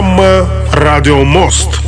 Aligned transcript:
Программа 0.00 0.48
«Радио 0.72 1.24
Мост». 1.24 1.78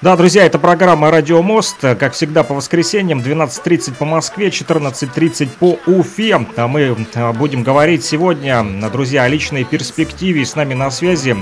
Да, 0.00 0.16
друзья, 0.16 0.46
это 0.46 0.60
программа 0.60 1.10
«Радио 1.10 1.42
Мост». 1.42 1.78
Как 1.80 2.12
всегда, 2.12 2.44
по 2.44 2.54
воскресеньям 2.54 3.18
12.30 3.18 3.94
по 3.94 4.04
Москве, 4.04 4.50
14.30 4.50 5.48
по 5.58 5.80
Уфе. 5.90 6.46
А 6.56 6.68
мы 6.68 6.96
будем 7.34 7.64
говорить 7.64 8.04
сегодня, 8.04 8.64
друзья, 8.92 9.24
о 9.24 9.28
личной 9.28 9.64
перспективе. 9.64 10.46
С 10.46 10.54
нами 10.54 10.74
на 10.74 10.92
связи 10.92 11.34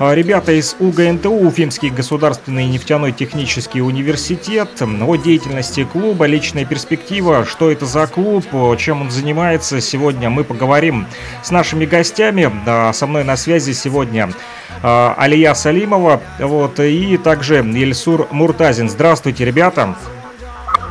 ребята 0.00 0.52
из 0.52 0.76
УГНТУ, 0.78 1.30
Уфимский 1.30 1.90
государственный 1.90 2.66
нефтяной 2.66 3.10
технический 3.10 3.82
университет, 3.82 4.80
о 4.80 5.16
деятельности 5.16 5.84
клуба, 5.84 6.26
личная 6.26 6.64
перспектива, 6.64 7.44
что 7.44 7.70
это 7.70 7.84
за 7.84 8.06
клуб, 8.06 8.44
чем 8.78 9.02
он 9.02 9.10
занимается. 9.10 9.80
Сегодня 9.80 10.30
мы 10.30 10.44
поговорим 10.44 11.06
с 11.42 11.50
нашими 11.50 11.84
гостями. 11.84 12.50
Со 12.92 13.06
мной 13.08 13.24
на 13.24 13.36
связи 13.36 13.72
сегодня 13.72 14.30
а, 14.82 15.14
Алия 15.18 15.52
Салимова, 15.54 16.22
вот, 16.38 16.78
и 16.78 17.16
также 17.16 17.56
Ильсур 17.56 18.28
Муртазин. 18.30 18.88
Здравствуйте, 18.88 19.44
ребята. 19.44 19.96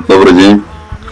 Добрый 0.07 0.33
день. 0.33 0.63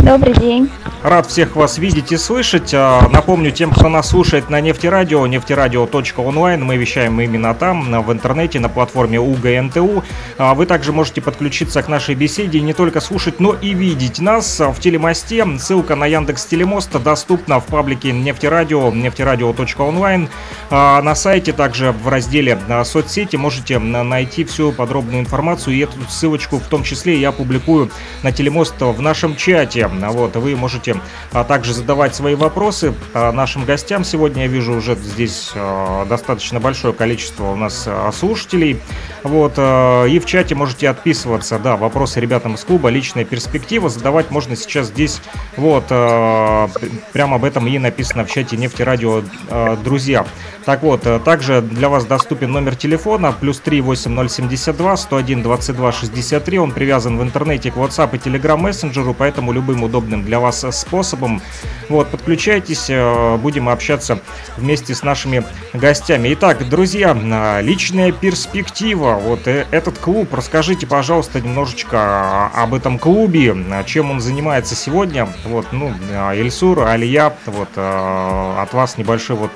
Добрый 0.05 0.35
день. 0.35 0.69
Рад 1.01 1.25
всех 1.27 1.55
вас 1.55 1.79
видеть 1.79 2.11
и 2.11 2.17
слышать. 2.17 2.71
А, 2.73 3.07
напомню 3.09 3.51
тем, 3.51 3.71
кто 3.71 3.89
нас 3.89 4.09
слушает 4.09 4.51
на 4.51 4.61
нефтерадио, 4.61 5.25
нефтерадио.онлайн, 5.25 6.63
мы 6.63 6.77
вещаем 6.77 7.19
именно 7.21 7.55
там, 7.55 8.03
в 8.03 8.11
интернете, 8.11 8.59
на 8.59 8.69
платформе 8.69 9.19
УГНТУ. 9.19 10.03
А, 10.37 10.53
вы 10.53 10.67
также 10.67 10.93
можете 10.93 11.21
подключиться 11.21 11.81
к 11.81 11.87
нашей 11.87 12.13
беседе 12.13 12.59
и 12.59 12.61
не 12.61 12.73
только 12.73 13.01
слушать, 13.01 13.39
но 13.39 13.53
и 13.53 13.73
видеть 13.73 14.19
нас 14.19 14.59
в 14.59 14.79
телемосте. 14.79 15.45
Ссылка 15.59 15.95
на 15.95 16.05
Яндекс 16.05 16.45
Телемост 16.45 16.91
доступна 17.01 17.59
в 17.59 17.65
паблике 17.65 18.11
нефтерадио, 18.11 18.91
нефтерадио.онлайн. 18.91 20.29
А, 20.69 21.01
на 21.01 21.15
сайте 21.15 21.51
также 21.51 21.91
в 21.91 22.07
разделе 22.07 22.59
соцсети 22.83 23.35
можете 23.37 23.79
найти 23.79 24.43
всю 24.43 24.71
подробную 24.71 25.19
информацию 25.19 25.75
и 25.75 25.79
эту 25.79 25.97
ссылочку 26.09 26.57
в 26.57 26.67
том 26.67 26.83
числе 26.83 27.19
я 27.19 27.31
публикую 27.31 27.89
на 28.23 28.31
телемост 28.31 28.75
в 28.79 29.01
нашем 29.01 29.35
чате. 29.35 29.87
Вот, 29.99 30.35
вы 30.35 30.55
можете 30.55 30.99
а, 31.31 31.43
также 31.43 31.73
задавать 31.73 32.15
свои 32.15 32.35
вопросы 32.35 32.93
а, 33.13 33.31
нашим 33.31 33.65
гостям. 33.65 34.03
Сегодня 34.03 34.43
я 34.43 34.47
вижу 34.47 34.73
уже 34.73 34.95
здесь 34.95 35.51
а, 35.55 36.05
достаточно 36.05 36.59
большое 36.59 36.93
количество 36.93 37.51
у 37.51 37.55
нас 37.55 37.85
а, 37.87 38.11
слушателей. 38.11 38.79
Вот, 39.23 39.53
а, 39.57 40.05
и 40.05 40.19
в 40.19 40.25
чате 40.25 40.55
можете 40.55 40.89
отписываться, 40.89 41.59
да, 41.59 41.77
вопросы 41.77 42.19
ребятам 42.19 42.55
из 42.55 42.63
клуба, 42.63 42.89
личная 42.89 43.25
перспектива. 43.25 43.89
Задавать 43.89 44.31
можно 44.31 44.55
сейчас 44.55 44.87
здесь, 44.87 45.21
вот, 45.57 45.85
а, 45.89 46.69
прямо 47.13 47.35
об 47.35 47.43
этом 47.43 47.67
и 47.67 47.79
написано 47.79 48.25
в 48.25 48.31
чате 48.31 48.57
нефтерадио, 48.57 49.23
а, 49.49 49.75
друзья. 49.77 50.25
Так 50.65 50.81
вот, 50.81 51.01
а, 51.05 51.19
также 51.19 51.61
для 51.61 51.89
вас 51.89 52.05
доступен 52.05 52.51
номер 52.51 52.75
телефона, 52.75 53.31
плюс 53.31 53.59
3 53.59 53.81
8072 53.81 54.97
101 54.97 55.43
22 55.43 55.91
63. 55.91 56.59
Он 56.59 56.71
привязан 56.71 57.17
в 57.17 57.23
интернете 57.23 57.71
к 57.71 57.75
WhatsApp 57.75 58.15
и 58.15 58.17
Telegram 58.17 58.57
мессенджеру, 58.57 59.13
поэтому 59.13 59.51
любым 59.51 59.83
удобным 59.85 60.23
для 60.23 60.39
вас 60.39 60.65
способом. 60.71 61.41
Вот, 61.89 62.09
подключайтесь, 62.09 62.89
э, 62.89 63.37
будем 63.37 63.69
общаться 63.69 64.19
вместе 64.57 64.95
с 64.95 65.03
нашими 65.03 65.43
гостями. 65.73 66.33
Итак, 66.33 66.67
друзья, 66.67 67.15
э, 67.15 67.61
личная 67.61 68.11
перспектива. 68.11 69.13
Вот 69.13 69.47
э, 69.47 69.65
этот 69.71 69.99
клуб, 69.99 70.33
расскажите, 70.33 70.87
пожалуйста, 70.87 71.41
немножечко 71.41 72.47
об 72.47 72.73
этом 72.73 72.97
клубе, 72.97 73.55
чем 73.85 74.11
он 74.11 74.19
занимается 74.19 74.75
сегодня. 74.75 75.27
Вот, 75.45 75.67
ну, 75.71 75.93
Ильсур, 76.33 76.81
Алия, 76.81 77.33
вот 77.45 77.69
от 77.77 78.73
вас 78.73 78.97
небольшой 78.97 79.35
вот 79.35 79.51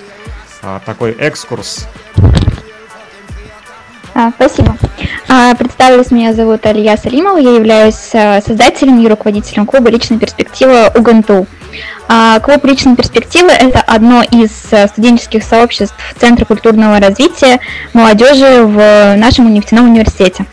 такой 0.85 1.11
экскурс. 1.11 1.87
А, 4.13 4.31
спасибо. 4.35 4.75
А, 5.27 5.53
представилась, 5.55 6.11
меня 6.11 6.33
зовут 6.33 6.65
Алия 6.65 6.97
Салимова, 6.97 7.37
я 7.37 7.51
являюсь 7.51 8.09
а, 8.13 8.41
создателем 8.41 8.99
и 8.99 9.07
руководителем 9.07 9.65
клуба 9.65 9.89
«Личная 9.89 10.17
перспектива» 10.17 10.91
УГНТУ. 10.95 11.47
А, 12.07 12.39
клуб 12.39 12.65
«Личная 12.65 12.95
перспектива»— 12.95 13.49
это 13.49 13.79
одно 13.81 14.23
из 14.23 14.51
а, 14.71 14.87
студенческих 14.87 15.43
сообществ 15.43 15.95
Центра 16.17 16.43
культурного 16.45 16.99
развития 16.99 17.59
молодежи 17.93 18.63
в 18.63 19.15
нашем 19.15 19.53
нефтяном 19.53 19.91
университете. 19.91 20.45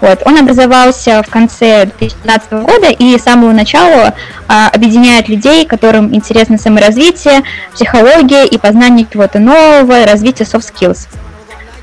Вот. 0.00 0.22
Он 0.24 0.38
образовался 0.38 1.22
в 1.22 1.30
конце 1.30 1.86
2015 1.98 2.52
года 2.52 2.88
и 2.90 3.16
с 3.16 3.22
самого 3.22 3.52
начала 3.52 4.14
а, 4.48 4.68
объединяет 4.70 5.28
людей, 5.28 5.64
которым 5.66 6.12
интересно 6.12 6.58
саморазвитие, 6.58 7.42
психология 7.72 8.44
и 8.44 8.58
познание 8.58 9.06
чего-то 9.10 9.38
нового, 9.38 10.04
развитие 10.04 10.46
soft 10.46 10.72
skills. 10.74 11.06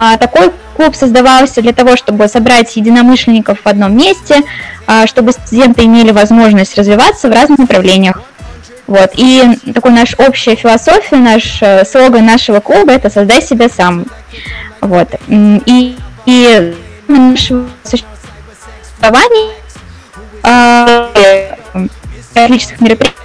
А, 0.04 0.18
такой 0.18 0.52
клуб 0.76 0.96
создавался 0.96 1.62
для 1.62 1.74
того, 1.74 1.96
чтобы 1.96 2.28
собрать 2.28 2.76
единомышленников 2.76 3.60
в 3.64 3.68
одном 3.68 3.96
месте, 3.96 4.42
а, 4.88 5.06
чтобы 5.06 5.32
студенты 5.32 5.86
имели 5.86 6.10
возможность 6.10 6.76
развиваться 6.76 7.30
в 7.30 7.32
разных 7.32 7.60
направлениях. 7.60 8.20
Вот. 8.88 9.12
И 9.14 9.44
такой 9.76 9.92
наш 9.92 10.16
общая 10.18 10.56
философия, 10.56 11.18
наш 11.18 11.62
э, 11.62 11.86
слоган 11.86 12.26
нашего 12.26 12.62
клуба– 12.62 12.92
это 12.94 13.12
«Создай 13.12 13.44
себя 13.44 13.70
сам». 13.70 14.08
Вот. 14.82 15.08
И, 15.28 15.96
и 16.26 16.76
нашего 17.08 17.70
существования 17.84 19.54
э, 20.44 21.54
различных 22.34 22.82
мероприятий 22.82 23.21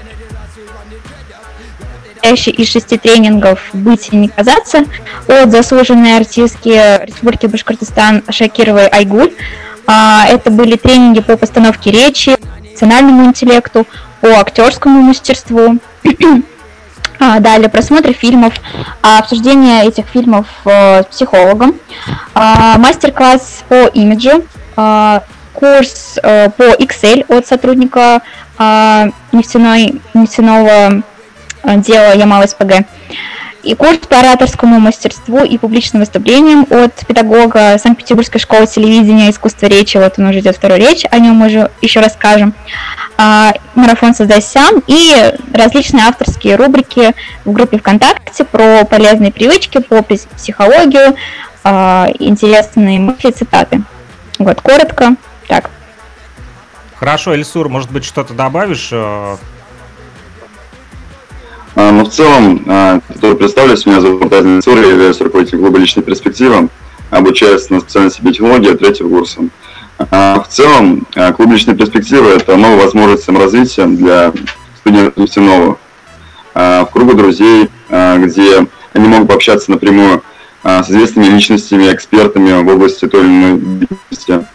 состоящий 2.27 2.51
из 2.51 2.69
шести 2.69 2.99
тренингов 2.99 3.61
«Быть 3.73 4.09
и 4.11 4.17
не 4.17 4.27
казаться» 4.29 4.85
от 5.29 5.53
заслуженной 5.53 6.17
артистки 6.17 7.05
Республики 7.07 7.47
Башкортостан 7.47 8.25
Шакировой 8.31 8.89
Айгуль. 8.89 9.33
А, 9.87 10.27
это 10.29 10.51
были 10.51 10.75
тренинги 10.75 11.21
по 11.21 11.37
постановке 11.37 11.93
речи, 11.93 12.37
эмоциональному 12.65 13.27
интеллекту, 13.27 13.87
по 14.21 14.41
актерскому 14.41 15.03
мастерству. 15.03 15.79
А, 17.19 17.41
далее 17.41 17.71
просмотр 17.71 18.13
фильмов, 18.13 18.53
а, 19.03 19.21
обсуждение 19.21 19.87
этих 19.87 20.05
фильмов 20.05 20.47
э, 20.67 21.01
с 21.03 21.07
психологом, 21.07 21.77
мастер-класс 22.35 23.65
по 23.71 23.87
имиджу, 23.87 24.45
курс 25.55 26.19
э, 26.23 26.51
по 26.51 26.75
Excel 26.75 27.25
от 27.35 27.47
сотрудника 27.47 28.21
нефтяной, 29.33 30.03
нефтяного 30.13 31.03
Э, 31.67 31.77
дело 31.79 32.15
Ямал 32.15 32.47
СПГ. 32.47 32.87
И 33.63 33.75
курс 33.75 33.99
по 33.99 34.21
ораторскому 34.21 34.79
мастерству 34.79 35.43
и 35.43 35.59
публичным 35.59 36.01
выступлениям 36.01 36.69
от 36.71 36.95
педагога 37.05 37.77
Санкт-Петербургской 37.79 38.41
школы 38.41 38.69
телевидения 38.69 39.27
и 39.27 39.31
искусства 39.33 39.67
речи, 39.67 39.97
вот 39.97 40.21
он 40.21 40.27
уже 40.27 40.39
идет 40.39 40.57
вторую 40.57 40.79
речь, 40.79 41.05
о 41.11 41.19
нем 41.19 41.35
мы 41.35 41.51
же 41.51 41.69
еще 41.83 41.99
расскажем. 41.99 42.55
А, 43.19 43.53
марафон 43.75 44.15
«Создай 44.15 44.41
сам» 44.41 44.83
и 44.87 45.33
различные 45.53 46.05
авторские 46.05 46.55
рубрики 46.55 47.13
в 47.45 47.51
группе 47.51 47.79
ВКонтакте 47.79 48.45
про 48.45 48.85
полезные 48.85 49.33
привычки, 49.33 49.79
по 49.79 50.01
психологию, 50.03 51.17
а, 51.65 52.09
интересные 52.21 53.01
мысли, 53.01 53.33
цитаты. 53.33 53.83
Вот, 54.39 54.61
коротко, 54.61 55.17
так. 55.49 55.71
Хорошо, 56.95 57.35
Эльсур, 57.35 57.69
может 57.69 57.91
быть, 57.91 58.05
что-то 58.05 58.33
добавишь 58.33 58.91
э, 58.93 59.37
но 61.77 62.05
в 62.05 62.09
целом, 62.09 62.65
а, 62.67 63.01
который 63.07 63.37
представлюсь, 63.37 63.85
меня 63.85 64.01
зовут 64.01 64.23
Муртазин 64.23 64.63
Цур, 64.63 64.79
я 64.79 64.87
являюсь 64.87 65.21
руководителем 65.21 65.61
клуба 65.61 65.79
«Личной 65.79 66.03
перспективы», 66.03 66.69
обучаюсь 67.11 67.69
на 67.69 67.81
специальности 67.81 68.23
биотехнология 68.23 68.75
третьего 68.75 69.11
курса. 69.11 69.43
А, 69.99 70.41
в 70.41 70.49
целом, 70.49 71.07
клуб 71.37 71.53
«Личной 71.53 71.77
перспективы»— 71.77 72.31
это 72.37 72.57
новая 72.57 72.85
возможность 72.85 73.25
саморазвития 73.25 73.85
для 73.87 74.33
студентов 74.79 75.17
нефтяного. 75.19 75.79
В 76.55 76.89
кругу 76.91 77.13
друзей, 77.13 77.69
где 77.91 78.67
они 78.95 79.09
могут 79.09 79.29
пообщаться 79.29 79.71
напрямую 79.71 80.23
с 80.65 80.89
известными 80.89 81.27
личностями, 81.27 81.93
экспертами 81.93 82.63
в 82.63 82.69
области 82.69 83.07
той 83.07 83.21
или 83.21 83.29
иной 83.29 83.61
деятельности. 83.61 84.47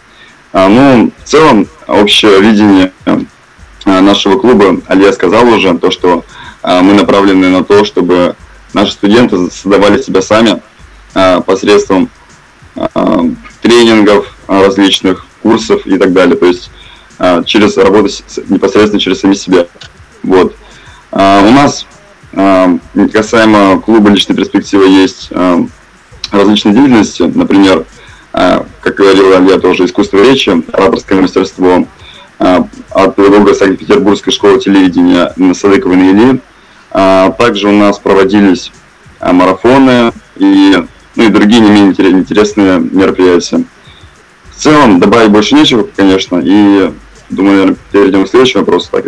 Ну, 0.52 1.12
в 1.16 1.28
целом, 1.28 1.68
общее 1.86 2.40
видение 2.40 2.92
нашего 3.84 4.36
клуба, 4.40 4.80
Алия 4.88 5.12
сказал 5.12 5.46
уже, 5.46 5.78
то, 5.78 5.92
что 5.92 6.24
а, 6.24 6.41
мы 6.62 6.94
направлены 6.94 7.48
на 7.48 7.64
то, 7.64 7.84
чтобы 7.84 8.36
наши 8.74 8.92
студенты 8.92 9.50
создавали 9.50 10.00
себя 10.00 10.22
сами 10.22 10.62
а, 11.14 11.40
посредством 11.40 12.10
а, 12.76 13.24
тренингов 13.60 14.34
различных, 14.46 15.26
курсов 15.42 15.86
и 15.86 15.98
так 15.98 16.12
далее. 16.12 16.36
То 16.36 16.46
есть 16.46 16.70
через 17.46 17.76
работу 17.76 18.08
непосредственно 18.48 19.00
через 19.00 19.20
сами 19.20 19.34
себя. 19.34 19.66
Вот. 20.22 20.56
У 21.12 21.16
нас 21.16 21.86
касаемо 22.32 23.80
клуба 23.80 24.10
личной 24.10 24.34
перспективы 24.34 24.88
есть 24.88 25.30
различные 26.30 26.74
деятельности, 26.74 27.22
например, 27.22 27.84
как 28.32 28.94
говорила 28.96 29.40
я 29.48 29.58
тоже, 29.58 29.84
искусство 29.84 30.18
речи, 30.18 30.50
ораторское 30.72 31.20
мастерство 31.20 31.86
от 32.38 33.16
педагога 33.16 33.54
Санкт-Петербургской 33.54 34.32
школы 34.32 34.58
телевидения 34.58 35.32
Садыкова 35.54 35.94
Наили, 35.94 36.40
Также 36.92 37.68
у 37.68 37.72
нас 37.72 37.98
проводились 37.98 38.70
марафоны 39.20 40.12
и, 40.36 40.76
ну, 41.16 41.22
и 41.24 41.28
другие 41.28 41.60
не 41.60 41.70
менее 41.70 41.92
интересные 41.92 42.78
мероприятия. 42.78 43.64
В 44.50 44.56
целом 44.56 45.00
добавить 45.00 45.30
больше 45.30 45.54
нечего, 45.54 45.88
конечно, 45.96 46.40
и 46.42 46.92
думаю, 47.30 47.54
наверное, 47.54 47.76
перейдем 47.90 48.24
к 48.24 48.28
следующему 48.28 48.60
вопросу, 48.60 48.90
так. 48.90 49.04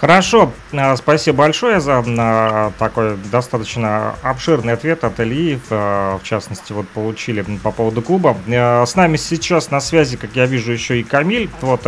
Хорошо, 0.00 0.50
а, 0.72 0.96
спасибо 0.96 1.38
большое 1.38 1.78
за 1.78 2.02
а, 2.06 2.72
такой 2.78 3.18
достаточно 3.30 4.14
обширный 4.22 4.72
ответ 4.72 5.04
от 5.04 5.20
Ильи. 5.20 5.58
А, 5.68 6.18
в 6.18 6.22
частности, 6.22 6.72
вот 6.72 6.88
получили 6.88 7.44
по 7.62 7.70
поводу 7.70 8.00
клуба. 8.00 8.34
С 8.46 8.94
нами 8.94 9.18
сейчас 9.18 9.70
на 9.70 9.80
связи, 9.80 10.16
как 10.16 10.30
я 10.34 10.46
вижу, 10.46 10.72
еще 10.72 11.00
и 11.00 11.02
Камиль. 11.02 11.50
Вот 11.60 11.82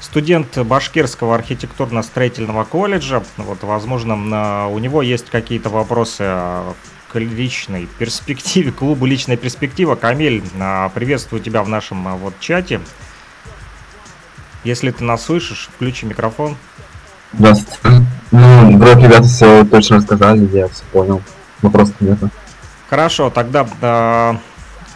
студент 0.00 0.58
Башкирского 0.58 1.34
архитектурно-строительного 1.34 2.64
колледжа. 2.64 3.22
Вот, 3.36 3.62
возможно, 3.62 4.68
у 4.68 4.78
него 4.78 5.02
есть 5.02 5.30
какие-то 5.30 5.68
вопросы 5.68 6.24
к 7.12 7.18
личной 7.18 7.88
перспективе, 7.98 8.70
клубу 8.70 9.06
«Личная 9.06 9.36
перспектива». 9.36 9.94
Камиль, 9.94 10.42
приветствую 10.94 11.42
тебя 11.42 11.62
в 11.62 11.68
нашем 11.68 12.16
вот 12.18 12.38
чате. 12.38 12.80
Если 14.64 14.90
ты 14.90 15.04
нас 15.04 15.24
слышишь, 15.24 15.70
включи 15.74 16.04
микрофон. 16.04 16.56
Здравствуйте. 17.32 18.04
Ну, 18.30 18.78
вроде 18.78 19.06
ребята 19.06 19.22
все 19.22 19.64
точно 19.64 19.96
рассказали, 19.96 20.46
я 20.54 20.68
все 20.68 20.82
понял. 20.92 21.22
Вопросов 21.62 21.94
нет. 22.00 22.18
Хорошо, 22.90 23.30
тогда 23.30 24.38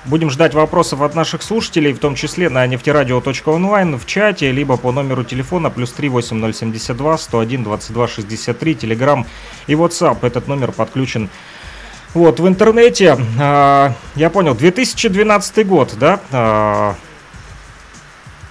будем 0.05 0.31
ждать 0.31 0.55
вопросов 0.55 1.03
от 1.03 1.15
наших 1.15 1.43
слушателей, 1.43 1.93
в 1.93 1.99
том 1.99 2.15
числе 2.15 2.49
на 2.49 2.67
нефтерадио.онлайн 2.67 3.99
в 3.99 4.07
чате, 4.07 4.53
либо 4.53 4.77
по 4.77 4.93
номеру 4.93 5.25
телефона 5.25 5.71
плюс 5.71 5.93
38072 5.93 7.19
101 7.19 7.65
22 7.65 8.09
63, 8.09 8.75
телеграм 8.75 9.27
и 9.67 9.75
WhatsApp. 9.75 10.19
Этот 10.23 10.49
номер 10.49 10.73
подключен 10.73 11.29
вот 12.15 12.41
в 12.41 12.49
интернете. 12.49 13.19
Э, 13.39 13.93
я 14.17 14.31
понял, 14.31 14.55
2012 14.55 15.67
год, 15.67 15.95
да? 15.99 16.21
Э, 16.31 16.95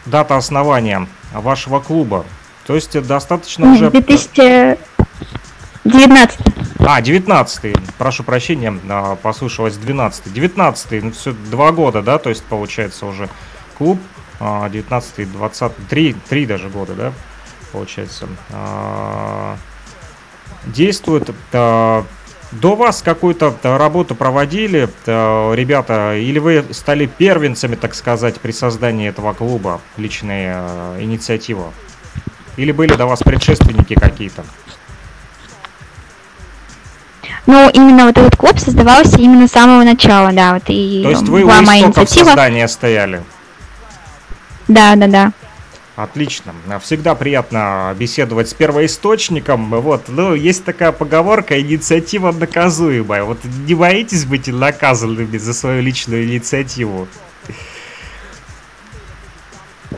дата 0.06 0.38
основания 0.38 1.08
вашего 1.34 1.80
клуба. 1.80 2.26
То 2.66 2.76
есть 2.76 3.00
достаточно 3.06 3.74
уже... 3.74 3.92
2019. 3.92 6.40
А, 6.84 7.00
19 7.00 7.76
прошу 8.00 8.24
прощения, 8.24 8.78
а, 8.90 9.16
послушалось 9.16 9.78
12 9.78 10.34
19 10.34 11.04
ну 11.04 11.12
все, 11.12 11.34
два 11.34 11.72
года, 11.72 12.02
да, 12.02 12.18
то 12.18 12.30
есть 12.30 12.44
получается 12.44 13.06
уже 13.06 13.30
клуб, 13.78 14.00
19 14.40 15.32
20 15.32 15.88
3, 15.90 16.16
3 16.28 16.46
даже 16.48 16.70
года, 16.70 16.94
да, 16.96 17.14
получается, 17.72 18.28
а, 18.52 19.58
действует. 20.66 21.30
А, 21.54 22.04
до 22.52 22.76
вас 22.76 23.02
какую-то 23.02 23.56
работу 23.64 24.14
проводили 24.14 24.90
ребята, 25.06 26.18
или 26.18 26.38
вы 26.38 26.66
стали 26.72 27.06
первенцами, 27.06 27.76
так 27.76 27.96
сказать, 27.96 28.42
при 28.42 28.52
создании 28.52 29.08
этого 29.08 29.32
клуба, 29.32 29.80
личная 29.96 31.00
инициатива? 31.00 31.72
Или 32.58 32.74
были 32.74 32.94
до 32.96 33.06
вас 33.06 33.20
предшественники 33.20 33.94
какие-то? 33.94 34.44
Ну, 37.48 37.70
именно 37.74 38.06
вот 38.06 38.18
этот 38.18 38.36
клуб 38.36 38.60
создавался 38.60 39.18
именно 39.18 39.48
с 39.48 39.52
самого 39.52 39.84
начала, 39.84 40.32
да. 40.32 40.54
Вот 40.54 40.64
и 40.68 41.02
То 41.04 41.10
есть 41.10 41.28
вы 41.28 41.44
у 41.44 41.50
истоков 41.50 42.10
создания 42.10 42.68
стояли? 42.68 43.24
Да, 44.68 44.96
да, 44.96 45.08
да. 45.08 45.32
Отлично. 45.96 46.54
Всегда 46.82 47.16
приятно 47.16 47.94
беседовать 48.00 48.50
с 48.50 48.54
первоисточником. 48.54 49.70
Вот, 49.70 50.04
ну, 50.08 50.34
есть 50.34 50.64
такая 50.64 50.92
поговорка, 50.92 51.60
инициатива 51.60 52.32
наказуемая. 52.32 53.24
Вот 53.24 53.40
не 53.44 53.76
боитесь 53.76 54.26
быть 54.26 54.48
наказанными 54.48 55.38
за 55.38 55.54
свою 55.54 55.82
личную 55.82 56.24
инициативу? 56.26 57.08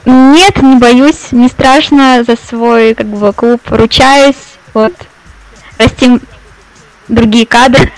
Нет, 0.06 0.62
не 0.62 0.78
боюсь, 0.78 1.32
не 1.32 1.48
страшно 1.48 2.24
за 2.26 2.36
свой 2.36 2.96
как 2.96 3.08
бы 3.08 3.32
клуб, 3.32 3.62
ручаюсь. 3.70 4.36
Вот. 4.74 4.94
Растим 5.78 6.20
другие 7.14 7.46
кадры. 7.46 7.92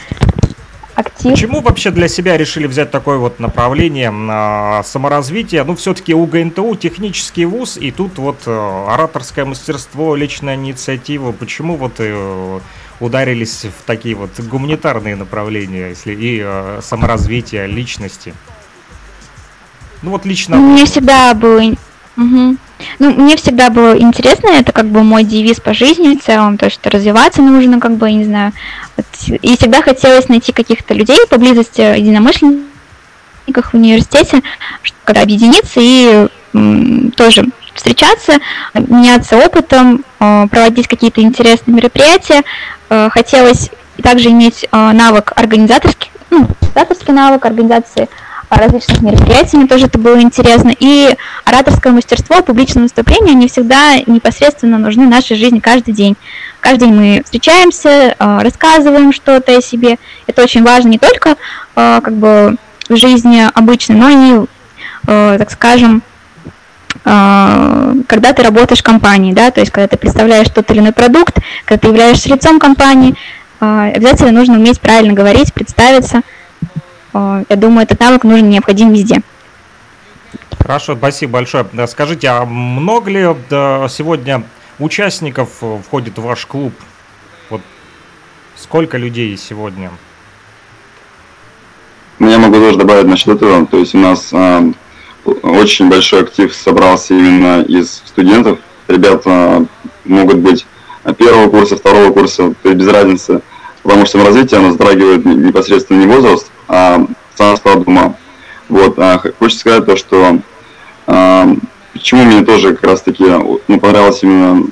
Актив. 0.95 1.31
Почему 1.31 1.59
вообще 1.59 1.91
для 1.91 2.07
себя 2.07 2.37
решили 2.37 2.67
взять 2.67 2.89
такое 2.89 3.17
вот 3.17 3.39
направление 3.39 4.11
на 4.11 4.81
саморазвитие? 4.83 5.63
Ну, 5.65 5.75
все-таки 5.75 6.13
у 6.13 6.25
ГНТУ 6.25 6.75
технический 6.75 7.43
вуз, 7.43 7.75
и 7.75 7.91
тут 7.91 8.17
вот 8.17 8.43
э, 8.45 8.85
ораторское 8.87 9.43
мастерство, 9.43 10.15
личная 10.15 10.55
инициатива. 10.55 11.33
Почему 11.33 11.75
вот 11.75 11.95
э, 11.97 12.59
ударились 13.01 13.65
в 13.65 13.85
такие 13.85 14.15
вот 14.15 14.39
гуманитарные 14.39 15.17
направления, 15.17 15.89
если 15.89 16.13
и 16.13 16.41
э, 16.41 16.79
саморазвитие 16.81 17.67
личности? 17.67 18.33
Ну 20.01 20.11
вот 20.11 20.25
лично... 20.25 20.55
Мне 20.55 20.85
всегда 20.85 21.33
было 21.33 21.61
Угу. 22.17 22.57
Ну, 22.99 23.11
мне 23.11 23.35
всегда 23.35 23.69
было 23.69 23.97
интересно, 23.97 24.49
это 24.49 24.71
как 24.71 24.85
бы 24.85 25.03
мой 25.03 25.23
девиз 25.23 25.59
по 25.59 25.73
жизни 25.73 26.15
в 26.15 26.23
целом, 26.23 26.57
то, 26.57 26.69
что 26.69 26.89
развиваться 26.89 27.41
нужно, 27.41 27.79
как 27.79 27.97
бы, 27.97 28.09
я 28.09 28.15
не 28.15 28.23
знаю. 28.23 28.53
И 29.41 29.57
всегда 29.57 29.81
хотелось 29.81 30.29
найти 30.29 30.51
каких-то 30.51 30.93
людей 30.93 31.17
поблизости, 31.29 31.81
единомышленников 31.81 32.65
в 33.47 33.73
университете, 33.73 34.41
когда 35.03 35.21
объединиться 35.21 35.79
и 35.81 36.27
тоже 37.15 37.45
встречаться, 37.73 38.39
меняться 38.73 39.37
опытом, 39.37 40.03
э, 40.19 40.47
проводить 40.49 40.87
какие-то 40.87 41.21
интересные 41.21 41.75
мероприятия. 41.75 42.43
Э, 42.89 43.09
хотелось 43.11 43.69
также 44.01 44.29
иметь 44.29 44.65
э, 44.71 44.91
навык 44.91 45.33
организаторский, 45.35 46.09
ну, 46.29 46.47
навык 47.07 47.45
организации 47.45 48.07
различных 48.49 49.01
мероприятий, 49.01 49.57
мне 49.57 49.67
тоже 49.67 49.87
это 49.87 49.97
было 49.97 50.21
интересно. 50.21 50.71
И 50.79 51.15
ораторское 51.43 51.91
мастерство, 51.91 52.41
публичное 52.41 52.83
выступление, 52.83 53.31
они 53.31 53.47
всегда 53.47 53.97
непосредственно 54.05 54.77
нужны 54.77 55.07
в 55.07 55.09
нашей 55.09 55.35
жизни 55.35 55.59
каждый 55.59 55.93
день. 55.93 56.15
Каждый 56.65 56.87
день 56.87 56.95
мы 56.95 57.21
встречаемся, 57.23 58.15
э, 58.17 58.39
рассказываем 58.41 59.13
что-то 59.13 59.55
о 59.55 59.61
себе. 59.61 59.99
Это 60.25 60.41
очень 60.41 60.63
важно 60.63 60.87
не 60.87 60.97
только 60.97 61.35
э, 61.75 62.01
как 62.03 62.13
бы 62.15 62.55
в 62.89 62.95
жизни 62.95 63.47
обычной, 63.53 63.95
но 63.95 64.09
и, 64.09 64.45
э, 65.05 65.35
так 65.37 65.51
скажем, 65.51 66.01
когда 67.03 68.33
ты 68.33 68.41
работаешь 68.41 68.79
в 68.79 68.83
компании, 68.83 69.31
да, 69.31 69.51
то 69.51 69.59
есть 69.59 69.71
когда 69.71 69.87
ты 69.87 69.95
представляешь 69.95 70.47
тот 70.49 70.71
или 70.71 70.79
иной 70.79 70.91
продукт, 70.91 71.37
когда 71.65 71.79
ты 71.79 71.87
являешься 71.89 72.29
лицом 72.29 72.57
компании, 72.57 73.13
обязательно 73.59 74.31
нужно 74.31 74.55
уметь 74.55 74.81
правильно 74.81 75.13
говорить, 75.13 75.53
представиться– 75.53 76.21
я 77.13 77.55
думаю, 77.55 77.83
этот 77.83 77.99
навык 77.99 78.23
нужен 78.23 78.49
необходим 78.49 78.91
везде. 78.91 79.21
Хорошо, 80.57 80.95
спасибо 80.95 81.33
большое. 81.33 81.67
Скажите, 81.87 82.27
а 82.29 82.43
много 82.43 83.11
ли 83.11 83.23
сегодня 83.87 84.43
участников 84.79 85.61
входит 85.85 86.17
в 86.17 86.21
ваш 86.21 86.45
клуб? 86.45 86.73
Вот 87.49 87.61
сколько 88.55 88.97
людей 88.97 89.35
сегодня? 89.37 89.91
Ну, 92.19 92.29
я 92.29 92.39
могу 92.39 92.55
тоже 92.55 92.77
добавить 92.77 93.07
насчет 93.07 93.35
этого. 93.35 93.65
То 93.65 93.77
есть 93.77 93.93
у 93.93 93.99
нас 93.99 94.29
э, 94.31 94.71
очень 95.43 95.89
большой 95.89 96.21
актив 96.21 96.53
собрался 96.53 97.13
именно 97.13 97.61
из 97.61 98.01
студентов. 98.05 98.59
Ребята 98.87 99.65
могут 100.05 100.37
быть 100.37 100.65
первого 101.13 101.49
курса, 101.49 101.75
второго 101.75 102.11
курса, 102.11 102.53
то 102.61 102.69
есть 102.69 102.79
без 102.81 102.87
разницы, 102.87 103.41
потому 103.83 104.05
что 104.05 104.17
саморазвитие 104.17 104.59
оно 104.59 104.71
затрагивает 104.71 105.25
непосредственно 105.25 105.99
не 105.99 106.07
возраст, 106.07 106.49
а, 106.67 107.05
сам 107.35 107.57
склад 107.57 107.87
ума. 107.87 108.15
Вот, 108.69 108.97
а, 108.97 109.21
хочется 109.39 109.59
сказать 109.59 109.85
то, 109.85 109.95
что 109.95 110.39
а, 111.07 111.55
почему 111.95 112.25
мне 112.25 112.43
тоже 112.43 112.75
как 112.75 112.83
раз 112.83 113.01
таки 113.01 113.23
ну, 113.23 113.79
понравился 113.79 114.25
именно 114.25 114.67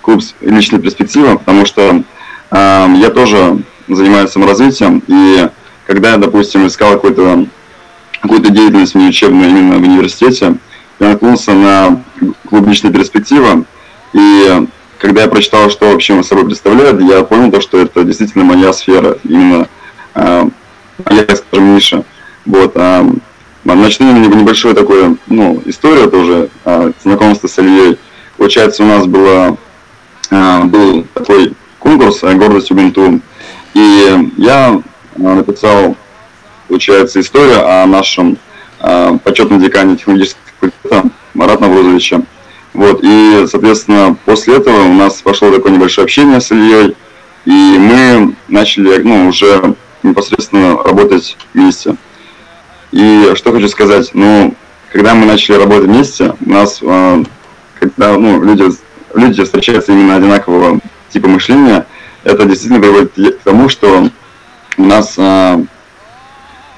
клуб 0.00 0.22
личной 0.40 0.80
перспективы, 0.80 1.36
потому 1.38 1.66
что 1.66 2.02
а, 2.50 2.88
я 2.94 3.10
тоже 3.10 3.58
занимаюсь 3.88 4.30
саморазвитием, 4.30 5.02
и 5.08 5.48
когда 5.86 6.12
я, 6.12 6.16
допустим, 6.18 6.66
искал 6.66 6.92
какую-то 6.92 7.46
деятельность 8.50 8.94
учебную 8.94 9.50
именно 9.50 9.78
в 9.78 9.82
университете, 9.82 10.56
я 11.00 11.08
наткнулся 11.08 11.52
на 11.52 12.02
клуб 12.48 12.68
личной 12.68 12.92
перспективы, 12.92 13.64
и 14.12 14.66
когда 14.98 15.22
я 15.22 15.28
прочитал, 15.28 15.68
что 15.68 15.90
вообще 15.90 16.22
собой 16.22 16.46
представляет, 16.46 17.00
я 17.00 17.24
понял 17.24 17.50
то, 17.50 17.60
что 17.60 17.78
это 17.78 18.04
действительно 18.04 18.44
моя 18.44 18.72
сфера, 18.72 19.18
именно 19.24 19.66
я, 21.10 21.36
скажем, 21.36 21.74
Миша. 21.74 22.04
Вот, 22.46 22.72
а, 22.76 23.04
начну 23.64 24.12
небольшую 24.12 24.74
такую, 24.74 25.18
ну, 25.26 25.62
историю 25.66 26.10
тоже, 26.10 26.50
а, 26.64 26.92
знакомство 27.02 27.46
с 27.48 27.58
Ильей. 27.58 27.98
Получается, 28.36 28.82
у 28.82 28.86
нас 28.86 29.06
было, 29.06 29.56
а, 30.30 30.64
был 30.64 31.06
такой 31.14 31.54
конкурс 31.78 32.20
«Гордость 32.22 32.70
Убинту», 32.70 33.20
и 33.74 34.30
я 34.36 34.82
а, 35.16 35.34
написал, 35.34 35.96
получается, 36.68 37.20
историю 37.20 37.66
о 37.66 37.86
нашем 37.86 38.38
почетном 39.22 39.60
декане 39.60 39.96
технологического 39.96 40.42
факультета 40.58 41.10
Марат 41.34 41.60
Наврузовича. 41.60 42.22
Вот, 42.74 42.98
и, 43.04 43.46
соответственно, 43.48 44.16
после 44.24 44.56
этого 44.56 44.82
у 44.82 44.92
нас 44.92 45.22
пошло 45.22 45.52
такое 45.52 45.70
небольшое 45.70 46.04
общение 46.04 46.40
с 46.40 46.50
Ильей, 46.50 46.96
и 47.44 47.50
мы 47.50 48.34
начали, 48.48 49.00
ну, 49.02 49.28
уже 49.28 49.76
непосредственно 50.02 50.82
работать 50.82 51.36
вместе. 51.54 51.96
И 52.92 53.32
что 53.34 53.52
хочу 53.52 53.68
сказать, 53.68 54.10
ну, 54.12 54.54
когда 54.92 55.14
мы 55.14 55.26
начали 55.26 55.56
работать 55.56 55.88
вместе, 55.88 56.34
у 56.44 56.50
нас, 56.50 56.78
э, 56.82 57.24
когда 57.80 58.18
ну, 58.18 58.42
люди, 58.42 58.64
люди 59.14 59.42
встречаются 59.42 59.92
именно 59.92 60.16
одинакового 60.16 60.78
типа 61.08 61.28
мышления, 61.28 61.86
это 62.22 62.44
действительно 62.44 62.80
приводит 62.80 63.12
к 63.14 63.42
тому, 63.42 63.68
что 63.70 64.08
у 64.76 64.82
нас 64.82 65.14
э, 65.16 65.64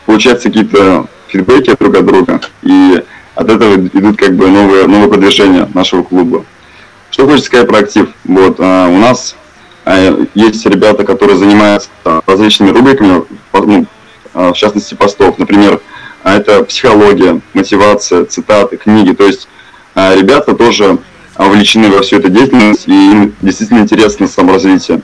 получаются 0.06 0.48
какие-то 0.48 1.08
фидбэки 1.28 1.74
друг 1.78 1.96
от 1.96 2.06
друга, 2.06 2.40
и 2.62 3.02
от 3.34 3.50
этого 3.50 3.74
идут 3.74 4.16
как 4.16 4.36
бы 4.36 4.48
новые, 4.48 4.86
новые 4.86 5.08
продвижения 5.08 5.68
нашего 5.74 6.04
клуба. 6.04 6.44
Что 7.10 7.26
хочется 7.26 7.46
сказать 7.46 7.68
про 7.68 7.78
актив? 7.78 8.08
Вот, 8.24 8.60
э, 8.60 8.88
у 8.88 8.98
нас 8.98 9.34
э, 9.84 10.26
есть 10.34 10.64
ребята, 10.66 11.04
которые 11.04 11.36
занимаются 11.36 11.88
различными 12.26 12.70
рубриками, 12.70 13.24
ну, 13.52 13.86
э, 14.34 14.52
в 14.52 14.54
частности 14.54 14.94
постов, 14.94 15.38
например, 15.38 15.80
а 16.24 16.36
это 16.36 16.64
психология, 16.64 17.40
мотивация, 17.52 18.24
цитаты, 18.24 18.78
книги. 18.78 19.12
То 19.12 19.26
есть 19.26 19.46
а, 19.94 20.16
ребята 20.16 20.54
тоже 20.54 20.98
вовлечены 21.36 21.90
во 21.90 22.02
всю 22.02 22.16
эту 22.16 22.30
деятельность, 22.30 22.88
и 22.88 22.92
им 22.92 23.34
действительно 23.42 23.80
интересно 23.80 24.26
саморазвитие. 24.26 25.02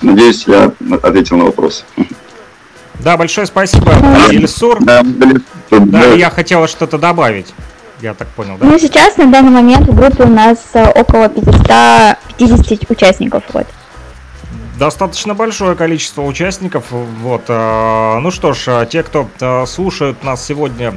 Надеюсь, 0.00 0.44
я 0.46 0.72
ответил 1.02 1.36
на 1.36 1.44
вопрос. 1.46 1.84
Да, 3.00 3.16
большое 3.16 3.46
спасибо, 3.46 3.92
Ильсур. 4.30 4.78
Да, 4.80 5.02
да, 5.70 6.12
я 6.14 6.30
хотела 6.30 6.68
что-то 6.68 6.96
добавить. 6.96 7.52
Я 8.00 8.14
так 8.14 8.28
понял, 8.28 8.56
да? 8.58 8.66
Ну, 8.66 8.78
сейчас 8.78 9.16
на 9.16 9.26
данный 9.26 9.50
момент 9.50 9.86
в 9.86 9.94
группе 9.94 10.22
у 10.22 10.28
нас 10.28 10.58
э, 10.72 10.88
около 10.88 11.28
550 11.28 12.90
участников. 12.90 13.42
Вот 13.52 13.66
достаточно 14.80 15.34
большое 15.34 15.76
количество 15.76 16.22
участников. 16.22 16.86
Вот, 16.90 17.42
э, 17.48 18.18
ну 18.20 18.30
что 18.30 18.54
ж, 18.54 18.64
э, 18.66 18.86
те, 18.90 19.02
кто 19.02 19.28
э, 19.38 19.66
слушают 19.66 20.24
нас 20.24 20.44
сегодня 20.44 20.96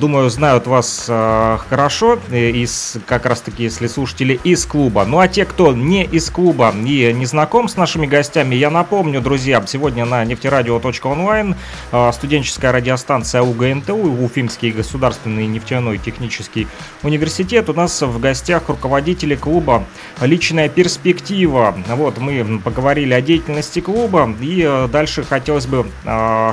думаю, 0.00 0.30
знают 0.30 0.66
вас 0.66 1.06
а, 1.08 1.58
хорошо, 1.68 2.18
из, 2.30 2.96
как 3.06 3.26
раз 3.26 3.40
таки, 3.40 3.64
если 3.64 3.86
слушатели 3.86 4.40
из 4.44 4.64
клуба. 4.64 5.04
Ну 5.04 5.18
а 5.18 5.28
те, 5.28 5.44
кто 5.44 5.72
не 5.72 6.04
из 6.04 6.30
клуба 6.30 6.72
и 6.72 7.12
не 7.12 7.26
знаком 7.26 7.68
с 7.68 7.76
нашими 7.76 8.06
гостями, 8.06 8.54
я 8.54 8.70
напомню, 8.70 9.20
друзья, 9.20 9.62
сегодня 9.66 10.06
на 10.06 10.24
нефтерадио.онлайн 10.24 11.56
а, 11.90 12.12
студенческая 12.12 12.72
радиостанция 12.72 13.42
УГНТУ, 13.42 13.94
Уфимский 13.94 14.70
государственный 14.70 15.46
нефтяной 15.46 15.98
технический 15.98 16.66
университет. 17.02 17.68
У 17.68 17.74
нас 17.74 18.00
в 18.00 18.20
гостях 18.20 18.68
руководители 18.68 19.34
клуба 19.34 19.84
«Личная 20.20 20.68
перспектива». 20.70 21.76
Вот, 21.88 22.16
мы 22.18 22.58
поговорили 22.58 23.12
о 23.12 23.20
деятельности 23.20 23.80
клуба, 23.80 24.34
и 24.40 24.86
дальше 24.90 25.24
хотелось 25.24 25.66
бы, 25.66 25.86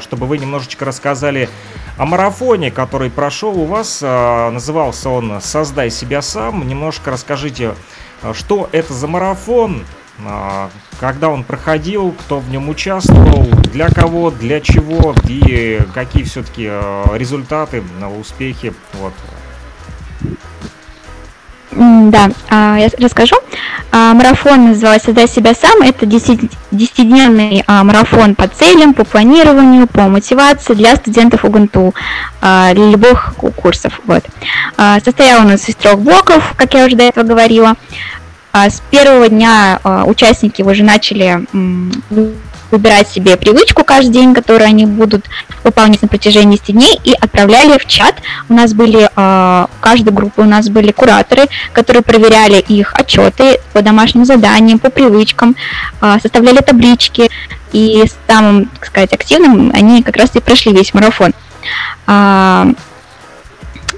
чтобы 0.01 0.25
вы 0.25 0.37
немножечко 0.37 0.85
рассказали 0.85 1.47
о 1.97 2.05
марафоне, 2.05 2.71
который 2.71 2.88
прошел 3.10 3.60
у 3.60 3.65
вас. 3.65 4.00
А, 4.03 4.50
назывался 4.51 5.10
он 5.10 5.39
«Создай 5.41 5.89
себя 5.89 6.22
сам». 6.22 6.67
Немножко 6.67 7.12
расскажите, 7.12 7.75
а, 8.22 8.34
что 8.34 8.69
это 8.72 8.93
за 8.93 9.08
марафон, 9.08 9.86
а, 10.25 10.69
когда 11.00 11.29
он 11.29 11.43
проходил, 11.43 12.12
кто 12.12 12.39
в 12.39 12.50
нем 12.50 12.69
участвовал, 12.69 13.46
для 13.72 13.88
кого, 13.89 14.31
для 14.31 14.60
чего 14.60 15.15
и 15.27 15.81
какие 15.93 16.24
все-таки 16.24 16.65
результаты, 17.17 17.84
успехи. 18.19 18.74
Вот. 18.93 19.13
Да, 21.71 22.31
а, 22.49 22.77
я 22.77 22.89
расскажу. 22.97 23.35
А, 23.91 24.13
марафон 24.13 24.69
называется 24.69 25.07
«Создай 25.07 25.27
себя 25.27 25.53
сам». 25.53 25.81
Это 25.81 26.05
10-дневный 26.05 27.63
а, 27.67 27.83
марафон 27.83 28.33
по 28.33 28.47
целям, 28.47 28.93
по 28.93 29.03
планированию, 29.03 29.88
по 29.88 30.07
мотивации 30.07 30.73
для 30.73 30.95
студентов 30.95 31.45
УГНТУ, 31.45 31.93
для 32.41 32.73
любых 32.73 33.35
курсов. 33.35 33.99
Вот. 34.05 34.25
Состоял 35.03 35.41
он 35.41 35.53
из 35.53 35.61
трех 35.75 35.99
блоков, 35.99 36.53
как 36.55 36.73
я 36.73 36.85
уже 36.85 36.95
до 36.95 37.03
этого 37.03 37.25
говорила. 37.25 37.75
С 38.53 38.81
первого 38.89 39.29
дня 39.29 39.79
участники 40.05 40.63
уже 40.63 40.83
начали 40.83 41.45
выбирать 42.71 43.09
себе 43.09 43.38
привычку 43.38 43.83
каждый 43.83 44.11
день, 44.11 44.33
которую 44.33 44.67
они 44.67 44.85
будут 44.85 45.25
выполнять 45.63 46.01
на 46.01 46.07
протяжении 46.07 46.57
10 46.57 46.73
дней, 46.73 46.99
и 47.03 47.13
отправляли 47.13 47.77
в 47.77 47.85
чат. 47.85 48.15
У 48.47 48.53
нас 48.53 48.73
были, 48.73 49.09
э, 49.13 49.65
у 49.65 49.81
каждой 49.81 50.13
группы 50.13 50.41
у 50.41 50.45
нас 50.45 50.69
были 50.69 50.91
кураторы, 50.91 51.47
которые 51.73 52.03
проверяли 52.03 52.59
их 52.59 52.93
отчеты 52.93 53.59
по 53.73 53.81
домашним 53.81 54.25
заданиям, 54.25 54.79
по 54.79 54.89
привычкам, 54.89 55.55
э, 56.01 56.17
составляли 56.21 56.59
таблички, 56.59 57.29
и 57.71 58.03
самым, 58.27 58.65
так 58.65 58.85
сказать, 58.85 59.13
активным 59.13 59.71
они 59.73 60.01
как 60.01 60.17
раз 60.17 60.35
и 60.35 60.39
прошли 60.39 60.73
весь 60.73 60.93
марафон. 60.93 61.33
А, 62.07 62.67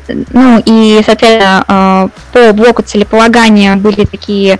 ну 0.08 0.62
и, 0.66 1.02
соответственно, 1.06 2.10
по 2.34 2.54
блоку 2.54 2.82
целеполагания 2.82 3.76
были 3.76 4.06
такие 4.06 4.60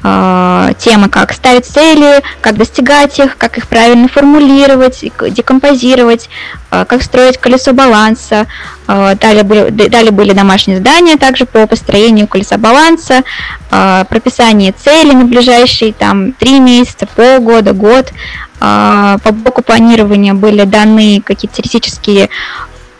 темы, 0.00 1.08
как 1.08 1.32
ставить 1.32 1.66
цели, 1.66 2.22
как 2.40 2.56
достигать 2.56 3.18
их, 3.18 3.36
как 3.36 3.58
их 3.58 3.66
правильно 3.66 4.08
формулировать, 4.08 5.04
декомпозировать, 5.30 6.28
э, 6.70 6.84
как 6.84 7.02
строить 7.02 7.38
колесо 7.38 7.72
баланса. 7.72 8.46
Э, 8.86 9.14
далее, 9.20 9.42
были, 9.42 9.70
далее 9.70 10.12
были 10.12 10.32
домашние 10.32 10.78
задания 10.78 11.16
также 11.16 11.46
по 11.46 11.66
построению 11.66 12.28
колеса 12.28 12.58
баланса, 12.58 13.22
э, 13.70 14.04
прописание 14.08 14.72
целей 14.72 15.14
на 15.14 15.24
ближайшие 15.24 15.92
там, 15.92 16.32
три 16.32 16.60
месяца, 16.60 17.06
полгода, 17.06 17.72
год. 17.72 18.12
Э, 18.60 19.18
по 19.22 19.32
блоку 19.32 19.62
планирования 19.62 20.34
были 20.34 20.64
даны 20.64 21.22
какие-то 21.24 21.56
теоретические 21.56 22.30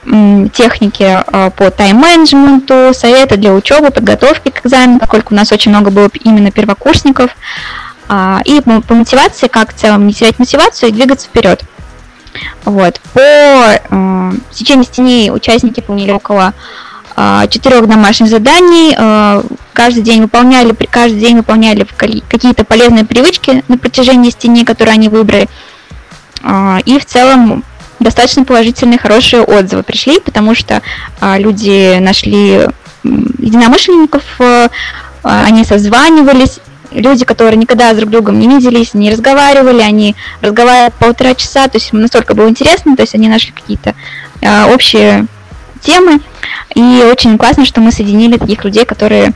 техники 0.05 1.05
э, 1.05 1.51
по 1.51 1.71
тайм-менеджменту, 1.71 2.95
советы 2.95 3.37
для 3.37 3.53
учебы, 3.53 3.91
подготовки 3.91 4.51
к 4.51 4.65
экзамену, 4.65 4.99
поскольку 4.99 5.35
у 5.35 5.37
нас 5.37 5.53
очень 5.53 5.71
много 5.71 5.91
было 5.91 6.09
именно 6.25 6.51
первокурсников, 6.51 7.31
а, 8.09 8.41
и 8.45 8.61
по 8.61 8.95
мотивации, 8.95 9.49
как 9.49 9.75
в 9.75 9.77
целом 9.77 10.07
не 10.07 10.15
терять 10.15 10.39
мотивацию 10.39 10.89
и 10.89 10.93
двигаться 10.93 11.27
вперед. 11.27 11.63
Вот. 12.65 13.01
По 13.13 13.21
э, 13.21 14.33
течение 14.53 14.87
дней 14.97 15.31
участники 15.31 15.81
выполнили 15.81 16.13
около 16.13 16.55
четырех 17.51 17.89
домашних 17.89 18.29
заданий. 18.29 18.97
Каждый 19.73 20.05
день 20.05 20.23
выполняли, 20.23 20.73
каждый 20.89 21.19
день 21.19 21.39
выполняли 21.39 21.85
какие-то 22.29 22.63
полезные 22.63 23.05
привычки 23.05 23.65
на 23.67 23.77
протяжении 23.77 24.31
стены, 24.31 24.65
которые 24.65 24.95
они 24.95 25.09
выбрали. 25.09 25.49
И 26.85 26.99
в 27.01 27.05
целом 27.05 27.65
достаточно 28.01 28.45
положительные, 28.45 28.99
хорошие 28.99 29.43
отзывы 29.43 29.83
пришли, 29.83 30.21
потому 30.21 30.55
что 30.55 30.83
а, 31.21 31.39
люди 31.39 31.99
нашли 31.99 32.69
единомышленников, 33.03 34.23
а, 34.39 34.69
они 35.23 35.65
созванивались, 35.65 36.61
люди, 36.91 37.25
которые 37.25 37.57
никогда 37.57 37.93
друг 37.93 38.09
с 38.09 38.13
другом 38.13 38.39
не 38.39 38.49
виделись, 38.49 38.95
не 38.95 39.11
разговаривали, 39.11 39.83
они 39.83 40.17
разговаривали 40.41 40.93
полтора 40.99 41.35
часа, 41.35 41.69
то 41.69 41.77
есть 41.77 41.93
настолько 41.93 42.35
было 42.35 42.49
интересно, 42.49 42.97
то 42.97 43.03
есть 43.03 43.15
они 43.15 43.29
нашли 43.29 43.53
какие-то 43.53 43.95
а, 44.43 44.69
общие 44.73 45.27
темы, 45.81 46.21
и 46.75 47.03
очень 47.11 47.39
классно, 47.39 47.65
что 47.65 47.81
мы 47.81 47.93
соединили 47.93 48.37
таких 48.37 48.65
людей, 48.65 48.85
которые 48.85 49.33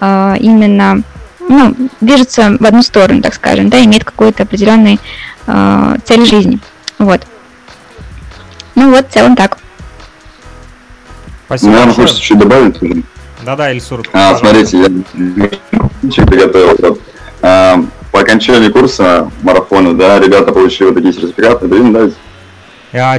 а, 0.00 0.36
именно 0.38 1.02
ну, 1.48 1.74
движутся 2.00 2.56
в 2.58 2.64
одну 2.64 2.82
сторону, 2.82 3.22
так 3.22 3.34
скажем, 3.34 3.68
да, 3.68 3.82
имеют 3.84 4.04
какую-то 4.04 4.44
определенную 4.44 4.98
а, 5.46 5.96
цель 6.04 6.26
жизни. 6.26 6.58
Вот. 6.98 7.22
Ну 8.74 8.90
вот, 8.90 9.08
в 9.08 9.12
целом 9.12 9.36
так. 9.36 9.58
Спасибо. 11.46 11.72
Наверное, 11.72 11.94
хочется 11.94 12.20
чуть 12.20 12.38
добавить 12.38 12.82
уже. 12.82 13.02
Да-да, 13.44 13.72
Ильсур. 13.72 14.02
А, 14.12 14.36
смотрите, 14.36 14.78
я 14.78 14.88
чуть 16.10 16.26
приготовил. 16.26 16.98
А, 17.42 17.76
по 18.10 18.20
окончании 18.20 18.70
курса 18.70 19.30
марафона, 19.42 19.92
да, 19.94 20.18
ребята 20.18 20.52
получили 20.52 20.86
вот 20.86 20.94
такие 20.94 21.12
сертификаты, 21.12 21.66
да, 21.66 21.76
им 21.76 21.92
дать 21.92 22.12
а, 22.12 22.23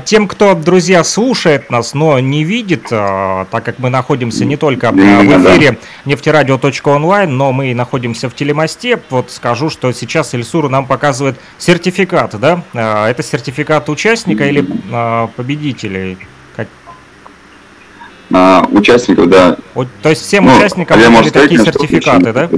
тем, 0.06 0.30
кто, 0.30 0.56
друзья, 0.56 1.04
слушает 1.04 1.70
нас, 1.70 1.94
но 1.94 2.18
не 2.20 2.46
видит, 2.46 2.88
а, 2.92 3.46
так 3.52 3.66
как 3.66 3.78
мы 3.78 3.90
находимся 3.90 4.46
не 4.46 4.56
только 4.56 4.92
в 4.92 4.96
эфире 4.96 5.78
нефтерадио.онлайн, 6.06 7.36
но 7.36 7.52
мы 7.52 7.74
находимся 7.76 8.30
в 8.30 8.36
телемосте, 8.36 9.02
вот 9.10 9.32
скажу, 9.32 9.70
что 9.70 9.92
сейчас 9.92 10.34
Ильсуру 10.34 10.70
нам 10.70 10.86
показывает 10.86 11.38
сертификат, 11.58 12.40
да? 12.40 12.64
А, 12.74 13.10
это 13.10 13.22
сертификат 13.22 13.90
участника 13.90 14.48
или 14.48 14.66
победителя? 15.36 16.16
Участников, 18.72 19.30
да. 19.30 19.58
То 20.02 20.10
есть 20.10 20.22
всем 20.22 20.46
ну, 20.46 20.56
участникам 20.56 21.00
были 21.00 21.30
такие 21.32 21.60
сертификаты, 21.60 22.32
да? 22.32 22.50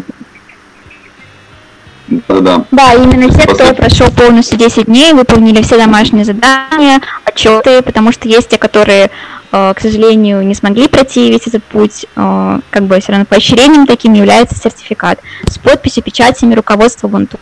Да, 2.08 2.66
да, 2.72 2.94
именно 2.94 3.30
те, 3.30 3.46
кто 3.48 3.74
прошел 3.74 4.10
полностью 4.12 4.58
10 4.58 4.86
дней, 4.86 5.14
выполнили 5.14 5.62
все 5.62 5.78
домашние 5.78 6.24
задания, 6.24 7.02
отчеты, 7.26 7.82
потому 7.82 8.12
что 8.12 8.28
есть 8.28 8.50
те, 8.50 8.58
которые 8.58 9.10
к 9.50 9.76
сожалению, 9.80 10.46
не 10.46 10.54
смогли 10.54 10.90
пройти 10.90 11.32
весь 11.32 11.48
этот 11.48 11.64
путь, 11.64 12.06
как 12.16 12.84
бы 12.84 13.00
все 13.00 13.14
равно 13.14 13.26
поощрением 13.26 13.88
таким 13.88 14.12
является 14.12 14.56
сертификат 14.56 15.20
с 15.50 15.58
подписью, 15.58 16.04
печатями 16.04 16.54
руководства 16.54 17.08
Ubuntu. 17.08 17.40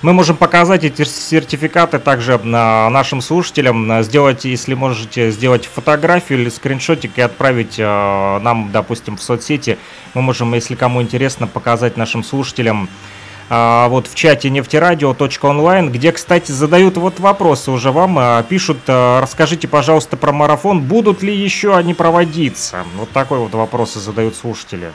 Мы 0.00 0.12
можем 0.12 0.36
показать 0.36 0.84
эти 0.84 1.02
сертификаты 1.02 1.98
также 1.98 2.38
нашим 2.38 3.20
слушателям, 3.20 4.02
сделать, 4.04 4.44
если 4.44 4.74
можете, 4.74 5.32
сделать 5.32 5.66
фотографию 5.66 6.40
или 6.40 6.48
скриншотик 6.50 7.18
и 7.18 7.20
отправить 7.20 7.80
э, 7.80 8.38
нам, 8.38 8.70
допустим, 8.70 9.16
в 9.16 9.22
соцсети. 9.22 9.76
Мы 10.14 10.22
можем, 10.22 10.54
если 10.54 10.76
кому 10.76 11.02
интересно, 11.02 11.48
показать 11.48 11.96
нашим 11.96 12.22
слушателям 12.22 12.84
э, 12.84 13.17
вот 13.50 14.06
в 14.06 14.14
чате 14.14 14.50
нефтерадио.онлайн, 14.50 15.90
где, 15.90 16.12
кстати, 16.12 16.52
задают 16.52 16.96
вот 16.96 17.18
вопросы 17.18 17.70
уже 17.70 17.92
вам, 17.92 18.18
э, 18.18 18.44
пишут, 18.48 18.78
расскажите, 18.86 19.66
пожалуйста, 19.68 20.16
про 20.16 20.32
марафон, 20.32 20.82
будут 20.82 21.22
ли 21.22 21.34
еще 21.34 21.74
они 21.76 21.94
проводиться? 21.94 22.84
Вот 22.96 23.10
такой 23.10 23.38
вот 23.38 23.54
вопросы 23.54 24.00
задают 24.00 24.36
слушатели. 24.36 24.92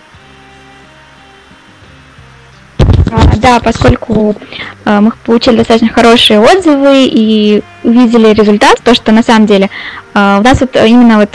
А, 3.14 3.36
да, 3.38 3.60
поскольку 3.60 4.36
а, 4.86 5.02
мы 5.02 5.12
получили 5.26 5.58
достаточно 5.58 5.90
хорошие 5.90 6.40
отзывы 6.40 7.06
и 7.06 7.64
увидели 7.84 8.34
результат, 8.34 8.80
то, 8.84 8.96
что 8.96 9.12
на 9.12 9.22
самом 9.22 9.46
деле 9.46 9.70
а, 10.14 10.40
у 10.40 10.44
нас 10.44 10.62
вот 10.62 10.76
именно 10.76 11.20
вот 11.20 11.30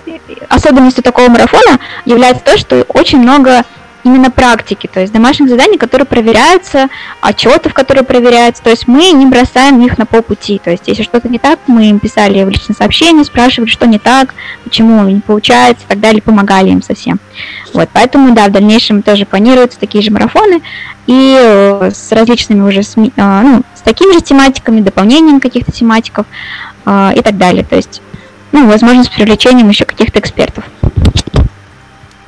особенностью 0.49 1.05
такого 1.05 1.29
марафона 1.29 1.79
является 2.05 2.43
то, 2.43 2.59
что 2.59 2.83
очень 2.89 3.19
много 3.19 3.65
именно 4.05 4.31
практики, 4.31 4.89
то 4.93 5.01
есть 5.01 5.13
домашних 5.13 5.49
заданий, 5.49 5.79
которые 5.79 6.07
проверяются, 6.07 6.89
отчетов, 7.21 7.75
которые 7.75 8.05
проверяются, 8.05 8.63
то 8.63 8.71
есть 8.71 8.87
мы 8.87 9.11
не 9.11 9.27
бросаем 9.27 9.85
их 9.85 9.99
на 9.99 10.07
полпути, 10.07 10.61
то 10.63 10.71
есть 10.71 10.85
если 10.87 11.03
что-то 11.03 11.29
не 11.29 11.39
так, 11.39 11.59
мы 11.67 11.87
им 11.89 11.99
писали 11.99 12.43
в 12.45 12.49
личное 12.49 12.75
сообщение, 12.75 13.25
спрашивали, 13.25 13.69
что 13.69 13.87
не 13.87 13.99
так, 13.99 14.35
почему 14.65 15.03
не 15.05 15.21
получается 15.21 15.85
и 15.85 15.89
так 15.89 16.01
далее, 16.01 16.23
помогали 16.23 16.71
им 16.71 16.83
совсем. 16.83 17.19
Вот, 17.75 17.89
поэтому, 17.93 18.35
да, 18.35 18.47
в 18.47 18.53
дальнейшем 18.53 19.03
тоже 19.03 19.27
планируются 19.27 19.79
такие 19.79 20.03
же 20.03 20.11
марафоны, 20.11 20.63
и 21.07 21.37
э, 21.41 21.91
с 21.93 22.13
различными 22.13 22.61
уже, 22.61 22.83
СМИ, 22.83 23.13
э, 23.17 23.41
ну, 23.43 23.63
с 23.75 23.81
такими 23.81 24.13
же 24.13 24.21
тематиками, 24.21 24.81
дополнением 24.81 25.41
каких-то 25.41 25.73
тематиков 25.73 26.27
э, 26.87 27.13
и 27.17 27.23
так 27.23 27.37
далее, 27.37 27.65
то 27.65 27.77
есть, 27.77 28.03
ну, 28.53 28.67
возможно, 28.67 29.05
с 29.05 29.09
привлечением 29.09 29.69
еще 29.69 29.85
каких-то 29.85 30.19
экспертов. 30.19 30.65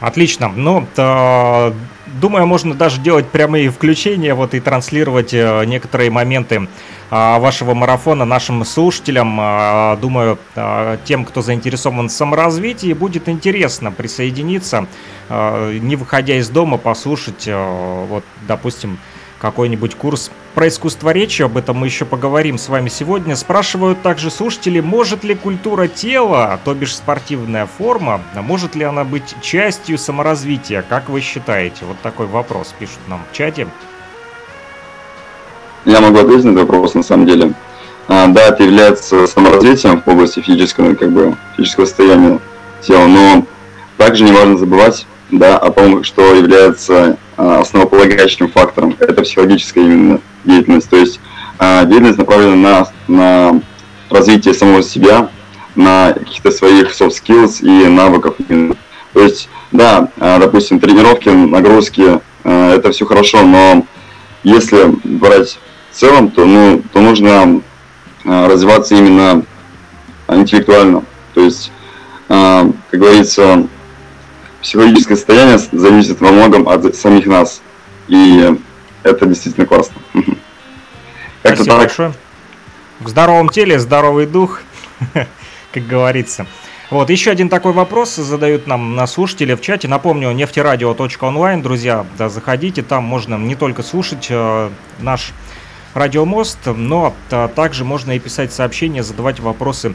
Отлично. 0.01 0.49
Ну, 0.49 0.87
то, 0.95 1.75
думаю, 2.07 2.47
можно 2.47 2.75
даже 2.75 3.01
делать 3.01 3.29
прямые 3.29 3.71
включения 3.71 4.35
вот 4.35 4.55
и 4.55 4.61
транслировать 4.61 5.35
э, 5.35 5.65
некоторые 5.67 6.11
моменты 6.11 6.69
а, 7.11 7.39
вашего 7.39 7.75
марафона 7.75 8.25
нашим 8.25 8.65
слушателям. 8.65 9.37
Думаю, 10.01 10.39
тем, 11.05 11.25
кто 11.25 11.43
заинтересован 11.43 12.09
в 12.09 12.13
саморазвитии, 12.13 12.93
будет 12.93 13.29
интересно 13.29 13.91
присоединиться, 13.91 14.87
не 15.29 15.97
выходя 15.97 16.37
из 16.37 16.49
дома, 16.51 16.79
послушать, 16.79 17.49
вот, 17.49 18.25
допустим, 18.47 18.99
какой-нибудь 19.41 19.95
курс 19.95 20.31
про 20.55 20.69
искусство 20.69 21.11
речи, 21.11 21.43
об 21.43 21.57
этом 21.57 21.79
мы 21.79 21.87
еще 21.87 22.05
поговорим 22.05 22.59
с 22.59 22.69
вами 22.69 22.89
сегодня. 22.89 23.37
Спрашивают 23.37 24.03
также 24.03 24.31
слушатели, 24.31 24.81
может 24.81 25.25
ли 25.25 25.35
культура 25.35 25.89
тела, 25.89 26.61
то 26.65 26.75
бишь 26.75 26.95
спортивная 26.95 27.67
форма, 27.67 28.21
может 28.35 28.75
ли 28.75 28.85
она 28.85 29.05
быть 29.05 29.35
частью 29.41 29.97
саморазвития, 29.97 30.85
как 30.87 31.09
вы 31.09 31.21
считаете? 31.21 31.85
Вот 31.87 31.99
такой 32.03 32.27
вопрос 32.27 32.75
пишут 32.79 32.99
нам 33.09 33.23
в 33.31 33.37
чате. 33.37 33.67
Я 35.85 36.01
могу 36.01 36.19
ответить 36.19 36.45
на 36.45 36.51
этот 36.51 36.69
вопрос 36.69 36.95
на 36.95 37.03
самом 37.03 37.27
деле. 37.27 37.55
А, 38.09 38.27
да, 38.27 38.49
это 38.49 38.65
является 38.65 39.27
саморазвитием 39.27 40.03
в 40.03 40.09
области 40.09 40.41
физического, 40.41 40.95
как 40.95 41.11
бы, 41.13 41.37
физического 41.57 41.87
состояния 41.87 42.39
тела, 42.83 43.07
но 43.07 43.47
также 43.97 44.25
не 44.25 44.33
важно 44.33 44.59
забывать 44.59 45.07
да, 45.31 45.59
о 45.59 45.71
том, 45.71 46.05
что 46.05 46.35
является 46.35 47.17
а, 47.37 47.61
основополагающим 47.61 48.51
фактором. 48.51 48.97
Это 48.99 49.23
психологическая 49.23 49.85
именно 49.85 50.21
деятельность. 50.45 50.91
То 50.91 50.97
есть 50.97 51.21
а, 51.59 51.85
деятельность 51.85 52.19
направлена 52.19 52.57
на, 52.57 52.87
на 53.09 53.63
развитие 54.11 54.55
самого 54.55 54.83
себя, 54.83 55.31
на 55.75 56.13
каких-то 56.13 56.51
своих 56.51 56.91
soft 56.91 57.15
skills 57.23 57.63
и 57.63 57.89
навыков. 57.89 58.37
То 59.13 59.23
есть, 59.23 59.49
да, 59.73 60.09
а, 60.19 60.39
допустим, 60.39 60.81
тренировки, 60.81 61.29
нагрузки, 61.29 62.21
это 62.43 62.91
все 62.91 63.05
хорошо, 63.05 63.43
но 63.43 63.85
если 64.45 64.95
брать 65.05 65.59
в 65.91 65.97
целом, 65.97 66.31
то, 66.31 66.47
ну, 66.47 66.83
то 66.91 67.01
нужно 67.01 67.61
развиваться 68.25 68.95
именно 68.95 69.45
интеллектуально. 70.27 71.05
То 71.35 71.43
есть, 71.43 71.71
как 72.29 72.73
говорится, 72.93 73.67
психологическое 74.63 75.17
состояние 75.17 75.59
зависит 75.59 76.21
во 76.21 76.31
многом 76.31 76.69
от 76.69 76.95
самих 76.95 77.27
нас. 77.27 77.63
И 78.09 78.57
это 79.03 79.27
действительно 79.27 79.67
классно. 79.67 79.97
Спасибо 81.41 81.65
так. 81.65 81.79
большое. 81.79 82.13
В 83.01 83.09
здоровом 83.09 83.49
теле 83.49 83.79
здоровый 83.79 84.27
дух, 84.27 84.63
как 85.73 85.87
говорится. 85.87 86.47
Вот, 86.91 87.09
еще 87.09 87.31
один 87.31 87.49
такой 87.49 87.73
вопрос 87.73 88.17
задают 88.17 88.67
нам 88.67 88.97
на 88.97 89.07
слушатели 89.07 89.55
в 89.55 89.61
чате. 89.61 89.87
Напомню, 89.87 90.33
нефтерадио.онлайн, 90.33 91.63
друзья, 91.63 92.05
да, 92.19 92.29
заходите, 92.29 92.83
там 92.83 93.05
можно 93.05 93.37
не 93.37 93.55
только 93.55 93.85
слушать 93.85 94.27
э, 94.29 94.71
наш 94.99 95.33
радиомост, 95.95 96.59
но 96.67 97.15
а, 97.31 97.49
также 97.49 97.85
можно 97.85 98.13
и 98.13 98.19
писать 98.19 98.53
сообщения, 98.53 99.03
задавать 99.03 99.41
вопросы 99.41 99.95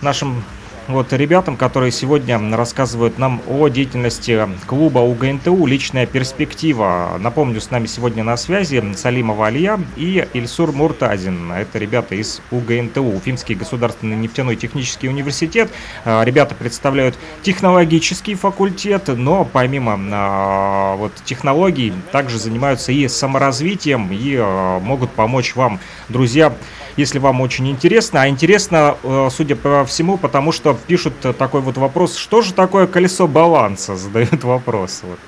нашим 0.00 0.44
вот 0.88 1.12
ребятам, 1.12 1.56
которые 1.56 1.92
сегодня 1.92 2.38
рассказывают 2.56 3.18
нам 3.18 3.40
о 3.48 3.68
деятельности 3.68 4.48
клуба 4.66 4.98
УГНТУ 4.98 5.64
«Личная 5.66 6.06
перспектива». 6.06 7.16
Напомню, 7.20 7.60
с 7.60 7.70
нами 7.70 7.86
сегодня 7.86 8.24
на 8.24 8.36
связи 8.36 8.82
Салимова 8.96 9.46
Алия 9.46 9.78
и 9.96 10.26
Ильсур 10.32 10.72
Муртазин. 10.72 11.52
Это 11.52 11.78
ребята 11.78 12.14
из 12.14 12.40
УГНТУ, 12.50 13.02
Уфимский 13.02 13.54
государственный 13.54 14.16
нефтяной 14.16 14.56
технический 14.56 15.08
университет. 15.08 15.70
А, 16.04 16.24
ребята 16.24 16.54
представляют 16.54 17.16
технологический 17.42 18.34
факультет, 18.34 19.08
но 19.08 19.44
помимо 19.44 19.98
а, 20.12 20.96
вот, 20.96 21.12
технологий 21.24 21.92
также 22.10 22.38
занимаются 22.38 22.92
и 22.92 23.06
саморазвитием 23.08 24.10
и 24.12 24.36
а, 24.38 24.80
могут 24.80 25.10
помочь 25.12 25.54
вам, 25.54 25.78
друзья, 26.08 26.52
если 26.96 27.18
вам 27.18 27.40
очень 27.40 27.68
интересно. 27.68 28.22
А 28.22 28.28
интересно, 28.28 28.96
э, 29.02 29.28
судя 29.30 29.56
по 29.56 29.84
всему, 29.84 30.16
потому 30.16 30.52
что 30.52 30.76
пишут 30.86 31.14
такой 31.38 31.60
вот 31.60 31.76
вопрос, 31.76 32.16
что 32.16 32.42
же 32.42 32.52
такое 32.52 32.86
колесо 32.86 33.26
баланса, 33.26 33.96
задают 33.96 34.44
вопрос. 34.44 35.02
Вот. 35.02 35.18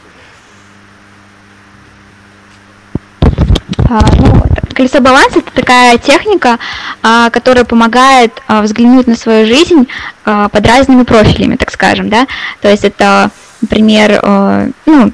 А, 3.90 4.00
ну, 4.18 4.42
колесо 4.74 5.00
баланса 5.00 5.38
это 5.38 5.53
такая 5.53 5.98
техника, 5.98 6.59
а, 7.03 7.31
которая 7.31 7.64
помогает 7.64 8.42
а, 8.46 8.62
взглянуть 8.62 9.07
на 9.07 9.16
свою 9.16 9.46
жизнь 9.46 9.88
а, 10.24 10.48
под 10.48 10.66
разными 10.66 11.05
профилями, 11.05 11.57
так 11.57 11.70
скажем, 11.70 12.09
да. 12.09 12.27
То 12.61 12.70
есть 12.70 12.85
это, 12.85 13.31
например, 13.61 14.20
а, 14.22 14.68
ну, 14.87 15.12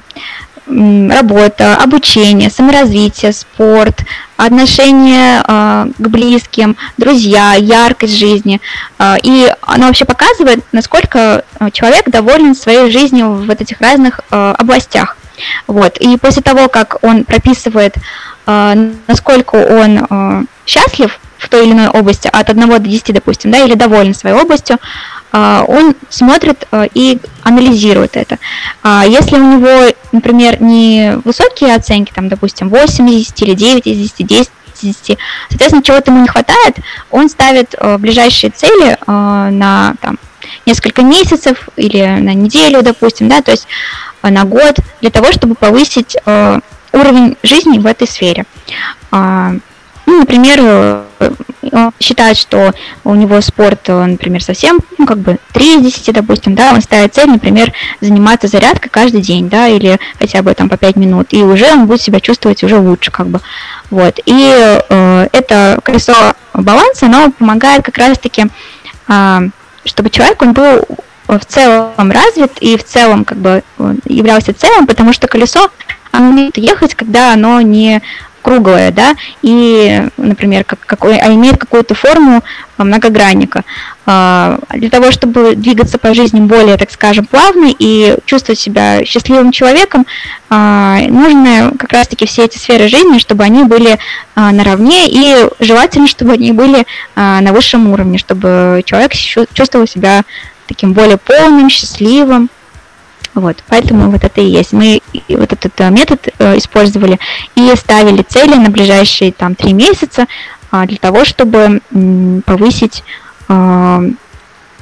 работа, 0.67 1.75
обучение, 1.77 2.49
саморазвитие, 2.49 3.33
спорт, 3.33 4.01
отношение 4.37 5.43
э, 5.45 5.87
к 5.97 6.07
близким, 6.07 6.77
друзья, 6.97 7.53
яркость 7.55 8.17
жизни. 8.17 8.61
Э, 8.99 9.15
и 9.21 9.51
оно 9.61 9.87
вообще 9.87 10.05
показывает, 10.05 10.63
насколько 10.71 11.43
человек 11.73 12.09
доволен 12.09 12.55
своей 12.55 12.89
жизнью 12.91 13.31
в 13.31 13.47
вот 13.47 13.61
этих 13.61 13.81
разных 13.81 14.21
областях. 14.29 15.17
Вот. 15.67 15.97
И 15.97 16.17
после 16.17 16.41
того, 16.41 16.67
как 16.67 16.97
он 17.03 17.23
прописывает, 17.23 17.95
насколько 18.45 19.55
он 19.55 20.47
счастлив 20.65 21.19
в 21.41 21.49
той 21.49 21.65
или 21.65 21.73
иной 21.73 21.87
области, 21.87 22.29
от 22.31 22.49
1 22.49 22.69
до 22.69 22.79
10, 22.79 23.13
допустим, 23.13 23.51
да, 23.51 23.59
или 23.65 23.73
доволен 23.73 24.13
своей 24.13 24.35
областью, 24.35 24.77
а, 24.77 25.20
он 25.31 25.95
смотрит 26.09 26.67
а, 26.71 26.85
и 26.93 27.19
анализирует 27.43 28.17
это. 28.17 28.37
А, 28.83 29.05
если 29.07 29.37
у 29.37 29.57
него, 29.57 29.93
например, 30.11 30.61
не 30.61 31.17
высокие 31.23 31.75
оценки, 31.75 32.11
там, 32.13 32.27
допустим, 32.27 32.69
8 32.69 33.09
из 33.09 33.27
10 33.27 33.41
или 33.43 33.53
9 33.53 33.87
из 33.87 33.97
10, 33.97 34.27
10 34.27 34.51
из 34.81 34.81
10, 34.81 35.17
соответственно, 35.49 35.83
чего-то 35.83 36.11
ему 36.11 36.21
не 36.21 36.27
хватает, 36.27 36.77
он 37.11 37.29
ставит 37.29 37.75
ближайшие 37.99 38.49
цели 38.49 38.97
на 39.05 39.95
там, 40.01 40.17
несколько 40.65 41.03
месяцев 41.03 41.69
или 41.75 42.03
на 42.03 42.33
неделю, 42.33 42.81
допустим, 42.81 43.29
да, 43.29 43.41
то 43.41 43.51
есть 43.51 43.67
на 44.23 44.43
год, 44.43 44.77
для 45.01 45.11
того, 45.11 45.31
чтобы 45.31 45.55
повысить 45.55 46.17
уровень 46.93 47.37
жизни 47.43 47.77
в 47.77 47.85
этой 47.85 48.07
сфере. 48.07 48.45
Ну, 50.11 50.19
например, 50.19 50.59
э, 50.61 51.91
считает, 52.01 52.35
что 52.35 52.73
у 53.05 53.15
него 53.15 53.39
спорт, 53.39 53.87
э, 53.87 54.05
например, 54.05 54.43
совсем, 54.43 54.79
ну, 54.97 55.05
как 55.05 55.19
бы 55.19 55.37
3 55.53 55.77
из 55.77 55.83
10, 55.83 56.13
допустим, 56.13 56.53
да, 56.53 56.73
он 56.73 56.81
ставит 56.81 57.15
цель, 57.15 57.29
например, 57.29 57.71
заниматься 58.01 58.49
зарядкой 58.49 58.89
каждый 58.91 59.21
день, 59.21 59.47
да, 59.47 59.69
или 59.69 60.01
хотя 60.19 60.41
бы 60.41 60.53
там 60.53 60.67
по 60.67 60.75
5 60.75 60.97
минут, 60.97 61.27
и 61.31 61.41
уже 61.43 61.71
он 61.71 61.87
будет 61.87 62.01
себя 62.01 62.19
чувствовать 62.19 62.61
уже 62.61 62.77
лучше, 62.77 63.09
как 63.09 63.27
бы, 63.27 63.39
вот. 63.89 64.19
И 64.25 64.53
э, 64.89 65.27
это 65.31 65.79
колесо 65.81 66.13
баланса, 66.53 67.05
оно 67.05 67.31
помогает 67.31 67.85
как 67.85 67.97
раз-таки, 67.97 68.47
э, 69.07 69.39
чтобы 69.85 70.09
человек, 70.09 70.41
он 70.41 70.51
был 70.51 70.85
в 71.29 71.45
целом 71.47 72.11
развит 72.11 72.57
и 72.59 72.75
в 72.75 72.83
целом 72.83 73.23
как 73.23 73.37
бы 73.37 73.63
являлся 74.03 74.53
целым, 74.53 74.87
потому 74.87 75.13
что 75.13 75.29
колесо 75.29 75.71
оно 76.11 76.29
умеет 76.29 76.57
ехать, 76.57 76.95
когда 76.95 77.33
оно 77.33 77.61
не 77.61 78.01
круглое, 78.41 78.91
да, 78.91 79.15
и, 79.41 80.07
например, 80.17 80.63
как, 80.63 80.79
какой, 80.85 81.17
а 81.17 81.33
имеет 81.33 81.57
какую-то 81.57 81.95
форму 81.95 82.43
а, 82.77 82.83
многогранника. 82.83 83.63
А, 84.05 84.59
для 84.73 84.89
того, 84.89 85.11
чтобы 85.11 85.55
двигаться 85.55 85.97
по 85.97 86.13
жизни 86.13 86.39
более, 86.39 86.77
так 86.77 86.91
скажем, 86.91 87.25
плавно 87.25 87.71
и 87.77 88.17
чувствовать 88.25 88.59
себя 88.59 89.05
счастливым 89.05 89.51
человеком, 89.51 90.05
а, 90.49 90.99
нужно 91.07 91.71
как 91.77 91.93
раз-таки 91.93 92.25
все 92.25 92.45
эти 92.45 92.57
сферы 92.57 92.87
жизни, 92.87 93.19
чтобы 93.19 93.43
они 93.43 93.63
были 93.63 93.97
наравне, 94.35 95.07
и 95.07 95.47
желательно, 95.59 96.07
чтобы 96.07 96.33
они 96.33 96.51
были 96.51 96.85
на 97.15 97.51
высшем 97.51 97.91
уровне, 97.91 98.17
чтобы 98.17 98.81
человек 98.85 99.13
чувствовал 99.13 99.87
себя 99.87 100.23
таким 100.67 100.93
более 100.93 101.17
полным, 101.17 101.69
счастливым, 101.69 102.49
вот, 103.33 103.63
поэтому 103.67 104.09
вот 104.09 104.23
это 104.23 104.41
и 104.41 104.45
есть. 104.45 104.73
Мы 104.73 105.01
вот 105.29 105.53
этот 105.53 105.79
э, 105.79 105.89
метод 105.89 106.27
э, 106.37 106.57
использовали 106.57 107.17
и 107.55 107.73
ставили 107.75 108.23
цели 108.23 108.55
на 108.55 108.69
ближайшие 108.69 109.31
там 109.31 109.55
три 109.55 109.73
месяца 109.73 110.27
э, 110.71 110.85
для 110.85 110.97
того, 110.97 111.23
чтобы 111.23 111.81
повысить 112.45 113.03
э, 113.47 114.11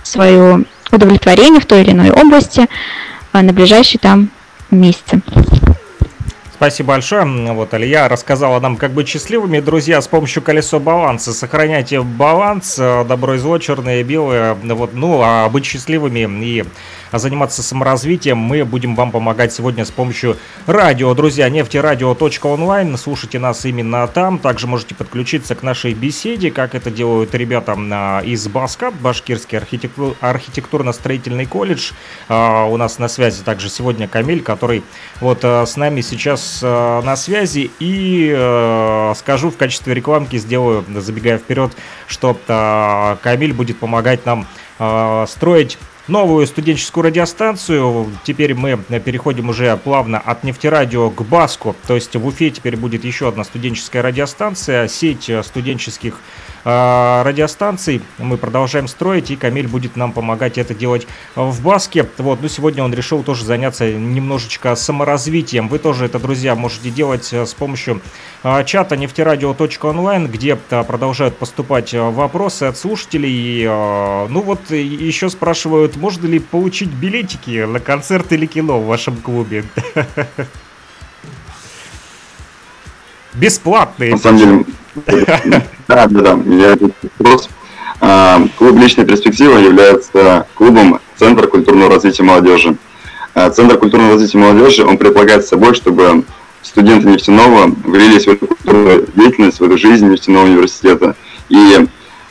свое 0.02 0.66
удовлетворение 0.92 1.62
в 1.62 1.68
той 1.68 1.82
или 1.82 1.92
иной 1.92 2.10
области 2.10 2.68
э, 3.34 3.42
на 3.42 3.54
ближайшие 3.54 4.00
там 4.00 4.30
месяцы. 4.72 5.22
Спасибо 6.60 6.90
большое. 6.90 7.24
Вот 7.54 7.74
Алия 7.74 8.10
рассказала 8.10 8.60
нам, 8.60 8.76
как 8.76 8.92
быть 8.92 9.08
счастливыми. 9.08 9.62
Друзья, 9.62 10.02
с 10.02 10.10
помощью 10.10 10.44
колесо 10.44 10.78
баланса 10.82 11.32
сохраняйте 11.32 12.02
баланс, 12.02 12.76
э, 12.78 13.06
добро 13.06 13.36
и 13.36 13.38
зло, 13.38 13.60
черное 13.60 14.02
и 14.02 14.04
белое. 14.04 14.56
Вот, 14.56 14.94
ну, 14.94 15.22
а 15.24 15.48
быть 15.48 15.64
счастливыми 15.64 16.28
и 16.46 16.66
заниматься 17.14 17.64
саморазвитием 17.64 18.38
мы 18.38 18.66
будем 18.66 18.96
вам 18.96 19.12
помогать 19.12 19.54
сегодня 19.54 19.86
с 19.86 19.92
помощью 19.92 20.38
радио. 20.68 21.14
Друзья, 21.14 21.50
нефтерадио.онлайн, 21.50 22.98
слушайте 22.98 23.40
нас 23.40 23.66
именно 23.66 24.06
там. 24.08 24.38
Также 24.38 24.68
можете 24.68 24.96
подключиться 24.96 25.56
к 25.56 25.64
нашей 25.64 25.94
беседе, 25.94 26.52
как 26.52 26.76
это 26.76 26.92
делают 26.92 27.34
ребята 27.36 27.76
а, 27.78 28.22
из 28.22 28.48
Баска, 28.50 28.92
Башкирский 28.92 29.58
архитектур, 29.58 30.16
архитектурно-строительный 30.20 31.46
колледж. 31.46 31.92
А, 32.28 32.66
у 32.66 32.78
нас 32.78 33.00
на 33.00 33.08
связи 33.08 33.44
также 33.44 33.70
сегодня 33.70 34.10
Камиль, 34.10 34.42
который 34.42 34.84
вот 35.22 35.40
а, 35.44 35.66
с 35.66 35.78
нами 35.78 36.02
сейчас 36.02 36.49
на 36.62 37.16
связи. 37.16 37.72
И 37.80 39.14
скажу 39.18 39.52
в 39.52 39.58
качестве 39.58 39.94
рекламки, 39.94 40.38
сделаю, 40.38 40.86
забегая 40.96 41.38
вперед, 41.38 41.72
что 42.08 42.38
Камиль 43.22 43.54
будет 43.54 43.80
помогать 43.80 44.26
нам 44.26 44.46
строить 45.28 45.78
новую 46.08 46.48
студенческую 46.48 47.04
радиостанцию. 47.06 48.12
Теперь 48.24 48.54
мы 48.56 48.78
переходим 48.78 49.50
уже 49.50 49.78
плавно 49.78 50.20
от 50.20 50.44
нефтерадио 50.44 51.10
к 51.12 51.22
Баску. 51.22 51.76
То 51.88 51.96
есть 51.96 52.16
в 52.16 52.26
Уфе 52.26 52.50
теперь 52.50 52.76
будет 52.76 53.04
еще 53.06 53.28
одна 53.28 53.44
студенческая 53.44 54.02
радиостанция, 54.02 54.88
сеть 54.88 55.32
студенческих 55.44 56.16
э, 56.16 56.49
радиостанций. 56.64 58.02
Мы 58.18 58.38
продолжаем 58.38 58.88
строить, 58.88 59.32
и 59.32 59.36
Камиль 59.36 59.68
будет 59.68 59.96
нам 59.96 60.12
помогать 60.12 60.58
это 60.58 60.74
делать 60.74 61.08
в 61.36 61.62
Баске. 61.62 62.08
Вот, 62.18 62.42
ну 62.42 62.48
сегодня 62.48 62.84
он 62.84 62.94
решил 62.94 63.24
тоже 63.24 63.46
заняться 63.46 63.92
немножечко 63.92 64.76
саморазвитием. 64.76 65.68
Вы 65.68 65.80
тоже 65.80 66.06
это, 66.06 66.20
друзья, 66.20 66.56
можете 66.56 66.90
делать 66.90 67.32
э, 67.34 67.46
с 67.46 67.54
помощью 67.54 68.02
э, 68.44 68.64
чата 68.66 68.98
нефтерадио.онлайн, 68.98 70.28
где 70.28 70.56
продолжают 70.56 71.38
поступать 71.38 71.94
вопросы 71.94 72.64
от 72.64 72.78
слушателей. 72.78 73.66
Ну 73.66 74.42
вот 74.42 74.72
еще 74.72 75.30
спрашивают, 75.30 75.96
можно 75.98 76.28
ли 76.28 76.40
получить 76.40 76.90
билетики 76.90 77.66
на 77.66 77.80
концерт 77.80 78.32
или 78.32 78.46
кино 78.46 78.80
в 78.80 78.88
вашем 78.88 79.18
клубе? 79.18 79.64
Бесплатные. 83.34 84.12
На 84.12 84.18
самом 84.18 84.38
деле, 84.38 84.66
да, 84.96 85.62
да, 85.88 86.08
да, 86.08 86.40
я 86.46 86.78
вопрос. 87.18 87.50
А, 88.02 88.42
клуб 88.58 88.78
«Личная 88.78 89.06
перспектива» 89.06 89.58
является 89.58 90.48
клубом 90.56 91.00
Центра 91.18 91.48
культурного 91.48 91.92
развития 91.92 92.24
молодежи. 92.24 92.78
А, 93.34 93.50
Центр 93.50 93.78
культурного 93.78 94.14
развития 94.14 94.38
молодежи, 94.38 94.86
он 94.86 94.98
предполагает 94.98 95.46
собой, 95.46 95.74
чтобы 95.74 96.24
студенты 96.62 97.08
нефтяного 97.10 97.74
влились 97.84 98.26
в 98.26 98.30
эту 98.30 98.48
культурную 98.48 99.08
деятельность, 99.16 99.60
в 99.60 99.64
эту 99.64 99.78
жизнь 99.78 100.08
нефтяного 100.08 100.46
университета. 100.46 101.16
И 101.50 101.88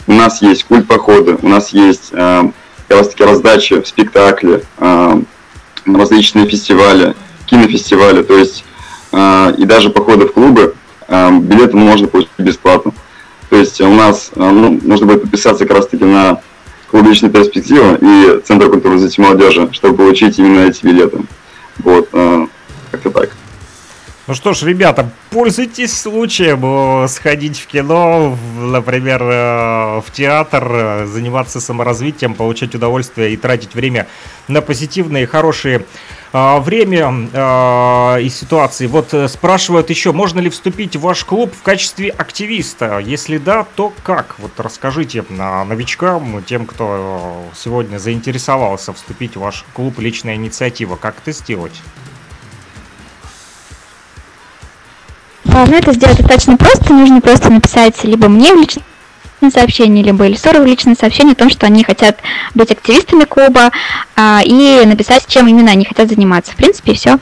у 0.06 0.12
нас 0.12 0.40
есть 0.40 0.64
культ 0.64 0.86
похода, 0.86 1.38
у 1.42 1.48
нас 1.48 1.70
есть 1.70 2.10
а, 2.12 2.50
как 2.88 2.98
раз 2.98 3.08
таки 3.08 3.24
раздачи, 3.24 3.82
спектакли, 3.84 4.64
э, 4.78 5.22
различные 5.84 6.48
фестивали, 6.48 7.14
кинофестивали, 7.44 8.22
то 8.22 8.36
есть 8.36 8.64
э, 9.12 9.54
и 9.58 9.64
даже 9.66 9.90
походы 9.90 10.26
в 10.26 10.32
клубы, 10.32 10.74
э, 10.74 10.77
билеты 11.08 11.76
можно 11.76 12.06
получить 12.06 12.30
бесплатно. 12.38 12.92
То 13.50 13.56
есть 13.56 13.80
у 13.80 13.92
нас 13.94 14.30
э, 14.34 14.40
ну, 14.40 14.78
нужно 14.82 15.06
будет 15.06 15.22
подписаться 15.22 15.64
как 15.66 15.76
раз 15.78 15.86
таки 15.86 16.04
на 16.04 16.40
клуб 16.90 17.06
«Личная 17.06 17.30
перспектива» 17.30 17.96
и 18.00 18.40
Центр 18.42 18.68
культуры 18.68 18.94
развития 18.94 19.22
молодежи, 19.22 19.68
чтобы 19.72 19.96
получить 19.96 20.38
именно 20.38 20.66
эти 20.66 20.84
билеты. 20.84 21.20
Вот, 21.78 22.08
э, 22.12 22.46
как-то 22.90 23.10
так. 23.10 23.30
Ну 24.26 24.34
что 24.34 24.52
ж, 24.52 24.64
ребята, 24.64 25.10
пользуйтесь 25.30 25.98
случаем 25.98 26.60
э, 27.04 27.08
сходить 27.08 27.58
в 27.58 27.66
кино, 27.66 28.36
например, 28.58 29.22
э, 29.22 30.02
в 30.04 30.12
театр, 30.12 30.68
э, 30.70 31.06
заниматься 31.06 31.62
саморазвитием, 31.62 32.34
получать 32.34 32.74
удовольствие 32.74 33.32
и 33.32 33.38
тратить 33.38 33.74
время 33.74 34.06
на 34.46 34.60
позитивные, 34.60 35.26
хорошие 35.26 35.86
время 36.32 38.18
и 38.20 38.28
ситуации. 38.28 38.86
Вот 38.86 39.14
спрашивают 39.28 39.90
еще, 39.90 40.12
можно 40.12 40.40
ли 40.40 40.50
вступить 40.50 40.96
в 40.96 41.00
ваш 41.00 41.24
клуб 41.24 41.54
в 41.54 41.62
качестве 41.62 42.10
активиста? 42.10 42.98
Если 42.98 43.38
да, 43.38 43.64
то 43.76 43.92
как? 44.02 44.34
Вот 44.38 44.52
расскажите 44.58 45.24
новичкам, 45.30 46.42
тем, 46.44 46.66
кто 46.66 47.44
сегодня 47.56 47.98
заинтересовался 47.98 48.92
вступить 48.92 49.36
в 49.36 49.40
ваш 49.40 49.64
клуб 49.72 49.98
«Личная 49.98 50.34
инициатива». 50.34 50.96
Как 50.96 51.18
это 51.18 51.32
сделать? 51.32 51.80
Ну, 55.44 55.76
это 55.76 55.92
сделать 55.92 56.18
достаточно 56.18 56.56
просто. 56.56 56.92
Нужно 56.92 57.20
просто 57.20 57.50
написать 57.50 58.04
либо 58.04 58.28
мне 58.28 58.52
в 58.52 58.58
личное 59.40 59.60
сообщение, 59.60 60.04
либо 60.04 60.24
Эльсору 60.24 60.62
в 60.62 60.66
личное 60.66 60.96
сообщение 60.98 61.32
о 61.32 61.36
том, 61.36 61.50
что 61.50 61.66
они 61.66 61.84
хотят 61.84 62.18
быть 62.54 62.70
активистами 62.70 63.24
клуба, 63.24 63.70
а, 64.16 64.40
и 64.44 64.84
написать, 64.84 65.26
чем 65.26 65.46
именно 65.46 65.70
они 65.70 65.84
хотят 65.84 66.08
заниматься. 66.08 66.52
В 66.52 66.56
принципе, 66.56 66.94
все. 66.94 67.18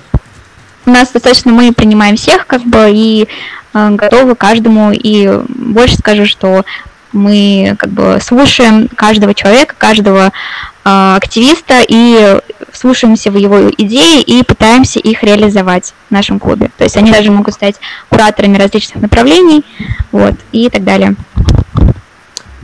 У 0.87 0.91
нас 0.91 1.11
достаточно 1.11 1.53
мы 1.53 1.73
принимаем 1.73 2.17
всех, 2.17 2.47
как 2.47 2.63
бы, 2.63 2.91
и 2.93 3.27
э, 3.75 3.91
готовы 3.91 4.37
каждому. 4.37 4.93
И 4.93 5.41
больше 5.49 5.97
скажу, 5.97 6.27
что 6.27 6.65
мы 7.13 7.75
как 7.77 7.91
бы 7.91 8.19
слушаем 8.23 8.89
каждого 8.89 9.35
человека, 9.35 9.75
каждого 9.77 10.27
э, 10.27 11.15
активиста 11.17 11.83
и 11.87 12.39
слушаемся 12.73 13.33
в 13.33 13.37
его 13.37 13.69
идеи 13.69 14.21
и 14.21 14.45
пытаемся 14.45 15.01
их 15.01 15.25
реализовать 15.25 15.93
в 16.09 16.13
нашем 16.13 16.39
клубе. 16.39 16.71
То 16.79 16.85
есть 16.85 16.97
они 16.97 17.11
даже 17.11 17.33
могут 17.33 17.55
стать 17.55 17.77
кураторами 18.09 18.57
различных 18.57 19.03
направлений, 19.03 19.65
вот, 20.13 20.35
и 20.53 20.71
так 20.71 20.85
далее. 20.85 21.17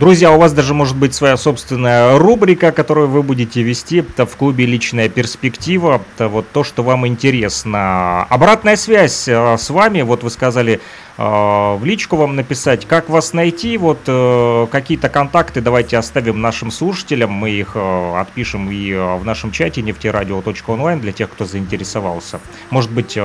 Друзья, 0.03 0.33
у 0.33 0.39
вас 0.41 0.53
даже 0.53 0.75
может 0.75 0.97
быть 0.97 1.15
своя 1.15 1.37
собственная 1.37 2.19
рубрика, 2.19 2.73
которую 2.73 3.07
вы 3.07 3.23
будете 3.23 3.63
вести 3.63 3.99
это 3.99 4.27
в 4.27 4.37
клубе 4.37 4.67
«Личная 4.67 5.09
перспектива». 5.09 6.03
Это 6.17 6.27
вот 6.27 6.51
то, 6.51 6.65
что 6.65 6.83
вам 6.83 7.07
интересно. 7.07 8.25
Обратная 8.25 8.75
связь 8.75 9.29
э, 9.29 9.57
с 9.57 9.71
вами, 9.71 10.03
вот 10.03 10.25
вы 10.25 10.31
сказали, 10.31 10.81
э, 11.19 11.23
в 11.23 11.85
личку 11.85 12.17
вам 12.17 12.35
написать, 12.35 12.85
как 12.85 13.09
вас 13.09 13.33
найти, 13.33 13.77
вот 13.77 14.01
э, 14.09 14.67
какие-то 14.73 15.09
контакты 15.09 15.61
давайте 15.61 15.99
оставим 15.99 16.41
нашим 16.41 16.73
слушателям, 16.73 17.31
мы 17.31 17.51
их 17.51 17.77
отпишем 17.77 18.73
и 18.73 18.93
в 18.93 19.25
нашем 19.25 19.53
чате 19.53 19.83
нефтерадио.онлайн 19.83 20.99
для 20.99 21.13
тех, 21.13 21.31
кто 21.31 21.45
заинтересовался. 21.45 22.41
Может 22.71 22.91
быть, 22.91 23.17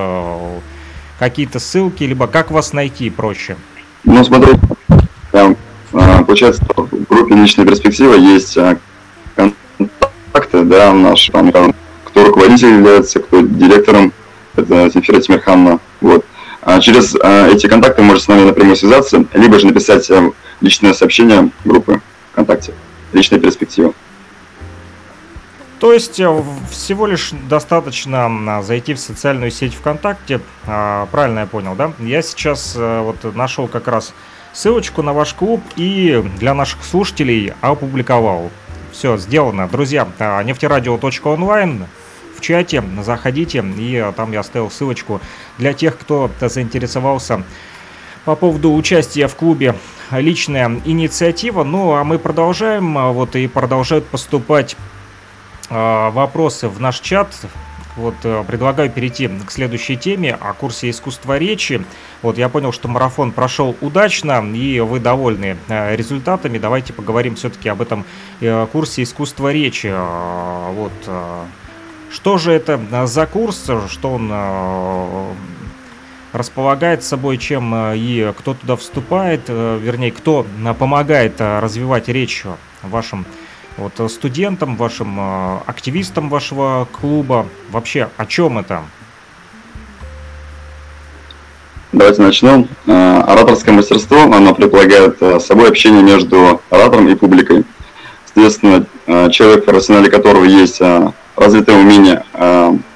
какие-то 1.18 1.58
ссылки, 1.58 2.04
либо 2.04 2.28
как 2.28 2.52
вас 2.52 2.72
найти 2.72 3.10
проще? 3.10 3.58
Ну, 4.04 4.24
смотрите, 4.24 4.60
а, 5.34 5.56
получается, 6.28 6.64
в 6.76 7.08
группе 7.10 7.36
«Личная 7.36 7.66
перспектива» 7.66 8.14
есть 8.14 8.58
а, 8.58 8.78
контакты, 9.36 10.64
да, 10.64 10.94
наш, 10.94 11.28
там, 11.28 11.74
кто 12.04 12.26
руководитель 12.26 12.74
является, 12.74 13.20
кто 13.20 13.42
директором, 13.42 14.12
это 14.56 14.90
Земфира 14.90 15.22
Тимирханна, 15.22 15.80
вот. 16.02 16.26
А 16.62 16.82
через 16.82 17.16
эти 17.16 17.68
контакты 17.68 18.02
можете 18.02 18.26
с 18.26 18.28
нами 18.28 18.44
напрямую 18.44 18.76
связаться, 18.76 19.26
либо 19.34 19.58
же 19.58 19.68
написать 19.68 20.12
личное 20.60 20.94
сообщение 20.94 21.50
группы 21.64 22.02
ВКонтакте 22.34 22.74
«Личная 23.14 23.40
перспектива». 23.40 23.94
То 25.80 25.94
есть 25.94 26.20
э, 26.20 26.44
всего 26.72 27.06
лишь 27.06 27.32
достаточно 27.48 28.62
зайти 28.64 28.96
в 28.96 29.00
социальную 29.00 29.52
сеть 29.52 29.76
ВКонтакте, 29.76 30.42
правильно 30.66 31.40
я 31.42 31.46
понял, 31.46 31.76
да? 31.76 31.94
Я 32.00 32.24
сейчас 32.24 32.74
э, 32.76 33.02
вот 33.02 33.36
нашел 33.36 33.68
как 33.68 33.88
раз 33.88 34.14
ссылочку 34.58 35.04
на 35.04 35.14
ваш 35.14 35.36
клуб 35.36 35.62
и 35.76 36.24
для 36.40 36.56
наших 36.56 36.84
слушателей 36.84 37.54
опубликовал. 37.62 38.50
Все, 38.92 39.16
сделано. 39.18 39.68
Друзья, 39.68 40.08
нефтерадио.онлайн 40.20 41.86
в 42.36 42.42
чате, 42.42 42.84
заходите, 43.04 43.64
и 43.78 44.12
там 44.16 44.32
я 44.32 44.40
оставил 44.40 44.72
ссылочку 44.72 45.22
для 45.60 45.74
тех, 45.74 46.00
кто 46.00 46.32
заинтересовался 46.42 47.44
по 48.26 48.36
поводу 48.36 48.74
участия 48.74 49.28
в 49.28 49.36
клубе 49.36 49.76
личная 50.10 50.82
инициатива. 50.86 51.64
Ну, 51.64 51.94
а 51.94 52.04
мы 52.04 52.18
продолжаем, 52.18 53.14
вот 53.14 53.36
и 53.36 53.48
продолжают 53.48 54.08
поступать 54.08 54.76
вопросы 55.70 56.68
в 56.68 56.80
наш 56.80 57.00
чат. 57.00 57.28
Вот 57.98 58.14
э, 58.24 58.44
предлагаю 58.48 58.92
перейти 58.92 59.28
к 59.28 59.50
следующей 59.50 59.98
теме 59.98 60.36
о 60.40 60.54
курсе 60.54 60.92
искусства 60.92 61.40
речи. 61.40 61.84
Вот 62.22 62.38
я 62.38 62.48
понял, 62.48 62.72
что 62.72 62.88
марафон 62.88 63.32
прошел 63.32 63.76
удачно, 63.82 64.46
и 64.54 64.80
вы 64.80 65.00
довольны 65.00 65.58
э, 65.68 65.96
результатами. 65.96 66.60
Давайте 66.60 66.94
поговорим 66.94 67.36
все-таки 67.36 67.70
об 67.70 67.82
этом 67.82 68.06
э, 68.40 68.68
курсе 68.72 69.02
искусства 69.02 69.52
речи. 69.52 69.88
Вот 69.88 70.94
что 72.12 72.38
же 72.38 72.52
это 72.52 72.80
за 73.08 73.26
курс, 73.26 73.70
что 73.90 74.14
он 74.14 74.32
располагает 76.34 77.04
собой, 77.04 77.38
чем 77.38 77.76
и 77.96 78.32
кто 78.38 78.54
туда 78.54 78.76
вступает, 78.76 79.50
вернее, 79.50 80.12
кто 80.12 80.46
помогает 80.78 81.42
развивать 81.42 82.08
речь 82.08 82.44
вашим 82.84 83.26
вот 83.78 83.94
э, 84.00 84.10
студентам, 84.10 84.76
вашим 84.76 85.20
э, 85.20 85.60
активистам 85.66 86.30
вашего 86.30 86.88
клуба. 86.92 87.48
Вообще, 87.70 88.10
о 88.18 88.26
чем 88.26 88.58
это? 88.58 88.84
Давайте 91.92 92.22
начнем. 92.22 92.68
Э, 92.88 93.22
ораторское 93.26 93.74
мастерство, 93.74 94.24
оно 94.24 94.54
предполагает 94.54 95.20
собой 95.42 95.70
общение 95.70 96.02
между 96.02 96.62
оратором 96.70 97.08
и 97.08 97.16
публикой. 97.16 97.64
Соответственно, 98.26 98.86
человек, 99.32 99.66
в 99.66 99.70
арсенале 99.70 100.12
которого 100.12 100.44
есть 100.44 100.80
развитое 101.36 101.76
умение 101.80 102.24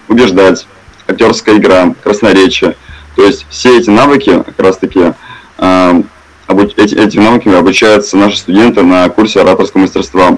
убеждать, 0.07 0.67
актерская 1.07 1.57
игра, 1.57 1.95
красноречие. 2.03 2.75
То 3.15 3.23
есть 3.23 3.47
все 3.49 3.79
эти 3.79 3.89
навыки, 3.89 4.43
как 4.45 4.59
раз 4.59 4.77
таки, 4.77 5.13
эти, 5.57 6.93
этими 6.95 7.23
навыками 7.23 7.57
обучаются 7.57 8.17
наши 8.17 8.37
студенты 8.37 8.83
на 8.83 9.09
курсе 9.09 9.41
ораторского 9.41 9.81
мастерства. 9.81 10.37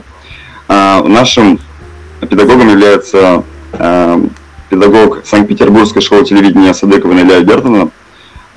А, 0.67 1.03
нашим 1.03 1.59
педагогом 2.21 2.69
является 2.69 3.43
а, 3.73 4.21
педагог 4.69 5.21
Санкт-Петербургской 5.25 6.01
школы 6.01 6.25
телевидения 6.25 6.73
Садыкова 6.73 7.13
Илья 7.13 7.37
Альбертовна. 7.37 7.89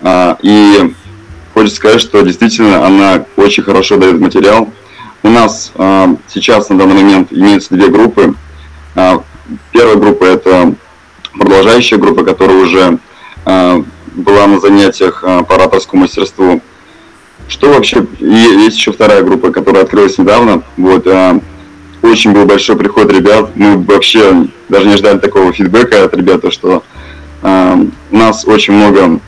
А, 0.03 0.39
и 0.43 0.95
хочется 1.55 1.77
сказать, 1.77 2.01
что 2.01 2.23
действительно 2.23 2.87
она 2.87 3.25
очень 3.37 3.63
хорошо 3.63 3.97
дает 3.97 4.21
материал. 4.21 4.71
У 5.23 5.29
нас 5.29 5.73
сейчас 6.29 6.69
на 6.69 6.79
данный 6.79 6.95
момент 6.95 7.33
имеются 7.33 7.75
две 7.75 7.89
группы. 7.89 8.35
Первая 9.73 9.97
группа– 9.97 10.25
это 10.25 10.75
продолжающая 11.33 11.99
группа, 11.99 12.23
которая 12.23 12.59
уже 12.59 12.99
была 13.45 14.47
на 14.47 14.61
занятиях 14.61 15.23
по 15.23 15.55
ораторскому 15.57 16.03
мастерству. 16.03 16.61
Что 17.49 17.73
вообще? 17.73 18.07
И 18.21 18.25
есть 18.27 18.77
еще 18.77 18.93
вторая 18.93 19.23
группа, 19.25 19.51
которая 19.51 19.83
открылась 19.83 20.17
недавно. 20.17 20.63
Вот, 20.77 21.09
очень 22.11 22.33
был 22.33 22.47
большой 22.47 22.77
приход 22.77 23.11
ребят. 23.13 23.51
Мы 23.55 23.79
вообще 23.79 24.47
даже 24.69 24.89
не 24.89 24.97
ждали 24.97 25.19
такого 25.19 25.53
фидбэка 25.53 26.05
от 26.05 26.15
ребят, 26.15 26.43
что 26.53 26.83
э, 27.43 27.77
у 28.11 28.17
нас 28.17 28.45
очень 28.47 28.75
много 28.75 29.21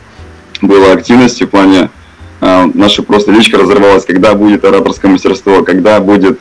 было 0.62 0.92
активности 0.92 1.44
в 1.44 1.50
плане 1.50 1.90
э, 2.40 2.70
наша 2.74 3.02
просто 3.02 3.32
личка 3.32 3.58
разорвалась, 3.58 4.04
когда 4.04 4.34
будет 4.34 4.64
ораторское 4.64 5.10
мастерство, 5.10 5.62
когда 5.62 6.00
будет 6.00 6.38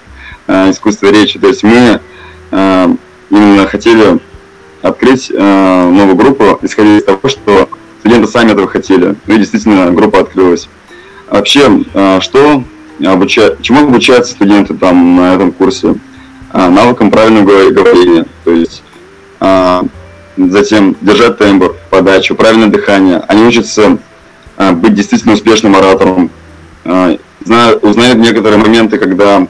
э, 0.47 0.71
искусство 0.71 1.08
речи. 1.08 1.39
То 1.39 1.47
есть 1.47 1.63
мы 1.63 2.00
э, 2.52 2.95
именно 3.30 3.67
хотели 3.67 4.19
открыть 4.82 5.32
э, 5.32 5.89
новую 5.89 6.15
группу, 6.15 6.60
исходя 6.62 6.97
из 6.97 7.04
того, 7.04 7.28
что 7.28 7.69
студенты 8.00 8.28
сами 8.28 8.52
этого 8.52 8.67
хотели. 8.67 9.15
Ну 9.26 9.36
и 9.36 9.38
действительно 9.39 9.91
группа 9.91 10.19
открылась. 10.19 10.67
Вообще, 11.30 11.84
э, 11.93 12.19
что 12.21 12.63
обуча... 13.06 13.58
чему 13.62 13.88
обучаются 13.88 14.34
студенты 14.34 14.73
там 14.73 15.15
на 15.15 15.36
этом 15.36 15.52
курсе? 15.52 15.95
А, 16.51 16.69
навыкам 16.69 17.12
правильного 17.12 17.69
говорения, 17.69 18.25
то 18.43 18.51
есть 18.51 18.83
а, 19.39 19.83
затем 20.38 20.95
держать 21.01 21.38
тембр, 21.38 21.75
подачу, 21.89 22.36
правильное 22.36 22.67
дыхание. 22.67 23.23
Они 23.27 23.43
учатся 23.43 23.97
а, 24.55 24.71
быть 24.73 24.93
действительно 24.93 25.33
успешным 25.33 25.75
оратором, 25.75 26.29
а, 26.86 27.17
знают, 27.43 27.83
узнают 27.83 28.17
некоторые 28.17 28.57
моменты, 28.57 28.97
когда 28.97 29.47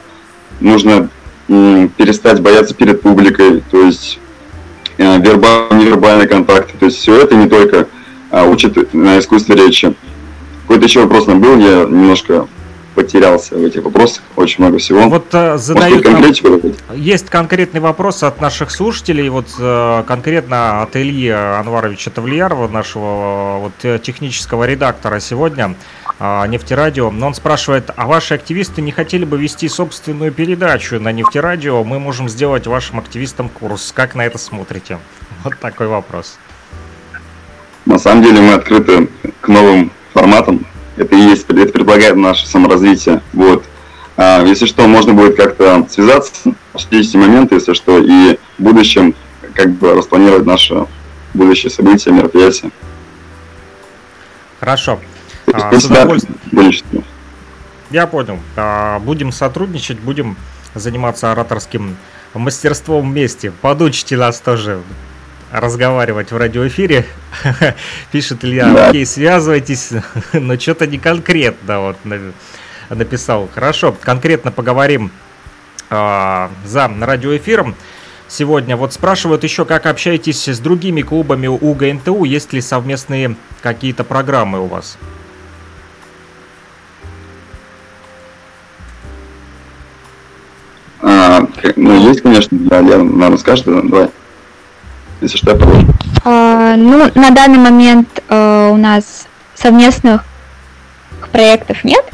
нужно 0.60 1.08
перестать 1.48 2.40
бояться 2.40 2.74
перед 2.74 3.00
публикой, 3.00 3.62
то 3.70 3.82
есть 3.82 4.18
а, 4.98 5.18
вербальный, 5.18 5.84
невербальный 5.84 6.26
контакт. 6.26 6.78
То 6.78 6.86
есть 6.86 6.98
все 6.98 7.20
это 7.20 7.34
не 7.36 7.48
только 7.48 7.86
а, 8.30 8.44
учат 8.44 8.92
на 8.92 9.18
искусстве 9.18 9.54
речи. 9.54 9.94
Какой-то 10.62 10.84
еще 10.84 11.02
вопрос 11.02 11.26
нам 11.26 11.40
был, 11.40 11.56
я 11.58 11.84
немножко 11.84 12.46
потерялся 12.94 13.56
в 13.56 13.64
этих 13.64 13.84
вопросах, 13.84 14.22
очень 14.36 14.62
много 14.64 14.78
всего. 14.78 15.08
Вот 15.08 15.26
э, 15.32 15.56
задают 15.58 16.04
нам... 16.04 16.22
Есть 16.94 17.30
конкретный 17.30 17.80
вопрос 17.80 18.22
от 18.22 18.40
наших 18.40 18.70
слушателей, 18.70 19.28
вот 19.28 19.46
э, 19.58 20.04
конкретно 20.06 20.82
от 20.82 20.96
Ильи 20.96 21.28
Анваровича 21.28 22.10
Тавлиярова, 22.10 22.68
нашего 22.68 23.58
вот, 23.60 23.72
э, 23.82 23.98
технического 23.98 24.64
редактора 24.64 25.20
сегодня, 25.20 25.74
э, 26.18 26.46
Нефтерадио. 26.48 27.10
Но 27.10 27.28
он 27.28 27.34
спрашивает, 27.34 27.90
а 27.94 28.06
ваши 28.06 28.34
активисты 28.34 28.82
не 28.82 28.92
хотели 28.92 29.24
бы 29.24 29.38
вести 29.38 29.68
собственную 29.68 30.32
передачу 30.32 30.98
на 30.98 31.12
Нефтерадио? 31.12 31.84
Мы 31.84 31.98
можем 31.98 32.28
сделать 32.28 32.66
вашим 32.66 32.98
активистам 32.98 33.48
курс. 33.48 33.92
Как 33.94 34.14
на 34.14 34.26
это 34.26 34.38
смотрите? 34.38 34.98
Вот 35.44 35.58
такой 35.60 35.86
вопрос. 35.86 36.36
На 37.86 37.98
самом 37.98 38.22
деле 38.22 38.40
мы 38.40 38.52
открыты 38.54 39.08
к 39.40 39.48
новым 39.48 39.92
форматам, 40.12 40.66
это 40.98 41.14
и 41.14 41.20
есть, 41.20 41.44
это 41.48 41.72
предполагает 41.72 42.16
наше 42.16 42.46
саморазвитие. 42.46 43.20
Вот. 43.32 43.64
А, 44.16 44.44
если 44.44 44.66
что, 44.66 44.86
можно 44.86 45.14
будет 45.14 45.36
как-то 45.36 45.86
связаться, 45.90 46.54
обсудить 46.72 47.08
эти 47.08 47.16
моменты, 47.16 47.56
если 47.56 47.72
что, 47.74 47.98
и 47.98 48.38
в 48.58 48.62
будущем 48.62 49.14
как 49.54 49.70
бы 49.72 49.94
распланировать 49.94 50.44
наше 50.44 50.86
будущее 51.34 51.70
события, 51.70 52.10
мероприятия. 52.10 52.70
Хорошо. 54.60 54.98
А, 55.52 55.78
с 55.78 55.84
удовольствием. 55.84 57.04
Я 57.90 58.06
понял. 58.06 58.38
А, 58.56 58.98
будем 58.98 59.32
сотрудничать, 59.32 59.98
будем 60.00 60.36
заниматься 60.74 61.32
ораторским 61.32 61.96
мастерством 62.34 63.10
вместе. 63.10 63.50
Подучите 63.50 64.16
нас 64.16 64.40
тоже 64.40 64.82
разговаривать 65.52 66.32
в 66.32 66.36
радиоэфире. 66.36 67.06
Пишет 68.12 68.44
Илья, 68.44 68.88
окей, 68.88 69.06
связывайтесь, 69.06 69.90
но 70.32 70.58
что-то 70.58 70.86
не 70.86 70.98
конкретно 70.98 71.80
вот 71.80 71.96
написал. 72.90 73.48
Хорошо, 73.54 73.94
конкретно 74.00 74.52
поговорим 74.52 75.10
э, 75.90 76.48
за 76.64 76.90
радиоэфиром. 77.00 77.74
Сегодня 78.28 78.76
вот 78.76 78.92
спрашивают 78.92 79.42
еще, 79.42 79.64
как 79.64 79.86
общаетесь 79.86 80.48
с 80.48 80.58
другими 80.58 81.00
клубами 81.00 81.46
у 81.46 81.74
ГНТУ, 81.74 82.24
есть 82.24 82.52
ли 82.52 82.60
совместные 82.60 83.36
какие-то 83.62 84.04
программы 84.04 84.60
у 84.60 84.66
вас? 84.66 84.98
А, 91.00 91.46
ну, 91.76 92.08
есть, 92.08 92.20
конечно, 92.20 92.58
да, 92.58 92.80
Лена, 92.82 93.04
наверное, 93.04 93.38
скажет, 93.38 93.64
давай 93.64 94.10
если 95.20 95.36
что, 95.38 95.50
я 95.50 95.56
продолжу. 95.56 95.86
А, 96.24 96.76
ну, 96.76 97.10
на 97.14 97.30
данный 97.30 97.58
момент 97.58 98.22
а, 98.28 98.70
у 98.70 98.76
нас 98.76 99.26
совместных 99.54 100.24
проектов 101.32 101.84
нет, 101.84 102.04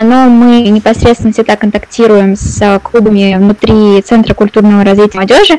но 0.00 0.28
мы 0.28 0.62
непосредственно 0.68 1.32
всегда 1.32 1.56
контактируем 1.56 2.36
с 2.36 2.80
клубами 2.82 3.36
внутри 3.36 4.00
Центра 4.02 4.34
культурного 4.34 4.84
развития 4.84 5.18
молодежи. 5.18 5.58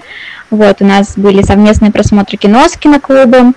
Вот, 0.50 0.82
у 0.82 0.86
нас 0.86 1.14
были 1.18 1.42
совместные 1.42 1.92
просмотры 1.92 2.38
кино 2.38 2.68
с 2.68 2.78
киноклубом, 2.78 3.56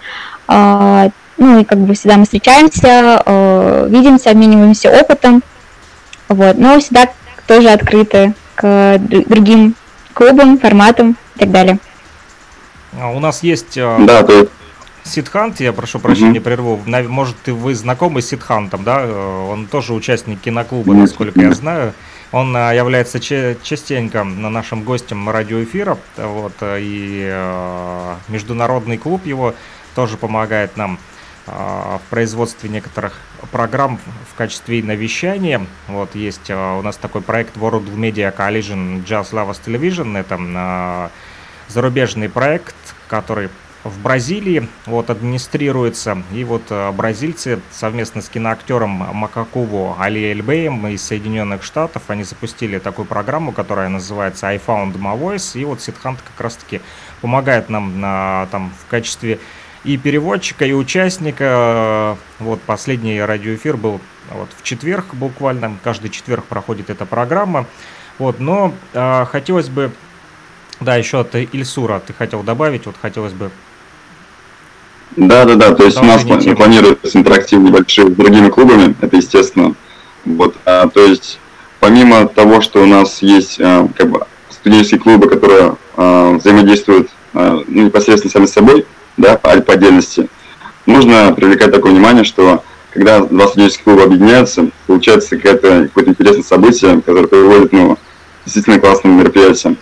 а, 0.48 1.10
ну 1.36 1.60
и 1.60 1.64
как 1.64 1.78
бы 1.78 1.94
всегда 1.94 2.16
мы 2.16 2.24
встречаемся, 2.24 3.22
а, 3.24 3.86
видимся, 3.88 4.30
обмениваемся 4.30 4.90
опытом, 4.90 5.42
вот, 6.28 6.56
но 6.56 6.78
всегда 6.80 7.08
тоже 7.46 7.68
открыты 7.68 8.34
к 8.54 8.98
другим 8.98 9.74
клубам, 10.14 10.58
форматам 10.58 11.16
и 11.36 11.40
так 11.40 11.50
далее. 11.50 11.78
А 12.98 13.10
у 13.10 13.20
нас 13.20 13.42
есть 13.42 13.76
э, 13.76 13.96
да, 14.06 14.22
то... 14.22 14.48
Сидхант, 15.04 15.60
я 15.60 15.72
прошу 15.72 15.98
прощения, 16.00 16.38
mm-hmm. 16.38 16.42
прерву. 16.42 16.80
Может, 16.86 17.36
вы 17.46 17.74
знакомы 17.74 18.22
с 18.22 18.28
Сидхантом, 18.28 18.84
да? 18.84 19.02
Э, 19.02 19.46
он 19.50 19.66
тоже 19.66 19.92
участник 19.92 20.40
киноклуба, 20.40 20.94
mm-hmm. 20.94 21.00
насколько 21.00 21.40
я 21.40 21.52
знаю. 21.52 21.92
Он 22.32 22.56
э, 22.56 22.74
является 22.74 23.20
частенько 23.20 24.24
на 24.24 24.50
нашим 24.50 24.82
гостем 24.82 25.28
радиоэфира, 25.28 25.98
вот, 26.16 26.54
и 26.62 27.28
международный 28.28 28.98
клуб 28.98 29.26
его 29.26 29.54
тоже 29.94 30.16
помогает 30.16 30.76
нам 30.76 30.98
в 31.46 32.00
производстве 32.10 32.68
некоторых 32.68 33.20
программ 33.52 34.00
в 34.28 34.34
качестве 34.36 34.82
навещания. 34.82 35.64
Вот 35.86 36.16
есть 36.16 36.50
у 36.50 36.82
нас 36.82 36.96
такой 36.96 37.20
проект 37.20 37.56
World 37.56 37.94
Media 37.94 38.36
Collision 38.36 39.04
Just 39.06 39.30
Lovers 39.30 39.60
Television. 39.64 40.18
Это 40.18 41.10
зарубежный 41.68 42.28
проект, 42.28 42.74
который 43.08 43.48
в 43.84 44.02
Бразилии 44.02 44.68
вот 44.86 45.10
администрируется. 45.10 46.22
И 46.32 46.44
вот 46.44 46.62
э, 46.70 46.90
бразильцы 46.92 47.60
совместно 47.70 48.20
с 48.20 48.28
киноактером 48.28 48.90
Макакову 48.90 49.96
Али 49.98 50.32
Эльбеем 50.32 50.86
из 50.88 51.02
Соединенных 51.02 51.62
Штатов, 51.62 52.02
они 52.08 52.24
запустили 52.24 52.78
такую 52.78 53.06
программу, 53.06 53.52
которая 53.52 53.88
называется 53.88 54.48
I 54.48 54.56
Found 54.56 54.94
My 54.94 55.18
Voice. 55.18 55.58
И 55.60 55.64
вот 55.64 55.80
Сидхант 55.80 56.20
как 56.20 56.40
раз-таки 56.40 56.80
помогает 57.20 57.68
нам 57.68 58.00
на, 58.00 58.48
там, 58.50 58.72
в 58.84 58.90
качестве 58.90 59.38
и 59.84 59.96
переводчика, 59.96 60.64
и 60.64 60.72
участника. 60.72 62.18
Вот 62.40 62.60
последний 62.62 63.20
радиоэфир 63.20 63.76
был 63.76 64.00
вот 64.30 64.48
в 64.56 64.62
четверг 64.64 65.14
буквально, 65.14 65.76
каждый 65.84 66.10
четверг 66.10 66.44
проходит 66.44 66.90
эта 66.90 67.06
программа. 67.06 67.66
Вот, 68.18 68.40
но 68.40 68.72
э, 68.94 69.26
хотелось 69.26 69.68
бы, 69.68 69.92
да, 70.80 70.96
еще 70.96 71.20
от 71.20 71.34
Ильсура 71.34 72.02
ты 72.06 72.12
хотел 72.12 72.42
добавить, 72.42 72.86
вот 72.86 72.96
хотелось 73.00 73.32
бы 73.32 73.50
да, 75.16 75.44
да, 75.44 75.54
да. 75.54 75.74
То 75.74 75.84
есть 75.84 75.98
у 75.98 76.04
нас 76.04 76.24
тема. 76.24 76.56
планируется 76.56 77.16
интерактив 77.16 77.60
небольшой 77.60 78.10
с 78.10 78.14
другими 78.14 78.50
клубами, 78.50 78.94
это 79.00 79.16
естественно. 79.16 79.74
Вот, 80.24 80.54
а, 80.64 80.88
то 80.88 81.04
есть 81.04 81.38
помимо 81.80 82.28
того, 82.28 82.60
что 82.60 82.82
у 82.82 82.86
нас 82.86 83.22
есть 83.22 83.58
а, 83.60 83.88
как 83.96 84.10
бы 84.10 84.26
студенческие 84.50 85.00
клубы, 85.00 85.28
которые 85.28 85.76
а, 85.96 86.32
взаимодействуют 86.32 87.08
а, 87.32 87.62
ну, 87.66 87.84
непосредственно 87.84 88.32
сами 88.32 88.46
с 88.46 88.52
собой, 88.52 88.84
да, 89.16 89.36
по, 89.36 89.58
по 89.60 89.72
отдельности, 89.74 90.28
нужно 90.84 91.32
привлекать 91.32 91.72
такое 91.72 91.92
внимание, 91.92 92.24
что 92.24 92.62
когда 92.92 93.20
два 93.20 93.46
студенческих 93.46 93.84
клуба 93.84 94.04
объединяются, 94.04 94.70
получается 94.86 95.36
какое-то 95.36 95.84
какое 95.84 96.06
интересное 96.06 96.42
событие, 96.42 97.00
которое 97.00 97.28
приводит 97.28 97.72
ну, 97.72 97.98
действительно 98.44 98.80
классным 98.80 99.18
мероприятием. 99.18 99.76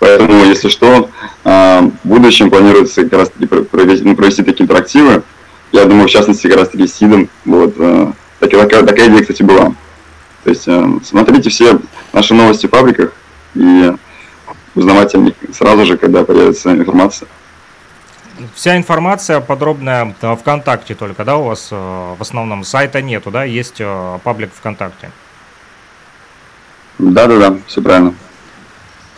Поэтому, 0.00 0.44
если 0.46 0.68
что, 0.68 1.10
а, 1.44 1.82
в 1.82 2.08
будущем 2.08 2.50
планируется 2.50 3.04
как 3.04 3.12
раз 3.12 3.30
провести, 3.70 4.04
ну, 4.04 4.16
провести 4.16 4.42
такие 4.42 4.64
интерактивы. 4.64 5.22
Я 5.72 5.84
думаю, 5.84 6.08
в 6.08 6.10
частности, 6.10 6.48
как 6.48 6.56
раз 6.56 6.70
таки 6.70 6.86
с 6.86 6.94
СИДом. 6.94 7.28
Вот, 7.44 7.74
а, 7.78 8.12
такая, 8.40 8.66
такая 8.66 9.08
идея, 9.08 9.20
кстати, 9.20 9.42
была. 9.42 9.74
То 10.42 10.50
есть 10.50 10.66
а, 10.66 10.98
смотрите 11.04 11.50
все 11.50 11.78
наши 12.14 12.32
новости 12.32 12.66
в 12.66 12.70
пабликах 12.70 13.12
и 13.54 13.92
узнавайте 14.74 15.18
о 15.18 15.20
них 15.20 15.34
сразу 15.52 15.84
же, 15.84 15.98
когда 15.98 16.24
появится 16.24 16.72
информация. 16.72 17.28
Вся 18.54 18.78
информация 18.78 19.40
подробная 19.40 20.14
ВКонтакте 20.18 20.94
только, 20.94 21.26
да, 21.26 21.36
у 21.36 21.44
вас 21.44 21.68
в 21.70 22.16
основном 22.18 22.64
сайта 22.64 23.02
нету, 23.02 23.30
да, 23.30 23.44
есть 23.44 23.82
паблик 24.24 24.50
ВКонтакте? 24.54 25.10
Да-да-да, 26.98 27.58
все 27.66 27.82
правильно. 27.82 28.14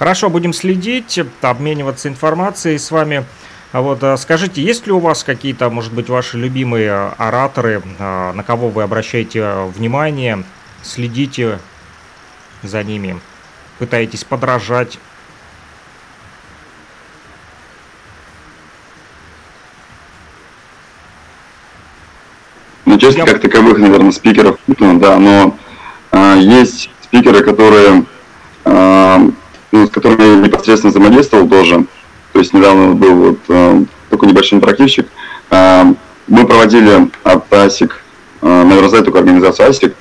Хорошо, 0.03 0.31
будем 0.31 0.53
следить, 0.53 1.21
обмениваться 1.43 2.09
информацией 2.09 2.77
с 2.77 2.91
вами. 2.91 3.25
А 3.71 3.83
вот 3.83 4.03
а, 4.03 4.17
скажите, 4.17 4.61
есть 4.61 4.85
ли 4.89 4.93
у 4.93 4.99
вас 4.99 5.23
какие-то, 5.23 5.71
может 5.71 5.93
быть, 5.93 6.09
ваши 6.09 6.39
любимые 6.39 7.13
ораторы, 7.19 7.85
а, 8.01 8.33
на 8.33 8.43
кого 8.43 8.69
вы 8.69 8.83
обращаете 8.83 9.67
внимание, 9.67 10.43
следите 10.83 11.61
за 12.65 12.83
ними, 12.83 13.21
пытаетесь 13.79 14.25
подражать? 14.25 14.99
Ну, 22.87 22.99
честно, 22.99 23.21
Я... 23.21 23.27
как 23.27 23.41
таковых, 23.41 23.79
наверное, 23.79 24.11
спикеров, 24.11 24.59
да, 24.67 25.21
но 25.21 25.57
э, 26.11 26.39
есть 26.41 26.91
спикеры, 27.05 27.45
которые 27.45 28.05
э, 28.65 29.31
ну, 29.73 29.87
с 29.87 29.91
которыми 29.91 30.23
я 30.23 30.37
непосредственно 30.37 30.91
взаимодействовал 30.91 31.49
тоже. 31.49 31.87
То 32.33 32.39
есть 32.39 32.55
недавно 32.55 32.95
был 32.95 33.15
вот 33.15 33.39
э, 33.49 33.85
такой 34.11 34.29
небольшой 34.29 34.59
интерактивчик. 34.59 35.09
Э, 35.51 35.85
мы 36.29 36.47
проводили 36.47 37.11
от 37.25 37.51
ASIC, 37.51 37.91
э, 38.43 38.47
наверное, 38.47 38.89
знаете 38.89 39.07
такую 39.07 39.21
организацию 39.21 39.69
ASIC, 39.69 39.95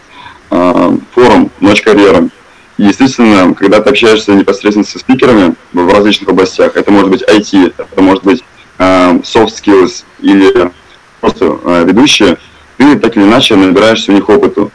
э, 0.51 0.97
форум 1.15 1.51
«Ночь 1.59 1.81
карьеры». 1.81 2.29
И, 2.77 2.83
естественно, 2.83 3.53
когда 3.53 3.79
ты 3.79 3.89
общаешься 3.89 4.33
непосредственно 4.33 4.85
со 4.85 4.99
спикерами 4.99 5.55
в 5.73 5.93
различных 5.93 6.29
областях, 6.29 6.75
это 6.75 6.91
может 6.91 7.09
быть 7.09 7.23
IT, 7.23 7.73
это 7.77 8.01
может 8.01 8.23
быть 8.23 8.43
э, 8.77 9.19
soft 9.23 9.53
skills 9.61 10.03
или 10.19 10.71
просто 11.19 11.59
э, 11.63 11.83
ведущие, 11.85 12.37
ты 12.77 12.97
так 12.97 13.15
или 13.15 13.23
иначе 13.23 13.55
набираешься 13.55 14.11
у 14.11 14.15
них 14.15 14.27
опыту. 14.29 14.71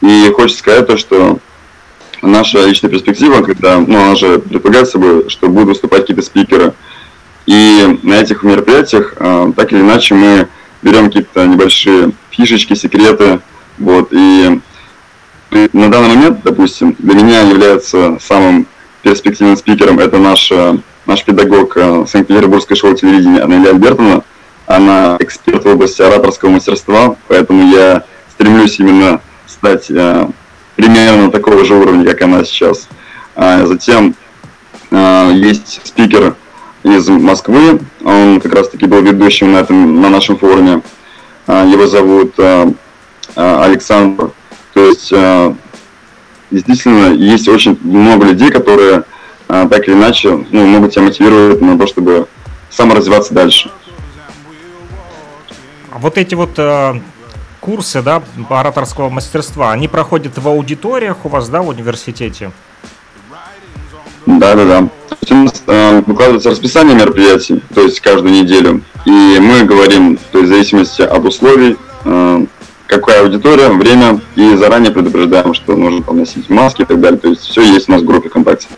И 0.00 0.30
хочется 0.34 0.58
сказать 0.58 0.86
то, 0.86 0.96
что 0.96 1.38
наша 2.22 2.66
личная 2.66 2.90
перспектива, 2.90 3.42
когда, 3.42 3.78
ну, 3.78 3.98
она 3.98 4.16
же 4.16 4.38
предполагает 4.38 4.88
собой, 4.88 5.28
что 5.28 5.48
будут 5.48 5.68
выступать 5.68 6.02
какие-то 6.02 6.22
спикеры. 6.22 6.74
И 7.46 7.98
на 8.02 8.14
этих 8.14 8.42
мероприятиях, 8.42 9.14
э, 9.18 9.52
так 9.56 9.72
или 9.72 9.80
иначе, 9.80 10.14
мы 10.14 10.48
берем 10.82 11.06
какие-то 11.06 11.46
небольшие 11.46 12.12
фишечки, 12.30 12.74
секреты, 12.74 13.40
вот, 13.78 14.08
и 14.10 14.60
на 15.50 15.90
данный 15.90 16.16
момент, 16.16 16.40
допустим, 16.42 16.96
для 16.98 17.14
меня 17.14 17.40
является 17.42 18.18
самым 18.20 18.66
перспективным 19.02 19.56
спикером 19.56 20.00
это 20.00 20.18
наш, 20.18 20.50
э, 20.50 20.78
наш 21.06 21.24
педагог 21.24 21.76
э, 21.76 22.04
Санкт-Петербургской 22.08 22.76
школы 22.76 22.96
телевидения 22.96 23.40
Анелия 23.40 23.70
Альбертовна. 23.70 24.24
Она 24.66 25.16
эксперт 25.20 25.64
в 25.64 25.68
области 25.68 26.02
ораторского 26.02 26.50
мастерства, 26.50 27.16
поэтому 27.28 27.70
я 27.70 28.02
стремлюсь 28.32 28.80
именно 28.80 29.20
стать 29.46 29.88
примерно 30.76 31.30
такого 31.30 31.64
же 31.64 31.74
уровня, 31.74 32.04
как 32.04 32.22
она 32.22 32.44
сейчас. 32.44 32.88
А 33.34 33.66
затем 33.66 34.14
а, 34.90 35.30
есть 35.30 35.80
спикер 35.84 36.36
из 36.84 37.08
Москвы, 37.08 37.80
он 38.04 38.40
как 38.40 38.54
раз 38.54 38.68
таки 38.68 38.86
был 38.86 39.02
ведущим 39.02 39.52
на, 39.52 39.58
этом, 39.58 40.00
на 40.00 40.08
нашем 40.08 40.36
форуме. 40.36 40.82
А, 41.46 41.64
его 41.64 41.86
зовут 41.86 42.34
Александр. 43.34 44.30
То 44.72 44.86
есть 44.86 45.12
действительно 46.50 47.12
есть 47.12 47.48
очень 47.48 47.78
много 47.82 48.26
людей, 48.26 48.50
которые 48.50 49.04
так 49.48 49.88
или 49.88 49.94
иначе 49.94 50.46
ну, 50.50 50.66
могут 50.66 50.92
тебя 50.92 51.02
мотивировать 51.02 51.60
на 51.60 51.78
то, 51.78 51.86
чтобы 51.86 52.28
саморазвиваться 52.70 53.34
дальше. 53.34 53.70
Вот 55.92 56.18
эти 56.18 56.34
вот 56.34 56.58
курсы, 57.66 58.00
да, 58.00 58.22
ораторского 58.48 59.10
мастерства, 59.10 59.72
они 59.72 59.88
проходят 59.88 60.38
в 60.38 60.48
аудиториях 60.48 61.24
у 61.24 61.28
вас, 61.28 61.48
да, 61.48 61.62
в 61.62 61.68
университете? 61.68 62.52
Да, 64.24 64.54
да, 64.54 64.64
да. 64.64 64.88
У 65.28 65.34
нас 65.34 65.62
э, 65.66 66.02
выкладывается 66.06 66.50
расписание 66.50 66.94
мероприятий, 66.94 67.60
то 67.74 67.82
есть 67.82 68.00
каждую 68.00 68.32
неделю. 68.32 68.82
И 69.04 69.10
мы 69.40 69.64
говорим, 69.64 70.16
то 70.30 70.38
есть 70.38 70.50
в 70.50 70.54
зависимости 70.54 71.02
от 71.02 71.24
условий, 71.24 71.76
э, 72.04 72.46
какая 72.86 73.22
аудитория, 73.22 73.68
время, 73.68 74.20
и 74.36 74.54
заранее 74.54 74.92
предупреждаем, 74.92 75.52
что 75.52 75.74
нужно 75.74 76.04
там 76.04 76.18
носить 76.18 76.48
маски 76.48 76.82
и 76.82 76.84
так 76.84 77.00
далее. 77.00 77.18
То 77.18 77.28
есть 77.28 77.42
все 77.42 77.62
есть 77.62 77.88
у 77.88 77.92
нас 77.92 78.02
в 78.02 78.04
группе 78.04 78.28
ВКонтакте. 78.28 78.68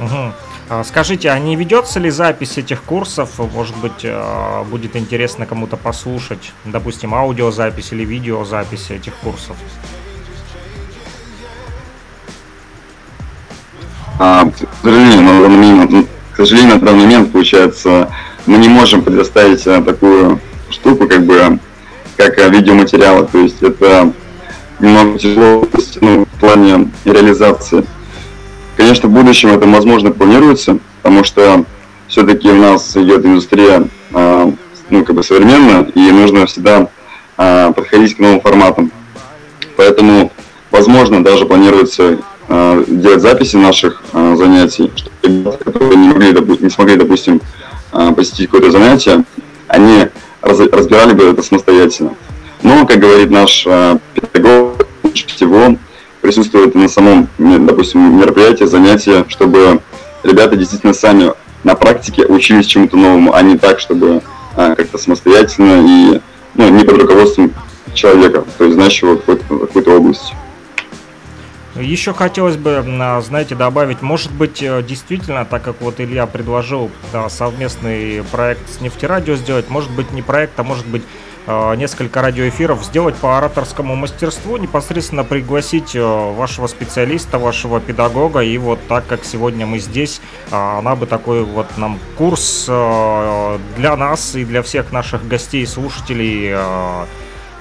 Угу. 0.00 0.32
А, 0.70 0.84
скажите, 0.84 1.30
а 1.30 1.38
не 1.38 1.56
ведется 1.56 1.98
ли 1.98 2.10
запись 2.10 2.58
этих 2.58 2.82
курсов? 2.82 3.30
Может 3.54 3.76
быть, 3.78 4.02
а, 4.04 4.64
будет 4.64 4.96
интересно 4.96 5.46
кому-то 5.46 5.78
послушать, 5.78 6.52
допустим, 6.66 7.14
аудиозапись 7.14 7.92
или 7.92 8.04
видеозапись 8.04 8.90
этих 8.90 9.14
курсов? 9.14 9.56
А, 14.18 14.44
к 14.50 14.82
сожалению, 14.82 15.22
на 15.22 15.40
данный 15.40 15.56
момент, 15.56 16.08
к 16.32 16.36
сожалению, 16.36 16.74
на 16.74 16.80
данный 16.80 17.04
момент, 17.04 17.32
получается, 17.32 18.10
мы 18.44 18.58
не 18.58 18.68
можем 18.68 19.02
предоставить 19.02 19.66
а, 19.66 19.80
такую 19.80 20.38
штуку, 20.68 21.08
как 21.08 21.24
бы, 21.24 21.58
как 22.18 22.36
видеоматериалы. 22.36 23.26
То 23.26 23.38
есть 23.38 23.62
это 23.62 24.12
немного 24.80 25.18
тяжело 25.18 25.66
ну, 26.02 26.26
в 26.26 26.40
плане 26.40 26.90
реализации. 27.06 27.86
Конечно, 28.88 29.10
в 29.10 29.12
будущем 29.12 29.50
это, 29.50 29.66
возможно, 29.66 30.12
планируется, 30.12 30.78
потому 31.02 31.22
что 31.22 31.66
все-таки 32.06 32.48
у 32.48 32.54
нас 32.54 32.96
идет 32.96 33.22
индустрия 33.22 33.86
э, 34.14 34.52
ну, 34.88 35.04
как 35.04 35.14
бы 35.14 35.22
современная, 35.22 35.82
и 35.82 36.10
нужно 36.10 36.46
всегда 36.46 36.88
э, 37.36 37.72
подходить 37.76 38.16
к 38.16 38.18
новым 38.18 38.40
форматам. 38.40 38.90
Поэтому, 39.76 40.32
возможно, 40.70 41.22
даже 41.22 41.44
планируется 41.44 42.16
э, 42.48 42.84
делать 42.86 43.20
записи 43.20 43.56
наших 43.56 44.02
занятий, 44.14 44.90
чтобы 44.96 45.16
ребята, 45.22 45.64
которые 45.64 45.96
не, 45.96 46.08
могли, 46.08 46.32
не 46.58 46.70
смогли, 46.70 46.96
допустим, 46.96 47.42
посетить 48.16 48.46
какое-то 48.46 48.70
занятие, 48.70 49.24
они 49.66 50.08
раз, 50.40 50.60
разбирали 50.60 51.12
бы 51.12 51.24
это 51.24 51.42
самостоятельно. 51.42 52.14
Но, 52.62 52.86
как 52.86 53.00
говорит 53.00 53.30
наш 53.30 53.64
педагог, 54.14 54.86
всего 55.12 55.76
присутствует 56.28 56.74
на 56.74 56.88
самом, 56.88 57.26
допустим, 57.38 58.18
мероприятии, 58.20 58.64
занятии, 58.64 59.24
чтобы 59.28 59.80
ребята 60.22 60.56
действительно 60.56 60.92
сами 60.92 61.32
на 61.64 61.74
практике 61.74 62.26
учились 62.26 62.66
чему-то 62.66 62.98
новому, 62.98 63.32
а 63.32 63.40
не 63.40 63.56
так, 63.56 63.80
чтобы 63.80 64.20
а, 64.54 64.74
как-то 64.74 64.98
самостоятельно 64.98 65.86
и 65.88 66.20
ну, 66.54 66.68
не 66.68 66.84
под 66.84 67.00
руководством 67.00 67.54
человека, 67.94 68.44
то 68.58 68.64
есть 68.64 68.74
знающего 68.74 69.16
какой-то, 69.16 69.58
какой-то 69.58 69.96
области. 69.96 70.34
Еще 71.76 72.12
хотелось 72.12 72.58
бы, 72.58 72.84
знаете, 73.22 73.54
добавить, 73.54 74.02
может 74.02 74.30
быть, 74.30 74.62
э, 74.62 74.82
действительно, 74.82 75.46
так 75.46 75.62
как 75.62 75.80
вот 75.80 75.98
Илья 75.98 76.26
предложил 76.26 76.90
да, 77.10 77.30
совместный 77.30 78.22
проект 78.30 78.68
с 78.68 78.82
нефтерадио 78.82 79.36
сделать, 79.36 79.70
может 79.70 79.90
быть, 79.92 80.12
не 80.12 80.20
проект, 80.20 80.60
а 80.60 80.62
может 80.62 80.86
быть, 80.86 81.04
несколько 81.76 82.20
радиоэфиров 82.20 82.84
сделать 82.84 83.16
по 83.16 83.38
ораторскому 83.38 83.96
мастерству, 83.96 84.56
непосредственно 84.56 85.24
пригласить 85.24 85.96
э, 85.96 86.02
вашего 86.02 86.66
специалиста, 86.66 87.38
вашего 87.38 87.80
педагога, 87.80 88.40
и 88.40 88.58
вот 88.58 88.78
так 88.88 89.06
как 89.06 89.24
сегодня 89.24 89.66
мы 89.66 89.78
здесь, 89.78 90.20
она 90.50 90.94
бы 90.94 91.06
такой 91.06 91.44
вот 91.44 91.66
нам 91.76 91.98
курс 92.16 92.66
для 92.66 93.96
нас 93.96 94.34
и 94.34 94.44
для 94.44 94.62
всех 94.62 94.92
наших 94.92 95.26
гостей, 95.26 95.66
слушателей 95.66 96.54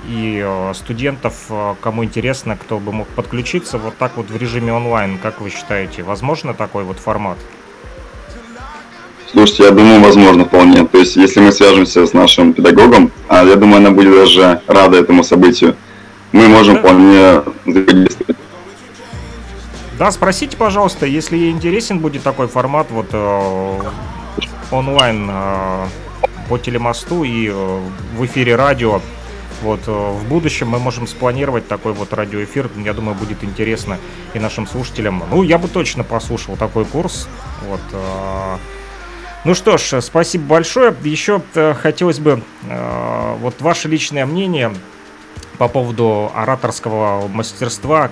и 0.08 0.42
э, 0.44 0.74
студентов, 0.74 1.46
э, 1.50 1.76
кому 1.82 2.04
интересно, 2.04 2.56
кто 2.56 2.80
бы 2.80 2.92
мог 2.92 3.08
подключиться 3.10 3.78
вот 3.78 3.98
так 3.98 4.18
вот 4.18 4.30
в 4.30 4.38
режиме 4.38 4.74
онлайн. 4.74 5.18
Как 5.18 5.42
вы 5.42 5.50
считаете, 5.50 6.04
возможно 6.04 6.54
такой 6.54 6.84
вот 6.84 6.98
формат? 6.98 7.38
Слушайте, 9.32 9.64
я 9.64 9.72
думаю, 9.72 10.02
возможно 10.02 10.46
вполне. 10.46 10.86
То 10.86 11.00
есть, 11.00 11.18
если 11.18 11.42
мы 11.42 11.52
свяжемся 11.52 12.06
с 12.06 12.14
нашим 12.14 12.54
педагогом, 12.54 13.12
а 13.28 13.44
я 13.44 13.56
думаю, 13.56 13.78
она 13.78 13.92
будет 13.92 14.14
даже 14.14 14.62
рада 14.68 14.98
этому 14.98 15.24
событию, 15.24 15.76
мы 16.32 16.48
можем 16.48 16.78
вполне 16.78 17.42
взаимодействовать. 17.66 18.38
Да, 20.00 20.12
спросите, 20.12 20.56
пожалуйста, 20.56 21.06
если 21.06 21.38
ей 21.38 21.52
интересен 21.52 22.00
будет 22.00 22.24
такой 22.24 22.48
формат 22.48 22.88
вот 22.92 23.08
э, 23.12 23.80
онлайн 24.72 25.28
э, 25.30 25.86
по 26.48 26.58
телемосту 26.60 27.24
и 27.24 27.50
э, 27.50 27.80
в 28.16 28.26
эфире 28.26 28.56
радио, 28.56 29.02
вот, 29.64 29.80
э, 29.88 29.92
в 29.92 30.24
будущем 30.30 30.70
мы 30.70 30.78
можем 30.78 31.08
спланировать 31.08 31.68
такой 31.68 31.94
вот 31.94 32.14
радиоэфир. 32.14 32.70
Я 32.86 32.94
думаю, 32.94 33.16
будет 33.16 33.44
интересно 33.44 33.98
и 34.36 34.40
нашим 34.40 34.68
слушателям. 34.68 35.24
Ну, 35.32 35.42
я 35.42 35.58
бы 35.58 35.68
точно 35.68 36.04
послушал 36.04 36.56
такой 36.56 36.86
курс. 36.86 37.28
Вот. 37.68 37.82
Э, 37.92 38.58
ну 39.48 39.56
что 39.56 39.78
ж, 39.78 40.02
спасибо 40.02 40.44
большое. 40.44 40.94
Еще 41.04 41.42
э, 41.56 41.74
хотелось 41.74 42.20
бы 42.20 42.44
вот 43.40 43.62
ваше 43.62 43.88
личное 43.88 44.26
мнение 44.26 44.74
по 45.58 45.70
поводу 45.70 46.30
ораторского 46.36 47.30
мастерства. 47.30 48.12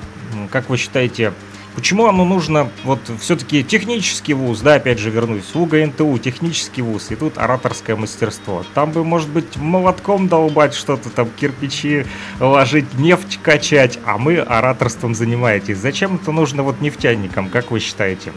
Как 0.49 0.69
вы 0.69 0.77
считаете, 0.77 1.33
Почему 1.75 2.05
оно 2.07 2.23
нужно, 2.23 2.69
вот 2.85 3.01
все-таки 3.19 3.61
технический 3.61 4.33
вуз, 4.33 4.61
да, 4.61 4.75
опять 4.75 4.97
же 4.97 5.09
вернусь, 5.09 5.53
УГА 5.53 5.87
НТУ, 5.87 6.17
технический 6.19 6.81
вуз, 6.81 7.11
и 7.11 7.17
тут 7.17 7.37
ораторское 7.37 7.97
мастерство. 7.97 8.63
Там 8.73 8.91
бы, 8.91 9.03
может 9.03 9.27
быть, 9.27 9.57
молотком 9.57 10.29
долбать 10.29 10.73
что-то, 10.73 11.09
там 11.09 11.29
кирпичи 11.29 12.05
ложить, 12.39 12.93
нефть 12.93 13.39
качать, 13.43 13.99
а 14.05 14.17
мы 14.17 14.37
ораторством 14.37 15.13
занимаетесь. 15.13 15.77
Зачем 15.77 16.15
это 16.15 16.31
нужно 16.31 16.63
вот 16.63 16.79
нефтяникам, 16.79 17.49
как 17.49 17.71
вы 17.71 17.81
считаете? 17.81 18.31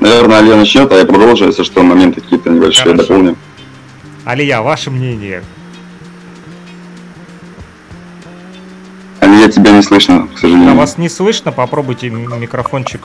Наверное, 0.00 0.38
Алия 0.38 0.56
начнет, 0.56 0.90
а 0.92 0.96
я 0.96 1.04
продолжу, 1.04 1.46
если 1.46 1.62
что, 1.64 1.82
моменты 1.82 2.20
какие-то 2.20 2.50
небольшие 2.50 2.92
Хорошо. 2.92 3.02
дополню. 3.02 3.36
Алия, 4.24 4.62
ваше 4.62 4.90
мнение? 4.90 5.42
Я 9.20 9.48
тебя 9.48 9.72
не 9.72 9.82
слышно, 9.82 10.28
к 10.34 10.38
сожалению. 10.38 10.72
А 10.72 10.74
вас 10.74 10.98
не 10.98 11.08
слышно? 11.08 11.52
Попробуйте 11.52 12.10
микрофончик 12.10 13.00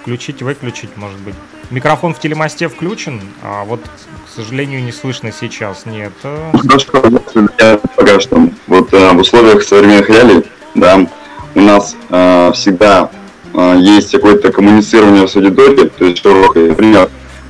включить, 0.00 0.42
выключить, 0.42 0.90
может 0.96 1.18
быть. 1.20 1.34
Микрофон 1.70 2.14
в 2.14 2.18
телемосте 2.18 2.68
включен, 2.68 3.20
а 3.42 3.64
вот, 3.64 3.80
к 3.82 4.34
сожалению, 4.34 4.82
не 4.82 4.92
слышно 4.92 5.30
сейчас. 5.32 5.86
Нет. 5.86 6.12
Я 6.24 7.78
пока 7.96 8.18
что. 8.18 8.48
Вот 8.66 8.92
э, 8.92 9.12
в 9.12 9.18
условиях 9.18 9.62
современных 9.62 10.08
реалий, 10.08 10.44
да, 10.74 11.06
у 11.54 11.60
нас 11.60 11.94
э, 12.08 12.52
всегда 12.54 13.10
э, 13.12 13.19
есть 13.54 14.12
какое-то 14.12 14.52
коммуницирование 14.52 15.26
с 15.26 15.36
аудиторией, 15.36 15.88
то 15.88 16.04
есть 16.04 16.22
широкое. 16.22 16.68
Например, 16.68 17.08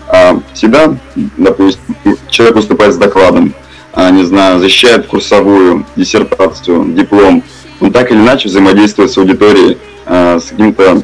э, 0.08 0.38
всегда, 0.54 0.94
допустим, 1.36 1.80
человек 2.28 2.56
выступает 2.56 2.94
с 2.94 2.96
докладом, 2.96 3.54
э, 3.94 4.10
не 4.10 4.24
знаю, 4.24 4.60
защищает 4.60 5.06
курсовую, 5.06 5.84
диссертацию, 5.96 6.92
диплом, 6.94 7.42
он 7.80 7.92
так 7.92 8.10
или 8.10 8.18
иначе 8.18 8.48
взаимодействует 8.48 9.10
с 9.10 9.18
аудиторией, 9.18 9.78
с 10.06 10.50
каким-то 10.50 11.02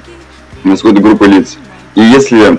с 0.64 0.76
какой-то 0.82 1.00
группой 1.00 1.28
лиц. 1.28 1.56
И 1.94 2.00
если 2.00 2.58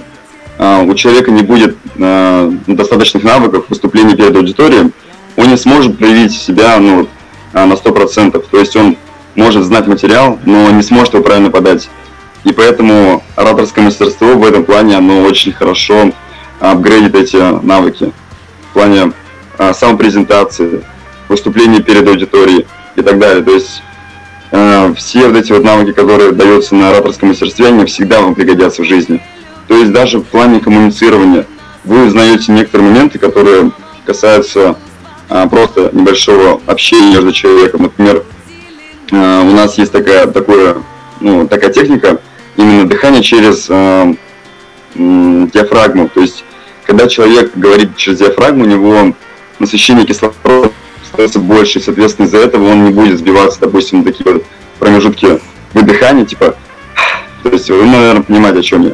у 0.57 0.93
человека 0.95 1.29
не 1.29 1.43
будет 1.43 1.77
э, 1.97 2.51
достаточных 2.65 3.23
навыков 3.23 3.65
выступления 3.69 4.15
перед 4.15 4.35
аудиторией, 4.35 4.91
он 5.35 5.49
не 5.49 5.57
сможет 5.57 5.99
проявить 5.99 6.31
себя 6.31 6.77
ну, 6.79 7.07
на 7.53 7.73
100%. 7.73 8.43
То 8.49 8.59
есть 8.59 8.75
он 8.75 8.97
может 9.35 9.63
знать 9.63 9.87
материал, 9.87 10.39
но 10.45 10.71
не 10.71 10.81
сможет 10.81 11.13
его 11.13 11.23
правильно 11.23 11.51
подать. 11.51 11.89
И 12.47 12.53
поэтому 12.53 13.23
ораторское 13.35 13.83
мастерство 13.83 14.33
в 14.33 14.45
этом 14.45 14.63
плане, 14.63 14.97
оно 14.97 15.21
очень 15.21 15.51
хорошо 15.51 16.11
апгрейдит 16.59 17.15
эти 17.15 17.35
навыки. 17.63 18.11
В 18.69 18.73
плане 18.73 19.11
самопрезентации, 19.73 20.83
выступления 21.27 21.81
перед 21.81 22.07
аудиторией 22.07 22.65
и 22.95 23.01
так 23.01 23.19
далее. 23.19 23.43
То 23.43 23.51
есть 23.51 23.81
Э, 24.51 24.93
все 24.95 25.27
вот 25.27 25.35
эти 25.35 25.51
вот 25.51 25.63
навыки, 25.63 25.91
которые 25.91 26.31
даются 26.31 26.75
на 26.75 26.89
ораторском 26.89 27.29
мастерстве, 27.29 27.67
они 27.67 27.85
всегда 27.85 28.21
вам 28.21 28.35
пригодятся 28.35 28.81
в 28.81 28.85
жизни. 28.85 29.21
То 29.67 29.75
есть 29.75 29.91
даже 29.91 30.19
в 30.19 30.23
плане 30.23 30.59
коммуницирования 30.59 31.45
вы 31.83 32.05
узнаете 32.05 32.51
некоторые 32.51 32.89
моменты, 32.89 33.19
которые 33.19 33.71
касаются 34.05 34.77
а, 35.29 35.47
просто 35.47 35.89
небольшого 35.91 36.61
общения 36.65 37.15
между 37.15 37.33
человеком. 37.33 37.83
Например, 37.83 38.23
а, 39.11 39.41
у 39.41 39.51
нас 39.51 39.77
есть 39.77 39.91
такая, 39.91 40.27
такое, 40.27 40.77
ну, 41.19 41.47
такая 41.47 41.73
техника, 41.73 42.21
именно 42.57 42.87
дыхание 42.87 43.23
через 43.23 43.67
а, 43.69 44.13
диафрагму. 44.95 46.09
То 46.09 46.21
есть, 46.21 46.43
когда 46.85 47.07
человек 47.07 47.51
говорит 47.55 47.95
через 47.95 48.19
диафрагму, 48.19 48.63
у 48.63 48.67
него 48.67 49.13
насыщение 49.59 50.05
кислорода 50.05 50.71
становится 51.07 51.39
больше, 51.39 51.79
и, 51.79 51.81
соответственно, 51.81 52.25
из-за 52.25 52.39
этого 52.39 52.69
он 52.69 52.85
не 52.85 52.91
будет 52.91 53.17
сбиваться, 53.17 53.59
допустим, 53.61 53.99
на 53.99 54.05
такие 54.05 54.31
вот 54.31 54.45
промежутки 54.79 55.39
выдыхания, 55.73 56.25
типа, 56.25 56.55
то 57.43 57.49
есть 57.49 57.69
вы, 57.69 57.85
наверное, 57.85 58.23
понимаете, 58.23 58.59
о 58.59 58.63
чем 58.63 58.81
я. 58.83 58.93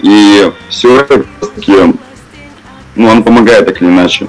И 0.00 0.52
все 0.68 1.00
это 1.00 1.24
таки, 1.40 1.72
ну, 2.94 3.08
он 3.08 3.22
помогает 3.22 3.66
так 3.66 3.80
или 3.80 3.88
иначе. 3.88 4.28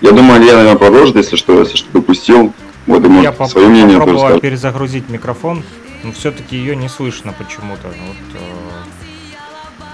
Я 0.00 0.12
думаю, 0.12 0.42
я, 0.44 0.54
наверное, 0.54 0.78
продолжит, 0.78 1.16
если 1.16 1.36
что, 1.36 1.60
если 1.60 1.76
что 1.76 1.88
допустил. 1.92 2.52
Вот, 2.86 3.04
и 3.04 3.22
я 3.22 3.32
свое 3.46 3.66
мнение 3.66 3.98
попробовал 3.98 4.38
перезагрузить 4.38 5.08
микрофон, 5.08 5.64
но 6.06 6.12
все-таки 6.12 6.56
ее 6.56 6.76
не 6.76 6.88
слышно 6.88 7.32
почему-то. 7.32 7.88
Вот, 7.88 8.16
э, 8.34 8.38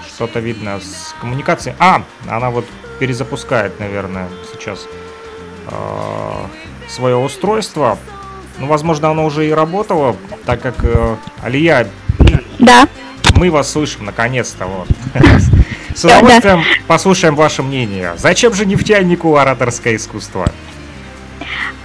что-то 0.07 0.39
видно 0.39 0.79
с 0.79 1.15
коммуникацией. 1.19 1.75
А, 1.79 2.03
она 2.29 2.51
вот 2.51 2.65
перезапускает, 2.99 3.79
наверное, 3.79 4.29
сейчас. 4.53 4.85
Э, 5.69 6.45
свое 6.87 7.15
устройство. 7.15 7.97
Ну, 8.59 8.67
возможно, 8.67 9.09
оно 9.09 9.25
уже 9.25 9.47
и 9.47 9.51
работало, 9.51 10.15
так 10.45 10.61
как 10.61 10.83
э, 10.83 11.15
Алия... 11.41 11.87
Да. 12.59 12.87
Мы 13.35 13.49
вас 13.49 13.71
слышим, 13.71 14.05
наконец-то, 14.05 14.67
вот. 14.67 14.87
С 15.95 16.05
удовольствием 16.05 16.63
послушаем 16.85 17.35
ваше 17.35 17.63
мнение. 17.63 18.13
Зачем 18.17 18.53
же 18.53 18.67
нефтянику 18.67 19.35
ораторское 19.37 19.95
искусство? 19.95 20.51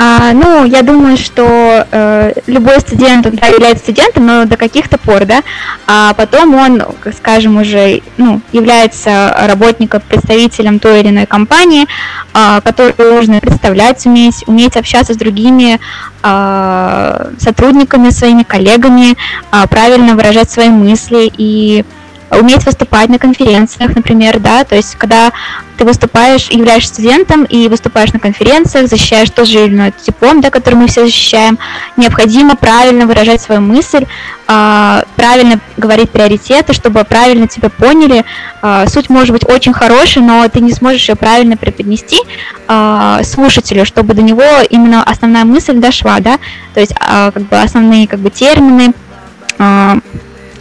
А, 0.01 0.32
ну, 0.32 0.64
я 0.64 0.82
думаю, 0.82 1.16
что 1.16 1.84
э, 1.90 2.32
любой 2.46 2.78
студент, 2.78 3.26
он 3.26 3.32
да, 3.32 3.49
является 3.49 3.82
студентом, 3.82 4.26
но 4.26 4.44
до 4.44 4.57
каких-то 4.57 4.96
пор, 4.96 5.24
да, 5.24 5.42
а 5.88 6.14
потом 6.14 6.55
он, 6.55 6.80
скажем, 7.16 7.57
уже 7.57 8.03
ну, 8.16 8.40
является 8.53 9.34
работником, 9.49 10.01
представителем 10.09 10.78
той 10.78 11.01
или 11.01 11.09
иной 11.09 11.26
компании, 11.26 11.86
э, 12.32 12.61
которую 12.62 13.16
нужно 13.16 13.40
представлять, 13.40 14.07
уметь, 14.07 14.44
уметь 14.46 14.76
общаться 14.76 15.14
с 15.14 15.16
другими 15.16 15.80
э, 16.22 17.32
сотрудниками, 17.40 18.11
своими 18.11 18.44
коллегами, 18.44 19.16
э, 19.51 19.66
правильно 19.68 20.14
выражать 20.14 20.49
свои 20.49 20.68
мысли 20.68 21.28
и 21.36 21.84
уметь 22.31 22.64
выступать 22.64 23.09
на 23.09 23.18
конференциях, 23.18 23.95
например, 23.95 24.39
да, 24.41 24.64
то 24.64 24.76
есть 24.76 24.97
когда 24.97 25.33
ты 25.79 25.85
выступаешь, 25.85 26.49
являешься 26.51 26.95
студентом 26.95 27.45
и 27.45 27.68
выступаешь 27.68 28.12
на 28.12 28.18
конференциях, 28.18 28.89
защищаешь 28.89 29.31
тот 29.31 29.47
же 29.47 29.64
или 29.64 29.74
иной 29.74 29.95
диплом, 30.05 30.41
да, 30.41 30.51
который 30.51 30.74
мы 30.74 30.89
все 30.89 31.05
защищаем, 31.07 31.59
необходимо 31.97 32.57
правильно 32.57 33.07
выражать 33.07 33.41
свою 33.41 33.61
мысль, 33.61 34.05
э, 34.49 35.03
правильно 35.14 35.61
говорить 35.76 36.11
приоритеты, 36.11 36.72
чтобы 36.72 37.05
правильно 37.05 37.47
тебя 37.47 37.70
поняли. 37.70 38.24
Э, 38.61 38.87
суть 38.89 39.09
может 39.09 39.33
быть 39.33 39.49
очень 39.49 39.72
хорошей, 39.72 40.20
но 40.20 40.49
ты 40.49 40.61
не 40.61 40.72
сможешь 40.72 41.09
ее 41.09 41.14
правильно 41.14 41.57
преподнести 41.57 42.18
э, 42.66 43.20
слушателю, 43.22 43.85
чтобы 43.85 44.14
до 44.14 44.22
него 44.22 44.43
именно 44.68 45.05
основная 45.05 45.45
мысль 45.45 45.74
дошла, 45.74 46.18
да, 46.18 46.39
то 46.74 46.81
есть 46.81 46.95
как 46.95 47.43
бы 47.43 47.57
основные 47.57 48.09
как 48.09 48.18
бы 48.20 48.31
термины, 48.31 48.93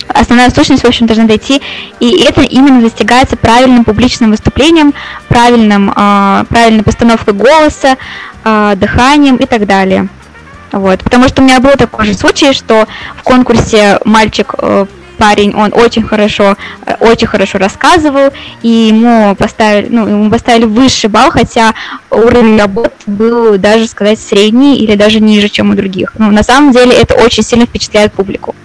основная 0.08 0.49
сущность, 0.49 0.84
в 0.84 0.88
общем, 0.88 1.05
должна 1.05 1.26
дойти, 1.26 1.62
и 1.99 2.24
это 2.24 2.41
именно 2.41 2.82
достигается 2.82 3.38
правильным 3.38 3.84
публичным 3.84 4.32
выступлением, 4.32 4.93
правильным, 5.28 5.91
э, 5.95 6.45
правильной 6.49 6.84
постановкой 6.84 7.34
голоса, 7.34 7.97
э, 8.43 8.74
дыханием 8.76 9.38
и 9.38 9.45
так 9.45 9.66
далее. 9.66 10.08
Вот, 10.72 11.01
потому 11.03 11.28
что 11.28 11.41
у 11.41 11.45
меня 11.45 11.60
был 11.60 11.72
такой 11.72 12.05
же 12.05 12.14
случай, 12.14 12.53
что 12.53 12.88
в 13.16 13.24
конкурсе 13.24 13.99
мальчик 14.03 14.53
э, 14.58 14.86
парень, 15.18 15.53
он 15.55 15.72
очень 15.74 16.03
хорошо, 16.03 16.55
э, 16.86 16.95
очень 16.99 17.28
хорошо 17.28 17.58
рассказывал, 17.58 18.32
и 18.62 18.70
ему 18.70 19.36
поставили, 19.36 19.88
ну, 19.89 20.08
ему 20.08 20.30
поставили 20.30 20.66
высший 20.66 21.10
балл, 21.10 21.32
хотя 21.32 21.74
уровень 22.12 22.60
работы 22.60 22.91
был 23.05 23.58
даже 23.58 23.88
сказать 23.88 24.20
средний 24.20 24.78
или 24.78 24.95
даже 24.95 25.20
ниже, 25.20 25.49
чем 25.49 25.72
у 25.72 25.74
других. 25.74 26.14
Ну, 26.18 26.32
на 26.32 26.43
самом 26.43 26.72
деле 26.72 26.93
это 26.93 27.16
очень 27.16 27.43
сильно 27.43 27.66
впечатляет 27.66 28.14
публику. 28.14 28.55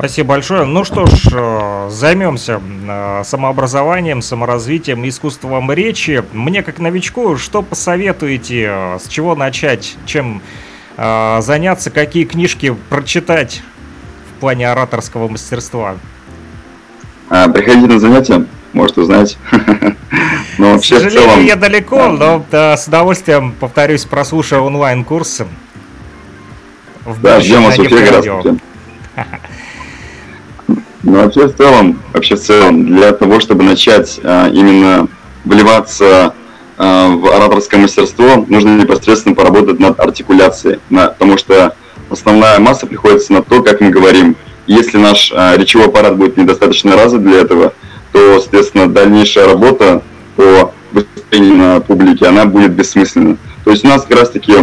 Спасибо 0.00 0.30
большое. 0.30 0.64
Ну 0.64 0.84
что 0.84 1.06
ж, 1.06 1.28
э, 1.32 1.88
займемся 1.90 2.60
э, 2.88 3.22
самообразованием, 3.24 4.20
саморазвитием, 4.20 5.08
искусством 5.08 5.70
речи. 5.70 6.24
Мне 6.32 6.62
как 6.62 6.80
новичку, 6.80 7.36
что 7.36 7.62
посоветуете, 7.62 8.98
с 8.98 9.08
чего 9.08 9.34
начать, 9.36 9.96
чем 10.06 10.42
заняться, 10.96 11.90
какие 11.90 12.24
книжки 12.24 12.76
прочитать? 12.90 13.62
в 14.30 14.40
плане 14.40 14.70
ораторского 14.70 15.28
мастерства? 15.28 15.96
А, 17.28 17.46
приходите 17.50 17.86
на 17.86 17.98
занятия, 17.98 18.46
может 18.72 18.96
узнать. 18.96 19.36
но 20.58 20.72
вообще, 20.72 20.96
К 20.96 21.00
сожалению, 21.00 21.30
целом... 21.30 21.44
я 21.44 21.56
далеко, 21.56 22.08
но 22.08 22.42
да, 22.50 22.74
с 22.74 22.88
удовольствием, 22.88 23.52
повторюсь, 23.52 24.06
прослушаю 24.06 24.62
онлайн-курсы. 24.62 25.46
В 27.04 27.20
да, 27.20 27.38
ждем 27.40 27.64
вас 27.64 27.76
в 27.76 27.84
Ну, 31.02 31.12
вообще, 31.12 31.46
в 31.46 31.56
целом, 31.56 32.00
вообще, 32.12 32.36
в 32.36 32.40
целом, 32.40 32.86
для 32.86 33.12
того, 33.12 33.40
чтобы 33.40 33.62
начать 33.62 34.20
а, 34.22 34.48
именно 34.48 35.08
вливаться 35.44 36.34
а, 36.76 37.08
в 37.08 37.26
ораторское 37.26 37.80
мастерство, 37.80 38.44
нужно 38.48 38.76
непосредственно 38.76 39.34
поработать 39.34 39.78
над 39.78 39.98
артикуляцией, 39.98 40.78
на, 40.90 41.08
потому 41.08 41.38
что 41.38 41.74
основная 42.10 42.58
масса 42.58 42.86
приходится 42.86 43.32
на 43.32 43.42
то, 43.42 43.62
как 43.62 43.80
мы 43.80 43.88
говорим. 43.88 44.36
Если 44.66 44.98
наш 44.98 45.32
э, 45.34 45.56
речевой 45.56 45.86
аппарат 45.86 46.16
будет 46.16 46.36
недостаточно 46.36 46.94
развит 46.94 47.24
для 47.24 47.40
этого, 47.40 47.72
то, 48.12 48.38
соответственно, 48.38 48.88
дальнейшая 48.88 49.46
работа 49.46 50.02
по 50.36 50.72
выступлению 50.92 51.56
на 51.56 51.80
публике, 51.80 52.26
она 52.26 52.44
будет 52.44 52.72
бессмысленна. 52.72 53.36
То 53.64 53.72
есть 53.72 53.84
у 53.84 53.88
нас 53.88 54.02
как 54.02 54.18
раз-таки 54.18 54.54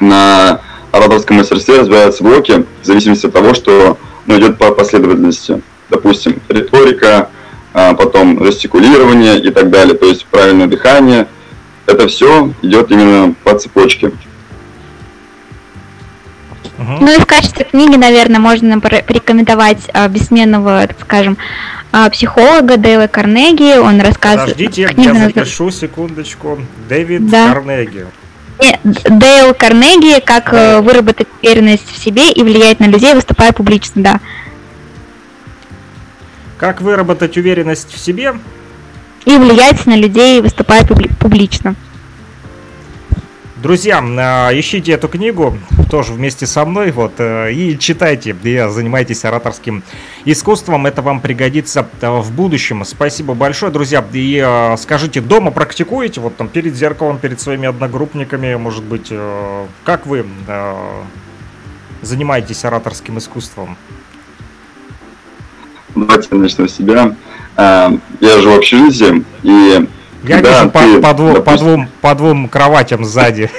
на 0.00 0.60
ораторском 0.90 1.36
мастерстве 1.36 1.78
разбираются 1.78 2.24
блоки 2.24 2.64
в 2.82 2.86
зависимости 2.86 3.26
от 3.26 3.32
того, 3.32 3.54
что 3.54 3.98
ну, 4.26 4.38
идет 4.38 4.58
по 4.58 4.72
последовательности. 4.72 5.62
Допустим, 5.88 6.40
риторика, 6.48 7.30
а 7.72 7.94
потом 7.94 8.44
жестикулирование 8.44 9.38
и 9.40 9.50
так 9.50 9.70
далее, 9.70 9.96
то 9.96 10.06
есть 10.06 10.26
правильное 10.26 10.66
дыхание. 10.66 11.26
Это 11.86 12.06
все 12.06 12.52
идет 12.62 12.90
именно 12.90 13.34
по 13.44 13.58
цепочке. 13.58 14.12
Ну 16.78 17.14
и 17.14 17.20
в 17.20 17.26
качестве 17.26 17.66
книги, 17.66 17.96
наверное, 17.96 18.40
можно 18.40 18.80
порекомендовать 18.80 19.90
а, 19.92 20.08
бессменного, 20.08 20.86
так 20.86 20.96
скажем, 21.00 21.36
а, 21.92 22.08
психолога 22.08 22.78
Дэйла 22.78 23.06
Карнеги. 23.06 23.78
Он 23.78 24.00
рассказывает... 24.00 24.56
Подождите, 24.56 24.90
я 24.96 25.14
запишу 25.14 25.70
секундочку. 25.70 26.58
Дэвид 26.88 27.28
да. 27.28 27.52
Карнеги. 27.52 28.06
Дейл 28.84 29.54
Карнеги, 29.54 30.20
как 30.20 30.50
да. 30.50 30.80
выработать 30.80 31.28
уверенность 31.42 31.90
в 31.90 31.98
себе 32.02 32.30
и 32.30 32.42
влиять 32.42 32.80
на 32.80 32.84
людей, 32.84 33.14
выступая 33.14 33.52
публично, 33.52 34.02
да. 34.02 34.20
Как 36.58 36.80
выработать 36.80 37.36
уверенность 37.36 37.92
в 37.92 37.98
себе? 37.98 38.34
И 39.24 39.36
влиять 39.36 39.86
на 39.86 39.96
людей, 39.96 40.40
выступая 40.40 40.84
публично. 40.84 41.74
Друзья, 43.62 44.02
а, 44.02 44.50
ищите 44.58 44.92
эту 44.92 45.06
книгу 45.08 45.58
тоже 45.90 46.14
вместе 46.14 46.46
со 46.46 46.64
мной 46.64 46.92
вот, 46.92 47.12
э, 47.18 47.52
и 47.52 47.78
читайте, 47.78 48.34
и 48.42 48.66
занимайтесь 48.70 49.26
ораторским 49.26 49.82
искусством. 50.24 50.86
Это 50.86 51.02
вам 51.02 51.20
пригодится 51.20 51.86
э, 52.00 52.08
в 52.08 52.32
будущем. 52.32 52.82
Спасибо 52.86 53.34
большое, 53.34 53.70
друзья. 53.70 54.02
И 54.14 54.42
э, 54.42 54.76
скажите, 54.78 55.20
дома 55.20 55.50
практикуете, 55.50 56.22
вот 56.22 56.36
там 56.36 56.48
перед 56.48 56.74
зеркалом, 56.74 57.18
перед 57.18 57.38
своими 57.38 57.68
одногруппниками, 57.68 58.54
может 58.54 58.82
быть, 58.82 59.12
как 59.84 60.06
вы 60.06 60.24
занимаетесь 62.00 62.64
ораторским 62.64 63.18
искусством? 63.18 63.76
Давайте 65.94 66.34
начну 66.34 66.66
с 66.66 66.76
себя. 66.76 67.14
Я 67.58 68.00
живу 68.20 68.54
в 68.54 68.58
общежитии, 68.58 69.22
и 69.42 69.86
я 70.24 70.40
да, 70.40 70.50
вижу 70.50 70.70
ты, 70.70 71.00
по, 71.00 71.08
по, 71.08 71.14
двум, 71.14 71.42
по, 71.42 71.56
двум, 71.56 71.88
по 72.00 72.14
двум 72.14 72.48
кроватям 72.48 73.04
сзади. 73.04 73.50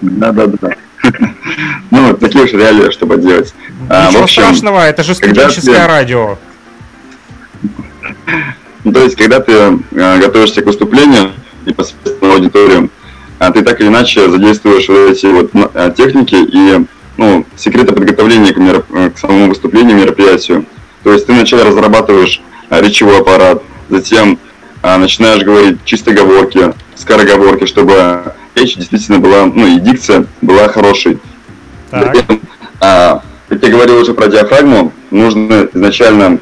Да, 0.00 0.32
да, 0.32 0.46
да. 0.46 0.70
Ну, 1.90 2.14
такие 2.14 2.44
уж 2.44 2.52
реалии, 2.52 2.90
чтобы 2.90 3.18
делать. 3.18 3.54
А, 3.88 4.08
Ничего 4.08 4.24
общем, 4.24 4.42
страшного, 4.42 4.80
это 4.80 5.02
же 5.02 5.14
студенческое 5.14 5.82
ты... 5.82 5.86
радио. 5.86 6.38
Ну, 8.84 8.92
то 8.92 9.00
есть, 9.00 9.16
когда 9.16 9.40
ты 9.40 9.52
э, 9.52 10.18
готовишься 10.20 10.62
к 10.62 10.66
выступлению 10.66 11.32
непосредственно 11.64 12.32
в 12.32 12.34
аудиторию, 12.34 12.90
а 13.38 13.50
ты 13.50 13.62
так 13.62 13.80
или 13.80 13.88
иначе 13.88 14.30
задействуешь 14.30 14.88
вот 14.88 15.10
эти 15.10 15.26
вот 15.26 15.50
э, 15.54 15.94
техники 15.96 16.36
и 16.36 16.84
ну, 17.16 17.46
секреты 17.56 17.92
подготовления 17.92 18.52
к, 18.52 18.58
мероп... 18.58 18.84
Э, 18.94 19.10
к 19.10 19.18
самому 19.18 19.48
выступлению, 19.48 19.96
мероприятию. 19.96 20.66
То 21.02 21.12
есть 21.12 21.26
ты 21.26 21.32
вначале 21.32 21.62
разрабатываешь 21.62 22.42
речевой 22.70 23.20
аппарат, 23.20 23.62
затем 23.88 24.38
а, 24.84 24.98
начинаешь 24.98 25.42
говорить 25.42 25.78
чисто 25.86 26.12
говорки, 26.12 26.74
скороговорки, 26.94 27.64
чтобы 27.64 28.34
речь 28.54 28.76
действительно 28.76 29.18
была, 29.18 29.46
ну 29.46 29.66
и 29.66 29.80
дикция 29.80 30.26
была 30.42 30.68
хорошей. 30.68 31.18
Так. 31.90 32.14
а, 32.82 33.22
как 33.48 33.62
я 33.62 33.70
говорил 33.70 33.96
уже 33.96 34.12
про 34.12 34.28
диафрагму, 34.28 34.92
нужно 35.10 35.70
изначально, 35.72 36.38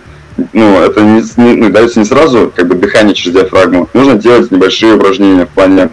ну, 0.52 0.80
это 0.80 1.02
не, 1.02 1.22
не 1.36 1.54
ну, 1.54 1.70
дается 1.70 2.00
не 2.00 2.04
сразу, 2.04 2.52
как 2.54 2.66
бы 2.66 2.74
дыхание 2.74 3.14
через 3.14 3.36
диафрагму. 3.36 3.88
Нужно 3.94 4.16
делать 4.16 4.50
небольшие 4.50 4.96
упражнения 4.96 5.46
в 5.46 5.50
плане 5.50 5.90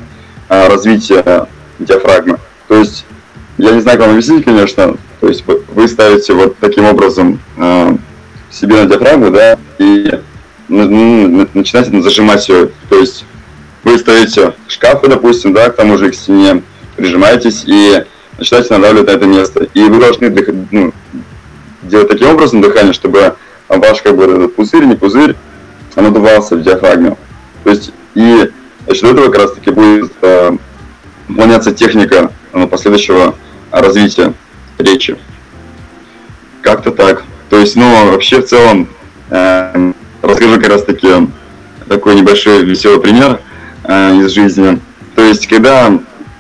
а, 0.48 0.70
развития 0.70 1.46
диафрагмы. 1.78 2.40
То 2.68 2.78
есть, 2.78 3.06
я 3.60 3.74
не 3.74 3.82
знаю, 3.82 4.00
как 4.00 4.08
вам 4.08 4.16
объяснить, 4.16 4.46
конечно, 4.46 4.98
то 5.22 5.28
есть 5.28 5.44
вы 5.46 5.88
ставите 5.88 6.34
вот 6.34 6.58
таким 6.58 6.86
образом 6.86 7.40
а, 7.58 7.96
себе 8.50 8.78
на 8.78 8.86
диафрагму, 8.88 9.30
да, 9.30 9.60
и 9.78 10.20
начинаете 10.70 12.02
зажимать 12.02 12.48
ее. 12.48 12.70
То 12.90 13.00
есть 13.00 13.26
вы 13.84 13.98
ставите 13.98 14.54
шкафы, 14.68 15.08
допустим, 15.08 15.54
да, 15.54 15.70
к 15.70 15.76
тому 15.76 15.98
же 15.98 16.12
к 16.12 16.16
стене, 16.16 16.64
прижимаетесь 16.96 17.64
и 17.66 18.04
начинаете 18.38 18.74
надавливать 18.74 19.08
на 19.08 19.12
это 19.12 19.26
место. 19.26 19.68
И 19.74 19.84
вы 19.84 20.00
должны 20.00 20.30
ну, 20.72 20.94
делать 21.84 22.10
таким 22.10 22.30
образом 22.30 22.62
дыхание, 22.62 22.94
чтобы 22.94 23.36
ваш 23.68 24.02
как 24.02 24.16
бы 24.16 24.24
этот 24.24 24.56
пузырь, 24.56 24.86
не 24.86 24.96
пузырь, 24.96 25.36
он 25.96 26.06
надувался 26.06 26.56
в 26.56 26.64
диафрагме. 26.64 27.18
То 27.64 27.70
есть 27.72 27.92
и 28.16 28.50
за 28.88 28.96
счет 28.96 29.04
этого 29.04 29.26
как 29.28 29.42
раз 29.42 29.54
таки 29.54 29.72
будет 29.72 30.12
э, 30.22 30.58
техника 31.76 32.32
э, 32.54 32.68
последующего 32.68 33.36
развития 33.72 34.34
речи. 34.78 35.18
Как-то 36.62 36.92
так. 36.92 37.24
То 37.50 37.58
есть, 37.58 37.76
ну, 37.76 38.12
вообще 38.12 38.42
в 38.42 38.46
целом 38.46 38.88
э, 39.30 39.94
расскажу 40.22 40.56
как 40.56 40.70
раз 40.70 40.84
таки 40.84 41.08
такой 41.88 42.16
небольшой 42.16 42.64
веселый 42.64 43.02
пример 43.02 43.40
э, 43.84 44.18
из 44.18 44.32
жизни. 44.32 44.80
То 45.16 45.24
есть, 45.24 45.48
когда 45.48 46.00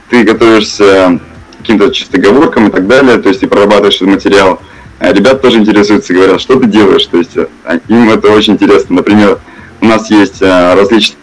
ты 0.09 0.23
готовишься 0.23 1.19
к 1.53 1.57
каким-то 1.59 1.89
чисто 1.91 2.17
оговоркам 2.17 2.67
и 2.67 2.71
так 2.71 2.87
далее, 2.87 3.17
то 3.17 3.29
есть 3.29 3.41
ты 3.41 3.47
прорабатываешь 3.47 3.95
этот 3.95 4.07
материал, 4.07 4.61
э, 4.99 5.13
ребят 5.13 5.41
тоже 5.41 5.57
интересуются, 5.57 6.13
говорят, 6.13 6.41
что 6.41 6.59
ты 6.59 6.67
делаешь, 6.67 7.05
то 7.05 7.17
есть 7.17 7.35
э, 7.35 7.47
им 7.87 8.09
это 8.09 8.31
очень 8.31 8.53
интересно. 8.53 8.97
Например, 8.97 9.39
у 9.81 9.85
нас 9.85 10.09
есть 10.09 10.41
э, 10.41 10.73
различные 10.75 11.17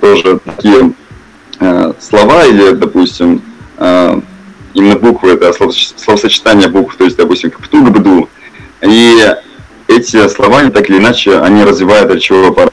тоже 0.00 0.38
такие 0.44 0.92
э, 1.60 1.92
слова 2.00 2.44
или, 2.44 2.70
допустим, 2.72 3.42
э, 3.78 4.20
именно 4.74 4.96
буквы, 4.96 5.32
это 5.32 5.52
словосочетание 5.52 6.68
букв, 6.68 6.96
то 6.96 7.04
есть, 7.04 7.16
допустим, 7.16 7.50
ктугбду. 7.50 8.28
И 8.82 9.34
эти 9.88 10.28
слова, 10.28 10.62
не 10.62 10.70
так 10.70 10.88
или 10.90 10.98
иначе, 10.98 11.38
они 11.38 11.64
развивают 11.64 12.12
речевой 12.12 12.48
аппарат. 12.48 12.72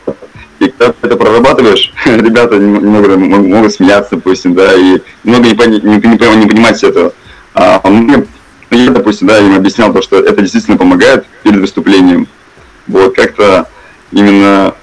И 0.60 0.68
когда 0.70 0.94
ты 0.94 1.08
это 1.08 1.18
прорабатываешь, 1.18 1.94
ребята 2.06 2.58
немного 2.58 3.18
могут 3.18 3.74
смеяться, 3.74 4.16
допустим, 4.16 4.54
да, 4.54 4.74
и 4.74 5.00
много 5.24 5.48
не, 5.48 5.56
пони, 5.56 5.80
не, 5.80 5.96
не, 5.98 6.36
не 6.38 6.48
понимать 6.48 6.84
этого. 6.84 7.14
А 7.54 7.82
мне, 7.88 8.26
я, 8.72 8.90
допустим, 8.90 9.28
да, 9.28 9.40
им 9.40 9.56
объяснял 9.56 9.94
то, 9.94 10.02
что 10.02 10.20
это 10.20 10.42
действительно 10.42 10.78
помогает 10.78 11.26
перед 11.44 11.60
выступлением. 11.60 12.28
Вот, 12.88 13.16
как-то 13.16 13.68
именно 14.12 14.74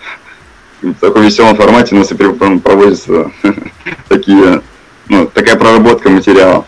в 0.83 0.95
таком 0.95 1.23
веселом 1.23 1.57
формате 1.57 1.95
у 1.95 1.99
нас 1.99 2.11
и 2.11 2.15
проводятся 2.15 3.31
такие, 4.09 4.63
ну, 5.09 5.27
такая 5.27 5.57
проработка 5.57 6.09
материала. 6.09 6.65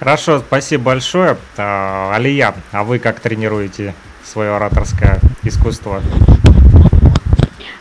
Хорошо, 0.00 0.38
спасибо 0.38 0.84
большое. 0.84 1.36
А, 1.58 2.10
Алия, 2.14 2.54
а 2.72 2.84
вы 2.84 2.98
как 2.98 3.20
тренируете 3.20 3.94
свое 4.24 4.56
ораторское 4.56 5.18
искусство? 5.42 6.00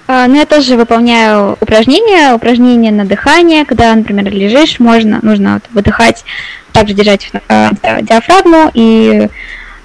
А, 0.06 0.28
ну, 0.28 0.36
я 0.36 0.46
тоже 0.46 0.76
выполняю 0.76 1.54
упражнения, 1.54 2.34
упражнения 2.34 2.92
на 2.92 3.06
дыхание, 3.06 3.64
когда, 3.64 3.96
например, 3.96 4.30
лежишь, 4.34 4.80
можно, 4.80 5.20
нужно 5.22 5.54
вот 5.54 5.64
выдыхать, 5.72 6.26
также 6.74 6.94
держать 6.94 7.32
э, 7.48 7.70
диафрагму 8.02 8.70
и, 8.74 9.30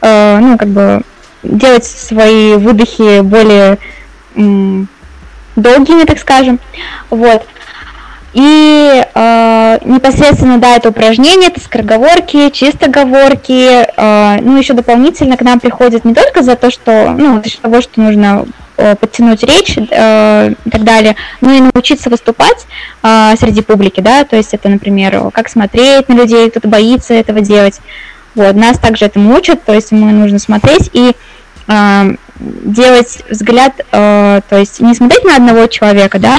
э, 0.01 0.39
ну, 0.41 0.59
как 0.59 0.71
бы 0.71 1.03
делать 1.45 1.85
свои 1.85 2.57
выдохи 2.57 3.21
более 3.21 3.79
м, 4.35 4.89
долгими, 5.55 6.03
так 6.03 6.19
скажем, 6.19 6.59
вот. 7.11 7.47
И 8.35 9.05
э, 9.15 9.79
непосредственно, 9.85 10.59
да, 10.59 10.77
это 10.77 10.89
упражнение, 10.89 11.51
это 11.51 11.61
скороговорки, 11.61 12.51
чистоговорки, 12.51 13.87
э, 13.97 14.41
ну, 14.43 14.59
еще 14.59 14.75
дополнительно 14.75 15.37
к 15.37 15.43
нам 15.43 15.61
приходят 15.61 16.05
не 16.05 16.15
только 16.15 16.43
за 16.43 16.57
то, 16.57 16.69
что, 16.73 17.15
ну, 17.17 17.41
за 17.45 17.61
того, 17.63 17.81
что 17.81 18.01
нужно 18.01 18.45
э, 18.77 18.97
подтянуть 18.97 19.45
речь 19.45 19.79
э, 19.79 20.53
и 20.65 20.71
так 20.71 20.83
далее, 20.83 21.15
но 21.41 21.53
и 21.53 21.61
научиться 21.61 22.11
выступать 22.11 22.67
э, 23.05 23.35
среди 23.39 23.63
публики, 23.63 24.01
да, 24.01 24.25
то 24.25 24.35
есть 24.35 24.53
это, 24.53 24.69
например, 24.69 25.31
как 25.33 25.49
смотреть 25.49 26.09
на 26.09 26.15
людей, 26.15 26.51
кто-то 26.51 26.67
боится 26.67 27.15
этого 27.15 27.41
делать, 27.41 27.81
вот, 28.35 28.57
нас 28.57 28.81
также 28.81 29.05
этому 29.05 29.33
учат, 29.37 29.63
то 29.63 29.73
есть 29.73 29.93
мы 29.93 30.11
нужно 30.11 30.41
смотреть 30.41 30.91
и 30.93 31.13
э, 31.69 32.15
делать 32.41 33.23
взгляд, 33.31 33.75
э, 33.93 34.41
то 34.49 34.59
есть 34.59 34.81
не 34.81 34.93
смотреть 34.95 35.23
на 35.23 35.37
одного 35.37 35.69
человека, 35.69 36.19
да, 36.19 36.39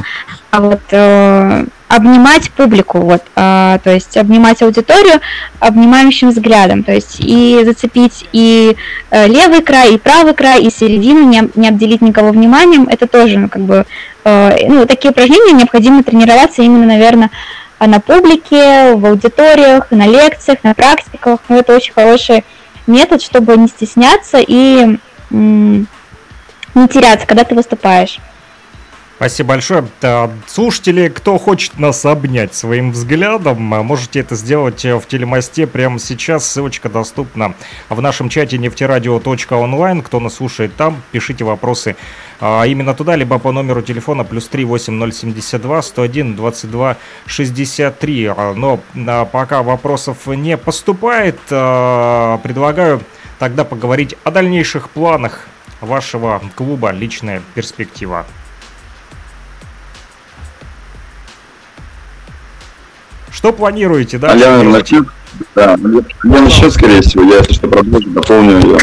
а 0.52 0.60
вот 0.60 0.82
э, 0.92 1.66
обнимать 1.88 2.52
публику, 2.52 3.00
вот, 3.00 3.24
а, 3.36 3.80
то 3.84 3.92
есть 3.94 4.18
обнимать 4.18 4.62
аудиторию 4.62 5.22
обнимающим 5.60 6.30
взглядом, 6.30 6.84
то 6.84 6.92
есть 6.92 7.18
и 7.20 7.62
зацепить 7.64 8.26
и 8.32 8.76
э, 9.12 9.28
левый 9.28 9.62
край, 9.62 9.94
и 9.94 9.98
правый 9.98 10.34
край, 10.34 10.64
и 10.64 10.72
середину, 10.72 11.28
не, 11.28 11.48
не 11.56 11.70
обделить 11.70 12.02
никого 12.02 12.32
вниманием, 12.32 12.88
это 12.90 13.08
тоже, 13.08 13.38
ну, 13.38 13.50
как 13.50 13.62
бы, 13.62 13.86
э, 14.24 14.68
ну, 14.68 14.86
такие 14.86 15.12
упражнения 15.12 15.54
необходимо 15.54 16.04
тренироваться 16.04 16.64
именно, 16.64 16.86
наверное, 16.86 17.30
на 17.80 18.00
публике, 18.00 18.94
в 18.96 19.06
аудиториях, 19.06 19.92
на 19.92 20.08
лекциях, 20.08 20.64
на 20.64 20.74
практиках, 20.74 21.40
ну, 21.50 21.58
это 21.60 21.76
очень 21.76 21.94
хороший 21.94 22.44
метод, 22.88 23.22
чтобы 23.22 23.58
не 23.58 23.68
стесняться 23.68 24.40
и 24.40 24.98
м- 25.32 25.88
не 26.74 26.88
теряться, 26.88 27.28
когда 27.28 27.44
ты 27.44 27.56
выступаешь. 27.56 28.20
Спасибо 29.16 29.50
большое. 29.50 29.88
Слушатели, 30.46 31.08
кто 31.08 31.38
хочет 31.38 31.80
нас 31.80 32.06
обнять 32.06 32.54
своим 32.54 32.92
взглядом, 32.92 33.74
а 33.74 33.82
можете 33.82 34.20
это 34.20 34.36
сделать 34.36 34.84
э, 34.84 34.98
в 34.98 35.08
телемосте 35.08 35.68
прямо 35.68 36.00
сейчас. 36.00 36.46
Ссылочка 36.46 36.90
доступна 36.90 37.54
в 37.88 38.02
нашем 38.02 38.28
чате 38.28 38.58
нефтерадио.онлайн. 38.58 40.02
Кто 40.02 40.20
нас 40.20 40.36
слушает 40.36 40.76
там, 40.76 41.02
пишите 41.14 41.46
вопросы 41.46 41.96
именно 42.42 42.94
туда, 42.94 43.16
либо 43.16 43.40
по 43.40 43.54
номеру 43.54 43.82
телефона 43.82 44.26
плюс 44.26 44.50
3 44.50 44.66
8072 44.66 45.82
101 45.82 46.36
22 46.36 46.98
63. 47.26 48.32
Но 48.56 48.82
пока 49.32 49.64
вопросов 49.64 50.28
не 50.28 50.58
поступает, 50.58 51.40
предлагаю 51.46 53.02
тогда 53.40 53.64
поговорить 53.64 54.18
о 54.26 54.32
дальнейших 54.32 54.90
планах 54.90 55.48
вашего 55.80 56.42
клуба 56.56 56.92
«Личная 56.92 57.42
перспектива». 57.54 58.26
Что 63.36 63.52
планируете, 63.52 64.18
да? 64.18 64.32
А 64.32 64.36
я. 64.36 64.64
Да, 65.54 65.76
я 66.24 66.42
начну, 66.42 66.72
скорее 66.72 67.02
всего, 67.02 67.24
я, 67.24 67.40
если 67.40 67.54
что, 67.54 67.68
продолжу, 67.68 68.10
дополню 68.10 68.62
ее. 68.62 68.78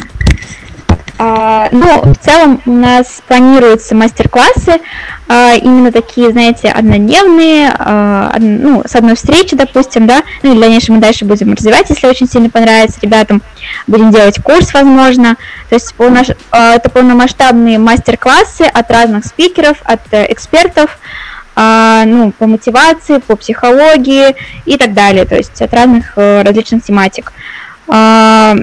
А, 1.18 1.68
ну, 1.72 2.03
в 2.12 2.18
целом 2.18 2.61
у 2.66 2.72
нас 2.72 3.22
планируются 3.26 3.94
мастер-классы, 3.94 4.80
а, 5.28 5.55
именно 5.55 5.90
такие, 5.90 6.32
знаете, 6.32 6.68
однодневные, 6.68 7.74
а, 7.78 8.34
ну, 8.38 8.82
с 8.84 8.94
одной 8.94 9.14
встречи, 9.14 9.57
допустим, 9.57 10.07
да, 10.07 10.22
ну 10.42 10.53
и 10.53 10.57
в 10.57 10.61
дальнейшем 10.61 10.96
мы 10.96 11.00
дальше 11.00 11.24
будем 11.24 11.55
развивать, 11.55 11.88
если 11.88 12.07
очень 12.07 12.28
сильно 12.28 12.50
понравится 12.50 12.98
ребятам, 13.00 13.40
будем 13.86 14.11
делать 14.11 14.42
курс, 14.42 14.74
возможно, 14.74 15.36
то 15.70 15.76
есть 15.76 15.94
полнош... 15.94 16.26
а, 16.50 16.74
это 16.74 16.90
полномасштабные 16.90 17.78
мастер-классы 17.78 18.62
от 18.62 18.90
разных 18.90 19.24
спикеров, 19.24 19.78
от 19.84 20.00
э, 20.11 20.26
экспертов, 20.30 20.98
а, 21.55 22.05
ну, 22.07 22.32
по 22.32 22.46
мотивации, 22.46 23.18
по 23.18 23.36
психологии 23.36 24.34
и 24.64 24.76
так 24.76 24.94
далее, 24.94 25.24
то 25.24 25.36
есть 25.36 25.61
от 25.61 25.72
разных 25.74 26.16
э, 26.16 26.42
различных 26.42 26.82
тематик. 26.84 27.32
А, 27.88 28.57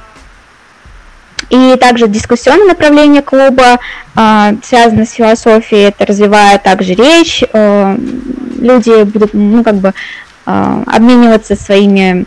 и 1.50 1.76
также 1.80 2.08
дискуссионное 2.08 2.68
направление 2.68 3.22
клуба 3.22 3.80
а, 4.16 4.54
связано 4.64 5.06
с 5.06 5.12
философией, 5.12 5.90
это 5.90 6.06
развивает 6.06 6.64
также 6.64 6.94
речь, 6.94 7.44
э, 7.44 7.98
люди 8.60 9.04
будут, 9.04 9.34
ну, 9.34 9.64
как 9.64 9.76
бы 9.76 9.94
обмениваться 10.46 11.56
своими 11.56 12.26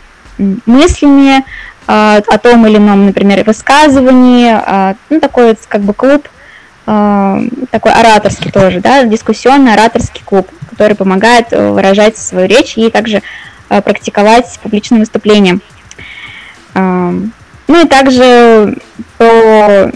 мыслями 0.65 1.43
о 1.87 2.37
том 2.41 2.65
или 2.65 2.77
ином, 2.77 3.07
например, 3.07 3.43
высказывании, 3.43 4.95
ну, 5.09 5.19
такой 5.19 5.57
как 5.67 5.81
бы 5.81 5.93
клуб– 5.93 6.29
Э, 6.37 6.42
такой 6.85 7.91
ораторский 7.93 8.51
тоже, 8.51 8.81
да, 8.81 9.03
дискуссионный 9.05 9.73
ораторский 9.73 10.21
клуб, 10.23 10.49
который 10.69 10.95
помогает 10.95 11.47
э, 11.51 11.71
выражать 11.71 12.17
свою 12.17 12.47
речь 12.47 12.77
и 12.77 12.89
также 12.89 13.21
э, 13.69 13.81
практиковать 13.81 14.59
публичные 14.61 14.99
выступления. 14.99 15.59
Ну 16.75 17.31
и 17.67 17.87
также 17.87 18.77
по 19.19 19.91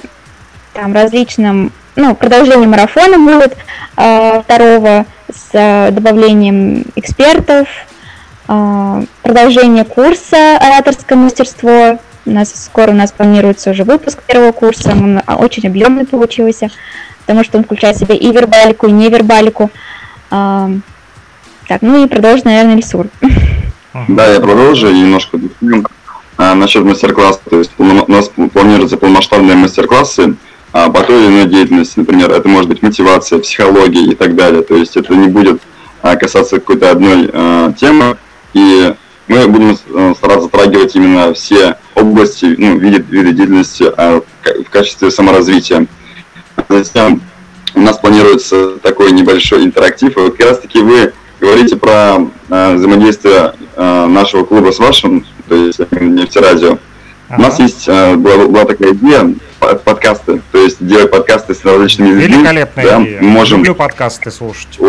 там, 0.74 0.94
различным, 0.94 1.72
ну, 1.96 2.14
продолжение 2.14 2.68
марафона 2.68 3.18
будет 3.18 3.58
второго 3.94 5.08
с 5.28 5.92
добавлением 5.92 6.86
экспертов, 6.96 7.68
продолжение 8.46 9.86
курса 9.86 10.58
ораторское 10.58 11.18
мастерство, 11.18 11.98
у 12.28 12.32
нас 12.32 12.54
скоро 12.66 12.92
у 12.92 12.96
нас 12.96 13.12
планируется 13.12 13.72
уже 13.72 13.84
выпуск 13.84 14.22
первого 14.24 14.52
курса, 14.52 14.92
он 14.92 15.22
очень 15.40 15.68
объемный 15.68 16.06
получился, 16.06 16.70
потому 17.22 17.44
что 17.44 17.58
он 17.58 17.64
включает 17.64 17.96
в 17.96 18.00
себя 18.00 18.16
и 18.16 18.32
вербалику, 18.32 18.88
и 18.88 18.92
невербалику. 18.92 19.72
А, 20.30 20.70
так, 21.68 21.82
ну 21.82 22.04
и 22.04 22.08
продолжим, 22.08 22.46
наверное, 22.46 22.78
Ресур. 22.78 23.08
Да, 24.08 24.28
я 24.32 24.40
продолжу 24.40 24.90
немножко 24.92 25.40
а, 26.38 26.54
насчет 26.54 26.84
мастер-класса. 26.84 27.40
То 27.50 27.60
есть 27.60 27.72
у 27.78 27.84
нас 27.84 28.30
планируются 28.54 28.98
полномасштабные 28.98 29.56
мастер-классы 29.56 30.36
а, 30.72 30.90
по 30.90 31.02
той 31.02 31.24
или 31.24 31.28
иной 31.28 31.46
деятельности. 31.48 32.00
Например, 32.00 32.32
это 32.32 32.48
может 32.48 32.70
быть 32.70 32.84
мотивация, 32.84 33.40
психология 33.40 34.12
и 34.12 34.16
так 34.16 34.36
далее. 34.36 34.62
То 34.62 34.76
есть 34.76 34.98
это 34.98 35.16
не 35.16 35.28
будет 35.28 35.62
а, 36.02 36.16
касаться 36.16 36.60
какой-то 36.60 36.92
одной 36.92 37.30
а, 37.34 37.74
темы. 37.74 38.18
И 38.54 38.94
мы 39.28 39.48
будем 39.48 39.78
э, 39.94 40.14
стараться 40.16 40.44
затрагивать 40.44 40.96
именно 40.96 41.34
все 41.34 41.78
области, 41.96 42.46
ну, 42.58 42.78
виды, 42.78 43.04
виды 43.10 43.34
деятельности 43.34 43.86
а, 43.98 44.22
в 44.44 44.70
качестве 44.70 45.12
саморазвития. 45.12 45.88
Затем 46.70 47.22
у 47.76 47.82
нас 47.82 47.98
планируется 47.98 48.78
такой 48.78 49.12
небольшой 49.12 49.66
интерактив. 49.66 50.16
И 50.18 50.20
вот 50.20 50.38
как 50.38 50.48
раз 50.48 50.60
таки 50.60 50.80
вы 50.80 51.14
говорите 51.42 51.76
про 51.76 52.28
э, 52.50 52.76
взаимодействие 52.76 53.54
э, 53.76 54.06
нашего 54.06 54.46
клуба 54.46 54.72
с 54.72 54.80
вашим, 54.80 55.26
то 55.48 55.56
есть 55.56 55.80
нефтерадио. 55.92 56.78
Ага. 57.30 57.40
У 57.40 57.42
нас 57.42 57.60
есть 57.60 57.88
была, 57.88 58.48
была 58.48 58.64
такая 58.64 58.94
идея 58.94 59.36
подкасты, 59.60 60.42
то 60.54 60.60
есть 60.60 60.78
делать 60.80 61.12
подкасты 61.12 61.54
с 61.54 61.66
различными 61.66 62.12
людьми. 62.12 62.38
Великолепная 62.38 62.86
да, 62.86 63.04
идея. 63.04 63.22
Можем... 63.22 63.60
Люблю 63.60 63.76
подкасты 63.76 64.32
слушать. 64.32 64.80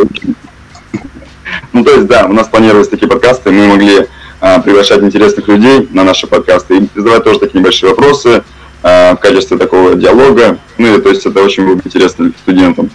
Ну, 1.73 1.83
то 1.83 1.93
есть, 1.93 2.07
да, 2.07 2.27
у 2.27 2.33
нас 2.33 2.47
планировались 2.47 2.89
такие 2.89 3.09
подкасты, 3.09 3.51
мы 3.51 3.67
могли 3.67 4.01
а, 4.01 4.07
приглашать 4.41 5.03
интересных 5.03 5.49
людей 5.49 5.89
на 5.91 6.05
наши 6.05 6.27
подкасты 6.27 6.79
и 6.79 6.89
задавать 6.95 7.25
тоже 7.25 7.41
такие 7.41 7.59
небольшие 7.59 7.91
вопросы 7.91 8.45
а, 8.83 9.15
в 9.15 9.19
качестве 9.19 9.59
такого 9.59 9.95
диалога. 9.95 10.59
Ну, 10.77 10.97
и, 10.97 11.01
то 11.01 11.09
есть 11.09 11.27
это 11.27 11.43
очень 11.43 11.67
будет 11.67 11.87
интересно 11.87 12.33
студентам. 12.43 12.91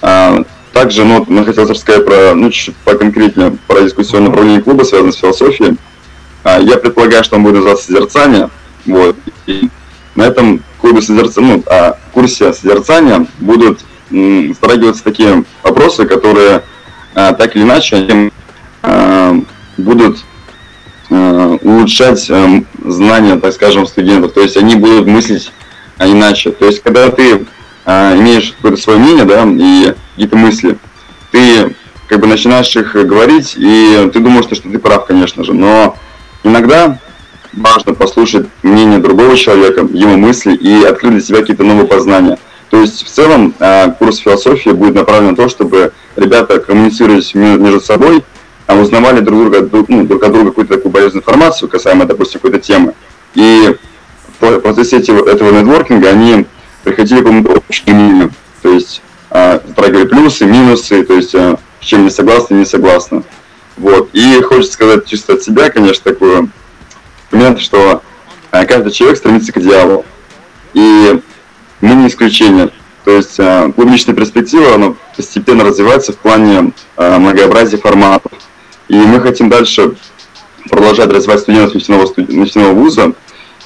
А, 0.00 0.44
также, 0.72 1.04
ну, 1.04 1.24
мы 1.28 1.44
хотелось 1.44 1.70
рассказать 1.70 2.04
про, 2.04 2.34
ну, 2.34 2.50
чуть-чуть 2.50 2.76
поконкретнее 2.76 3.56
про 3.66 3.80
дискуссионное 3.80 4.28
направление 4.28 4.62
клуба, 4.62 4.84
связанное 4.84 5.12
с 5.12 5.16
философией. 5.16 5.76
Я 6.44 6.76
предполагаю, 6.76 7.24
что 7.24 7.36
он 7.36 7.42
будет 7.42 7.56
называться 7.56 7.86
«Созерцание». 7.86 8.50
Вот. 8.84 9.16
И 9.46 9.68
на 10.14 10.22
этом 10.22 10.62
клубе 10.80 11.02
созерцания, 11.02 11.56
ну, 11.56 11.62
а, 11.66 11.98
курсе 12.16 12.52
созерцания 12.52 13.26
будут 13.40 13.80
м, 14.10 14.54
такие 15.04 15.44
вопросы, 15.62 16.06
которые 16.06 16.62
а, 17.14 17.32
так 17.32 17.56
или 17.56 17.64
иначе 17.64 17.96
они, 17.96 18.32
а, 18.82 19.34
будут 19.76 20.18
улучшать 21.10 22.26
э, 22.28 22.62
знания, 22.84 23.36
так 23.36 23.52
скажем, 23.52 23.86
студентов. 23.86 24.32
То 24.32 24.40
есть 24.40 24.56
они 24.56 24.76
будут 24.76 25.06
мыслить 25.06 25.52
иначе. 25.98 26.50
То 26.50 26.66
есть 26.66 26.82
когда 26.82 27.10
ты 27.10 27.46
э, 27.84 28.16
имеешь 28.18 28.52
какое-то 28.52 28.80
свое 28.80 28.98
мнение, 28.98 29.24
да, 29.24 29.44
и 29.46 29.94
какие-то 30.12 30.36
мысли, 30.36 30.78
ты 31.30 31.74
как 32.08 32.20
бы 32.20 32.26
начинаешь 32.26 32.74
их 32.76 32.92
говорить, 32.92 33.54
и 33.56 34.10
ты 34.12 34.20
думаешь, 34.20 34.44
что 34.44 34.56
ты 34.56 34.78
прав, 34.78 35.06
конечно 35.06 35.44
же, 35.44 35.52
но 35.52 35.96
иногда 36.44 36.98
важно 37.52 37.94
послушать 37.94 38.46
мнение 38.62 38.98
другого 38.98 39.36
человека, 39.36 39.86
его 39.92 40.16
мысли 40.16 40.54
и 40.54 40.84
открыть 40.84 41.12
для 41.12 41.20
себя 41.20 41.40
какие-то 41.40 41.64
новые 41.64 41.86
познания. 41.86 42.38
То 42.70 42.80
есть 42.80 43.04
в 43.06 43.10
целом 43.10 43.54
э, 43.58 43.92
курс 43.98 44.18
философии 44.18 44.70
будет 44.70 44.94
направлен 44.94 45.30
на 45.30 45.36
то, 45.36 45.48
чтобы 45.48 45.92
ребята 46.16 46.58
коммуницировались 46.58 47.34
между 47.34 47.80
собой, 47.80 48.24
а 48.66 48.74
узнавали 48.74 49.20
друг 49.20 49.40
друга, 49.40 49.84
ну, 49.88 50.04
друг 50.04 50.22
от 50.24 50.32
друга 50.32 50.50
какую-то 50.50 50.76
такую 50.76 50.92
полезную 50.92 51.22
информацию 51.22 51.68
касаемо, 51.68 52.04
допустим, 52.04 52.40
какой-то 52.40 52.58
темы. 52.58 52.94
И 53.34 53.76
в 54.40 54.58
процессе 54.60 54.98
этого 54.98 55.50
нетворкинга 55.52 56.10
они 56.10 56.46
приходили 56.82 57.20
к 57.20 57.22
какому-то 57.22 57.52
общему. 57.54 58.30
То 58.62 58.72
есть 58.72 59.02
э, 59.30 59.60
затрагивали 59.66 60.06
плюсы, 60.06 60.46
минусы, 60.46 61.04
то 61.04 61.14
есть 61.14 61.34
э, 61.34 61.56
с 61.80 61.84
чем 61.84 62.04
не 62.04 62.10
согласны, 62.10 62.54
не 62.56 62.64
согласны. 62.64 63.22
Вот. 63.76 64.10
И 64.12 64.40
хочется 64.42 64.72
сказать 64.72 65.06
чисто 65.06 65.34
от 65.34 65.42
себя, 65.42 65.70
конечно, 65.70 66.10
такой 66.10 66.48
момент, 67.30 67.60
что 67.60 68.02
каждый 68.50 68.90
человек 68.90 69.18
стремится 69.18 69.52
к 69.52 69.58
идеалу. 69.58 70.04
И 70.74 71.20
мы 71.80 71.94
не 71.94 72.08
исключение. 72.08 72.70
То 73.04 73.12
есть 73.12 73.36
э, 73.38 73.72
клубничная 73.76 74.14
перспектива, 74.14 74.74
она 74.74 74.94
постепенно 75.16 75.62
развивается 75.62 76.12
в 76.12 76.16
плане 76.16 76.72
многообразия 76.96 77.76
форматов. 77.76 78.32
И 78.88 78.94
мы 78.94 79.20
хотим 79.20 79.48
дальше 79.48 79.94
продолжать 80.70 81.10
развивать 81.10 81.40
студентов 81.40 81.74
нефтяного, 81.74 82.12
нефтяного 82.16 82.72
вуза. 82.72 83.12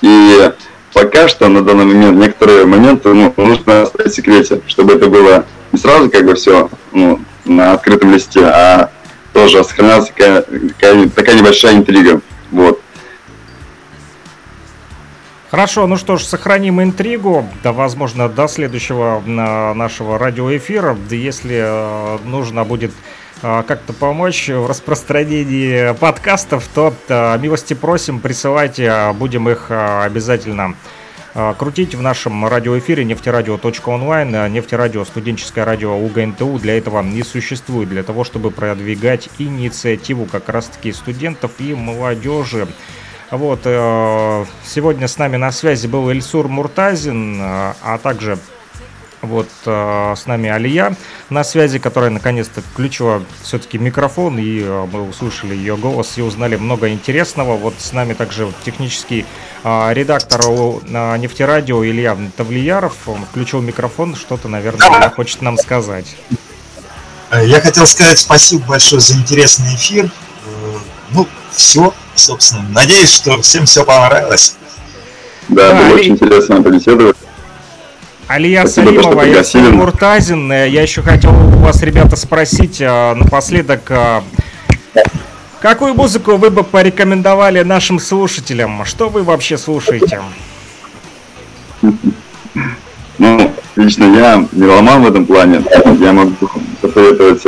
И 0.01 0.53
пока 0.93 1.29
что 1.29 1.49
на 1.49 1.63
данный 1.63 1.85
момент 1.85 2.19
некоторые 2.19 2.67
моменты 2.67 3.13
ну, 3.13 3.33
нужно 3.37 3.83
оставить 3.83 4.13
в 4.13 4.15
секрете, 4.15 4.61
чтобы 4.67 4.95
это 4.95 5.09
было 5.09 5.45
не 5.73 5.79
сразу 5.79 6.11
как 6.11 6.25
бы 6.25 6.35
все 6.35 6.71
ну, 6.93 7.21
на 7.45 7.75
открытом 7.75 8.13
листе, 8.13 8.45
а 8.45 8.91
тоже 9.33 9.63
сохранялась 9.65 10.09
такая, 10.09 10.43
такая, 11.15 11.35
небольшая 11.35 11.77
интрига. 11.77 12.21
Вот. 12.51 12.81
Хорошо, 15.51 15.87
ну 15.89 15.97
что 15.97 16.17
ж, 16.17 16.23
сохраним 16.23 16.81
интригу, 16.81 17.45
да, 17.65 17.73
возможно, 17.73 18.29
до 18.29 18.47
следующего 18.47 19.21
нашего 19.27 20.17
радиоэфира, 20.17 20.97
да 21.09 21.17
если 21.17 21.61
э, 21.61 22.19
нужно 22.25 22.65
будет 22.65 22.93
э, 22.93 23.20
как-то 23.41 23.93
помочь 23.93 24.49
в 24.49 24.67
распространении 24.67 25.95
подкастов, 25.95 26.69
то 26.75 26.93
э, 27.09 27.39
милости 27.39 27.75
просим, 27.75 28.21
присылайте, 28.21 28.89
а 28.91 29.13
будем 29.13 29.49
их 29.49 29.71
обязательно 29.71 30.75
крутить 31.59 31.95
в 31.95 32.03
нашем 32.03 32.45
радиоэфире 32.47 33.05
нефтерадио.онлайн. 33.05 34.53
Нефтерадио, 34.53 35.05
студенческое 35.05 35.65
радио 35.65 35.97
УГНТУ 35.97 36.59
для 36.59 36.77
этого 36.77 37.03
не 37.03 37.23
существует, 37.23 37.89
для 37.89 38.03
того, 38.03 38.25
чтобы 38.25 38.51
продвигать 38.51 39.29
инициативу 39.39 40.27
как 40.27 40.49
раз-таки 40.49 40.93
студентов 40.93 41.53
и 41.61 41.73
молодежи. 41.75 42.67
Вот, 43.31 43.61
э, 43.65 44.45
сегодня 44.65 45.07
с 45.07 45.19
нами 45.19 45.37
на 45.37 45.53
связи 45.53 45.87
был 45.87 46.11
Эльсур 46.11 46.49
Муртазин, 46.49 47.39
а 47.41 47.99
также 48.03 48.39
вот 49.23 49.49
э, 49.67 50.15
с 50.17 50.27
нами 50.27 50.49
Алия 50.49 50.97
на 51.29 51.45
связи, 51.45 51.79
которая 51.79 52.11
наконец-то 52.11 52.63
включила 52.63 53.23
все-таки 53.43 53.79
микрофон, 53.79 54.39
и 54.39 54.63
мы 54.63 55.09
услышали 55.09 55.55
ее 55.55 55.77
голос 55.77 56.17
и 56.17 56.23
узнали 56.23 56.57
много 56.57 56.89
интересного. 56.89 57.57
Вот 57.57 57.75
с 57.79 57.93
нами 57.93 58.15
также 58.15 58.53
технический 58.65 59.27
редактор 59.63 60.49
у 60.49 60.81
нефтерадио 60.87 61.85
Илья 61.85 62.17
Тавлияров. 62.37 62.95
Он 63.07 63.25
включил 63.25 63.61
микрофон, 63.61 64.15
что-то, 64.15 64.49
наверное, 64.49 65.11
хочет 65.11 65.43
нам 65.43 65.59
сказать. 65.59 66.17
Я 67.31 67.61
хотел 67.61 67.87
сказать 67.87 68.19
спасибо 68.19 68.65
большое 68.67 69.01
за 69.01 69.15
интересный 69.15 69.75
эфир. 69.75 70.11
Ну, 71.13 71.29
все, 71.53 71.93
собственно. 72.15 72.65
Надеюсь, 72.71 73.13
что 73.13 73.41
всем 73.43 73.67
все 73.67 73.85
понравилось. 73.85 74.57
Да, 75.49 75.69
да 75.69 75.75
было 75.75 75.87
Али... 75.87 75.95
очень 75.95 76.13
интересно 76.13 76.63
побеседовать. 76.63 77.17
Алия 78.31 78.65
Салимова, 78.65 79.23
Ясин 79.23 79.75
Муртазин. 79.75 80.53
Э, 80.53 80.69
я 80.69 80.83
еще 80.83 81.03
хотел 81.03 81.33
у 81.33 81.59
вас, 81.59 81.83
ребята, 81.83 82.15
спросить 82.15 82.81
э, 82.81 83.15
напоследок, 83.15 83.91
э, 83.91 84.21
какую 85.61 85.95
музыку 85.95 86.37
вы 86.37 86.51
бы 86.51 86.63
порекомендовали 86.63 87.63
нашим 87.63 87.99
слушателям? 87.99 88.85
Что 88.85 89.09
вы 89.09 89.25
вообще 89.25 89.59
слушаете? 89.59 90.21
Ну, 93.19 93.53
лично 93.75 94.05
я 94.05 94.47
меломан 94.53 95.03
в 95.03 95.09
этом 95.09 95.27
плане. 95.27 95.65
Я 95.99 96.13
могу 96.13 96.33
посоветовать 96.81 97.45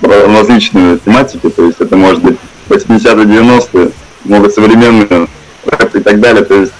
различные 0.00 0.96
тематики, 0.96 1.50
то 1.50 1.66
есть 1.66 1.78
это 1.78 1.94
может 1.94 2.22
быть 2.22 2.38
80-е, 2.70 3.26
90-е, 3.26 3.90
много 4.24 4.48
современных 4.48 5.10
рэп 5.10 5.94
и 5.94 6.00
так 6.00 6.20
далее. 6.20 6.42
То 6.42 6.54
есть 6.54 6.72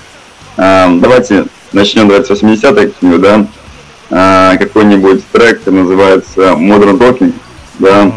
э, 0.56 0.98
давайте 1.00 1.44
начнем 1.72 2.08
давайте 2.08 2.34
с 2.34 2.42
80-х, 2.42 2.92
да, 3.18 3.46
э, 4.10 4.58
какой-нибудь 4.58 5.24
трек 5.32 5.66
называется 5.66 6.40
Modern 6.52 6.98
Talking, 6.98 7.32
да, 7.78 8.12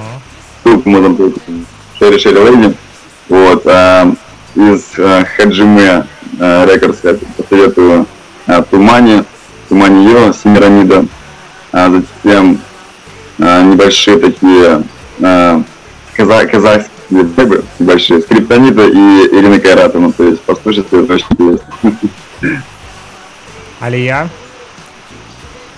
Тук 0.64 0.86
Modern 0.86 1.18
Talking, 1.18 1.66
Шерри 1.98 2.20
Шерри 2.20 2.40
Лейни, 2.40 2.76
вот, 3.28 3.64
э, 3.66 4.14
из 4.56 4.84
э, 4.98 5.26
Хаджиме 5.36 6.08
э, 6.40 6.66
Рекордс 6.66 7.00
я 7.04 7.16
посоветую 7.38 8.06
э, 8.48 8.64
Тумани, 8.70 9.24
Тумани 9.68 10.12
Йо, 10.12 10.34
Семирамида, 10.34 11.06
а 11.72 11.90
затем 12.24 12.60
э, 13.38 13.64
небольшие 13.64 14.18
такие 14.18 14.84
э, 15.20 15.62
казахские 16.16 16.90
Бэбы 17.10 17.64
большие, 17.80 18.22
Скриптонита 18.22 18.86
и 18.86 19.28
Ирина 19.36 19.60
Кайратова, 19.60 20.14
то 20.14 20.24
есть 20.26 20.42
послушайте, 20.42 21.02
это 21.02 21.14
очень 21.14 21.26
интересно. 21.32 21.98
Алия? 23.80 24.28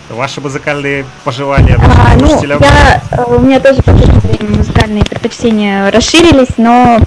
Ваши 0.10 0.42
музыкальные 0.42 1.06
пожелания 1.24 1.78
а, 1.80 2.16
ну, 2.18 2.44
я, 2.44 3.02
э, 3.12 3.24
У 3.28 3.40
меня 3.40 3.62
тоже 3.62 3.82
в 3.82 4.58
музыкальные 4.58 5.06
предпочтения 5.06 5.90
расширились, 5.90 6.58
но 6.58 7.00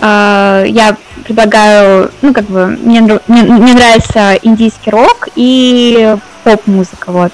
э, 0.00 0.64
я 0.68 0.96
предлагаю, 1.24 2.12
ну, 2.22 2.32
как 2.32 2.44
бы, 2.44 2.66
мне, 2.66 3.00
мне, 3.00 3.18
мне 3.26 3.74
нравится 3.74 4.38
индийский 4.42 4.90
рок 4.90 5.28
и 5.34 6.16
поп-музыка, 6.44 7.10
вот, 7.10 7.32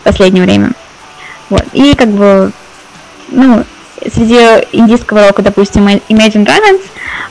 в 0.00 0.04
последнее 0.04 0.44
время. 0.44 0.72
Вот, 1.50 1.64
и 1.72 1.94
как 1.96 2.10
бы, 2.10 2.52
ну, 3.28 3.64
среди 4.12 4.66
индийского 4.72 5.26
рока, 5.28 5.42
допустим, 5.42 5.86
Imagine 5.86 6.44
Dragons, 6.44 6.82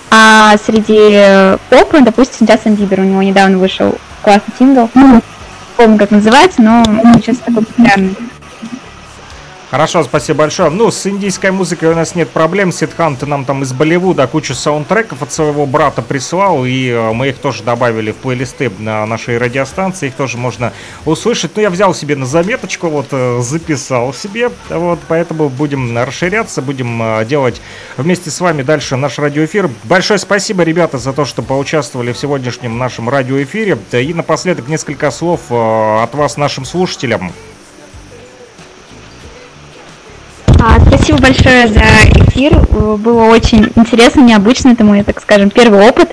а 0.09 0.55
среди 0.65 1.57
попа, 1.69 2.01
допустим, 2.01 2.45
Джастин 2.45 2.75
Бибер, 2.75 3.01
у 3.01 3.03
него 3.03 3.21
недавно 3.23 3.57
вышел 3.57 3.95
классный 4.21 4.53
сингл, 4.57 4.89
помню, 5.75 5.97
как 5.97 6.11
называется, 6.11 6.61
но 6.61 6.83
сейчас 7.15 7.37
такой 7.37 7.65
популярный. 7.65 8.15
Хорошо, 9.73 10.03
спасибо 10.03 10.37
большое. 10.37 10.69
Ну, 10.69 10.91
с 10.91 11.07
индийской 11.07 11.49
музыкой 11.49 11.89
у 11.89 11.95
нас 11.95 12.13
нет 12.13 12.29
проблем. 12.29 12.71
Сидхан, 12.71 13.15
ты 13.15 13.25
нам 13.25 13.43
там 13.43 13.63
из 13.63 13.73
Болливуда 13.73 14.27
кучу 14.27 14.53
саундтреков 14.53 15.23
от 15.23 15.31
своего 15.31 15.65
брата 15.65 16.03
прислал, 16.03 16.63
и 16.63 16.89
э, 16.89 17.11
мы 17.11 17.29
их 17.29 17.39
тоже 17.39 17.63
добавили 17.63 18.11
в 18.11 18.17
плейлисты 18.17 18.71
на 18.77 19.03
нашей 19.07 19.39
радиостанции. 19.39 20.09
Их 20.09 20.13
тоже 20.13 20.37
можно 20.37 20.73
услышать. 21.05 21.53
Ну, 21.55 21.63
я 21.63 21.71
взял 21.71 21.95
себе 21.95 22.15
на 22.15 22.27
заметочку, 22.27 22.87
вот 22.87 23.07
э, 23.09 23.39
записал 23.41 24.13
себе. 24.13 24.51
Вот, 24.69 24.99
поэтому 25.07 25.49
будем 25.49 25.97
расширяться, 25.97 26.61
будем 26.61 27.01
э, 27.01 27.25
делать 27.25 27.59
вместе 27.97 28.29
с 28.29 28.39
вами 28.41 28.61
дальше 28.61 28.95
наш 28.95 29.17
радиоэфир. 29.17 29.71
Большое 29.85 30.19
спасибо, 30.19 30.61
ребята, 30.61 30.99
за 30.99 31.13
то, 31.13 31.25
что 31.25 31.41
поучаствовали 31.41 32.13
в 32.13 32.17
сегодняшнем 32.19 32.77
нашем 32.77 33.09
радиоэфире. 33.09 33.79
И 33.91 34.13
напоследок 34.13 34.67
несколько 34.67 35.09
слов 35.09 35.51
от 35.51 36.13
вас 36.13 36.37
нашим 36.37 36.63
слушателям. 36.63 37.31
Спасибо 41.03 41.21
большое 41.21 41.67
за 41.67 41.81
эфир. 42.27 42.57
Было 42.69 43.25
очень 43.25 43.69
интересно, 43.75 44.21
необычно. 44.21 44.69
Это 44.69 44.85
мой, 44.85 45.03
так 45.03 45.19
скажем, 45.19 45.49
первый 45.49 45.85
опыт 45.85 46.11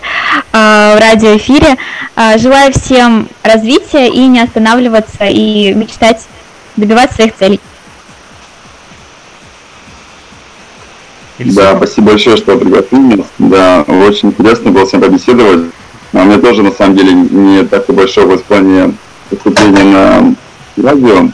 а, 0.53 0.97
в 0.97 1.01
радиоэфире. 1.01 1.77
А, 2.17 2.37
желаю 2.39 2.73
всем 2.73 3.29
развития 3.45 4.09
и 4.09 4.27
не 4.27 4.41
останавливаться, 4.41 5.27
и 5.27 5.73
мечтать, 5.75 6.27
добиваться 6.77 7.17
своих 7.17 7.37
целей. 7.37 7.61
Да, 11.39 11.77
спасибо 11.77 12.09
большое, 12.09 12.37
что 12.37 12.59
пригласили 12.59 12.99
меня. 12.99 13.25
Да, 13.39 13.83
очень 13.83 14.31
интересно 14.31 14.73
было 14.73 14.87
с 14.87 14.93
вами 14.93 15.03
побеседовать. 15.05 15.71
А 16.13 16.23
у 16.23 16.25
меня 16.25 16.39
тоже, 16.39 16.65
на 16.65 16.73
самом 16.73 16.97
деле, 16.97 17.13
не 17.13 17.63
такой 17.63 17.95
большой 17.95 18.25
в 18.25 18.43
плане 18.43 18.95
выступления 19.31 19.85
на 19.85 20.35
радио. 20.77 21.29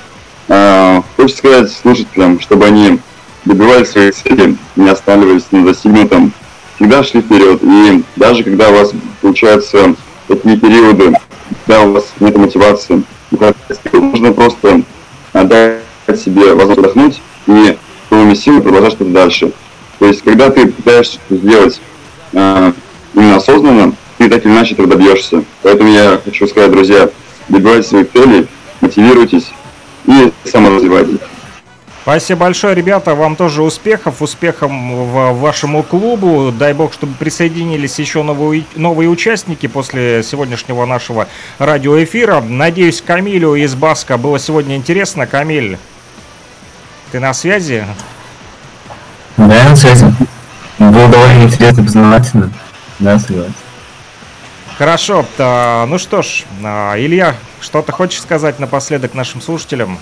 А, 0.49 1.03
хочется 1.17 1.39
сказать 1.39 1.73
слушателям, 1.73 2.39
чтобы 2.39 2.67
они 2.67 3.01
добивались 3.47 3.91
своих 3.91 4.15
целей, 4.15 4.59
не 4.77 4.89
останавливались 4.91 5.47
на 5.53 5.65
достигнутом, 5.65 6.33
всегда 6.77 7.03
шли 7.03 7.23
вперед. 7.23 7.61
И 7.63 8.03
даже 8.17 8.45
когда 8.45 8.69
у 8.69 8.75
вас 8.75 8.91
получаются 9.23 9.95
такие 10.29 10.59
периоды, 10.59 11.15
когда 11.65 11.83
у 11.83 11.93
вас 11.93 12.05
нет 12.21 12.37
мотивации, 12.37 13.03
нужно 13.93 14.33
просто 14.33 14.83
дать 15.33 15.81
себе 16.17 16.55
возможность 16.55 16.79
отдохнуть 16.79 17.21
и 17.47 17.77
новыми 18.11 18.35
силами 18.35 18.61
продолжать 18.61 18.93
что-то 18.93 19.11
дальше. 19.11 19.53
То 19.99 20.07
есть, 20.07 20.23
когда 20.23 20.51
ты 20.51 20.67
пытаешься 20.67 21.19
сделать 21.31 21.81
э, 22.33 22.73
именно 23.15 23.37
осознанно, 23.37 23.95
ты 24.19 24.29
так 24.29 24.45
или 24.45 24.53
иначе 24.53 24.75
этого 24.75 24.89
добьешься. 24.89 25.43
Поэтому 25.63 25.91
я 25.91 26.21
хочу 26.23 26.47
сказать, 26.47 26.71
друзья, 26.71 27.09
добивайтесь 27.49 27.89
своих 27.89 28.11
целей, 28.13 28.47
мотивируйтесь 28.81 29.51
и 30.07 30.33
саморазвивайтесь. 30.45 31.19
Спасибо 32.07 32.43
большое, 32.43 32.73
ребята. 32.77 33.17
Вам 33.17 33.35
тоже 33.35 33.65
успехов. 33.65 34.23
Успехов 34.23 34.71
в 34.71 35.41
вашему 35.41 35.83
клубу. 35.83 36.53
Дай 36.53 36.73
бог, 36.73 36.93
чтобы 36.93 37.15
присоединились 37.15 37.99
еще 37.99 38.23
новые, 38.23 38.65
новые 38.77 39.09
участники 39.09 39.67
после 39.67 40.23
сегодняшнего 40.23 40.87
нашего 40.87 41.27
радиоэфира. 41.59 42.43
Надеюсь, 42.43 43.03
Камилю 43.03 43.57
из 43.57 43.75
Баска 43.75 44.19
было 44.19 44.39
сегодня 44.39 44.77
интересно. 44.77 45.27
Камиль, 45.27 45.79
ты 47.11 47.19
на 47.19 47.35
связи? 47.35 47.85
Да, 49.37 49.65
на 49.69 49.75
связи. 49.75 50.07
Было 50.79 51.09
довольно 51.09 51.43
интересно, 51.43 51.83
познавательно. 51.83 52.53
Да, 53.01 53.19
согласен. 53.19 53.53
Хорошо. 54.79 55.25
то, 55.37 55.87
Ну 55.89 55.99
что 55.99 56.23
ж, 56.23 56.45
а, 56.63 56.95
Илья, 56.97 57.35
что 57.61 57.83
ты 57.83 57.91
хочешь 57.91 58.23
сказать 58.23 58.61
напоследок 58.61 59.15
нашим 59.15 59.43
слушателям? 59.43 59.99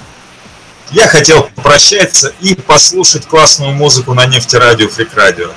Я 0.91 1.09
хотел 1.09 1.49
попрощаться 1.55 2.33
и 2.41 2.55
послушать 2.55 3.27
классную 3.27 3.73
музыку 3.73 4.15
на 4.15 4.27
нефтерадио, 4.27 4.89
фрик 4.89 5.15
радио. 5.15 5.51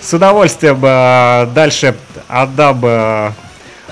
С 0.00 0.12
удовольствием 0.12 0.80
э, 0.84 1.46
дальше 1.54 1.96
отдам 2.28 2.80
э, 2.84 3.32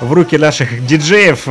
в 0.02 0.12
руки 0.12 0.36
наших 0.36 0.84
диджеев 0.84 1.46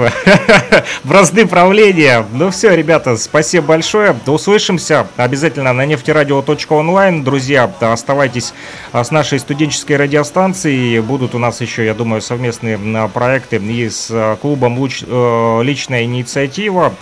бразды 1.03 1.47
правления. 1.47 2.25
Ну 2.33 2.51
все, 2.51 2.75
ребята, 2.75 3.17
спасибо 3.17 3.67
большое. 3.67 4.15
Услышимся 4.27 5.07
обязательно 5.17 5.73
на 5.73 5.85
нефтерадио.онлайн. 5.85 7.23
Друзья, 7.23 7.71
оставайтесь 7.79 8.53
с 8.93 9.11
нашей 9.11 9.39
студенческой 9.39 9.93
радиостанцией. 9.97 10.99
Будут 10.99 11.33
у 11.33 11.39
нас 11.39 11.61
еще, 11.61 11.85
я 11.85 11.93
думаю, 11.93 12.21
совместные 12.21 12.77
проекты 13.13 13.55
и 13.57 13.89
с 13.89 14.37
клубом 14.41 14.77
э, 14.85 15.61
«Личная 15.63 16.03
инициатива». 16.03 16.93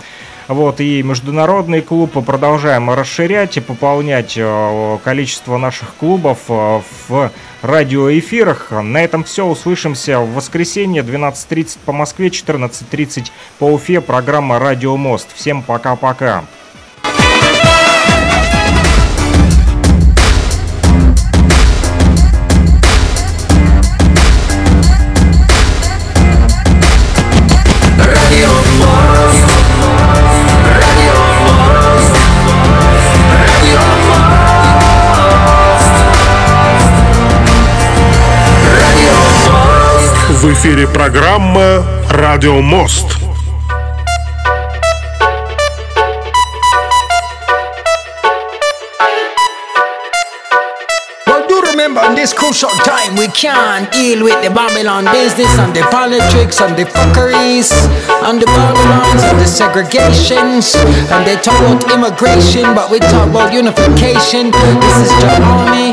Вот, 0.50 0.80
и 0.80 1.00
международный 1.04 1.80
клуб 1.80 2.24
продолжаем 2.26 2.90
расширять 2.90 3.56
и 3.56 3.60
пополнять 3.60 4.36
э, 4.36 4.98
количество 5.04 5.58
наших 5.58 5.94
клубов 5.94 6.40
э, 6.48 6.80
в 7.06 7.30
радиоэфирах. 7.62 8.72
На 8.72 9.04
этом 9.04 9.22
все. 9.22 9.46
Услышимся 9.46 10.18
в 10.18 10.34
воскресенье 10.34 11.02
12.30 11.04 11.78
по 11.84 11.92
Москве, 11.92 12.30
14.30 12.30 13.30
по 13.60 13.66
Уфе. 13.66 14.00
Программа 14.00 14.58
«Радио 14.58 14.96
Мост». 14.96 15.28
Всем 15.36 15.62
пока-пока. 15.62 16.44
В 40.39 40.53
эфире 40.53 40.87
программа 40.87 41.83
«Радио 42.09 42.61
Мост». 42.61 43.05
Well, 51.27 51.47
do 51.47 51.61
remember 51.61 52.01
in 52.05 52.15
this 52.15 52.33
crucial 52.33 52.69
time 52.83 53.15
we 53.15 53.27
can't 53.27 53.91
deal 53.91 54.23
with 54.23 54.41
the 54.43 54.49
Babylon 54.49 55.05
business 55.11 55.51
and 55.59 55.73
the 55.75 55.81
politics 55.91 56.61
and 56.61 56.75
the 56.77 56.85
fuckeries 56.85 57.71
and 58.27 58.39
the 58.41 58.45
Babylons 58.45 59.23
and 59.23 59.39
the 59.39 59.45
segregations 59.45 60.75
and 61.11 61.25
they 61.27 61.35
talk 61.41 61.59
about 61.61 61.91
immigration, 61.91 62.73
but 62.75 62.89
we 62.91 62.99
talk 62.99 63.29
about 63.29 63.53
unification. 63.53 64.51
This 64.51 64.97
is 65.05 65.11
the 65.21 65.41
army. 65.43 65.75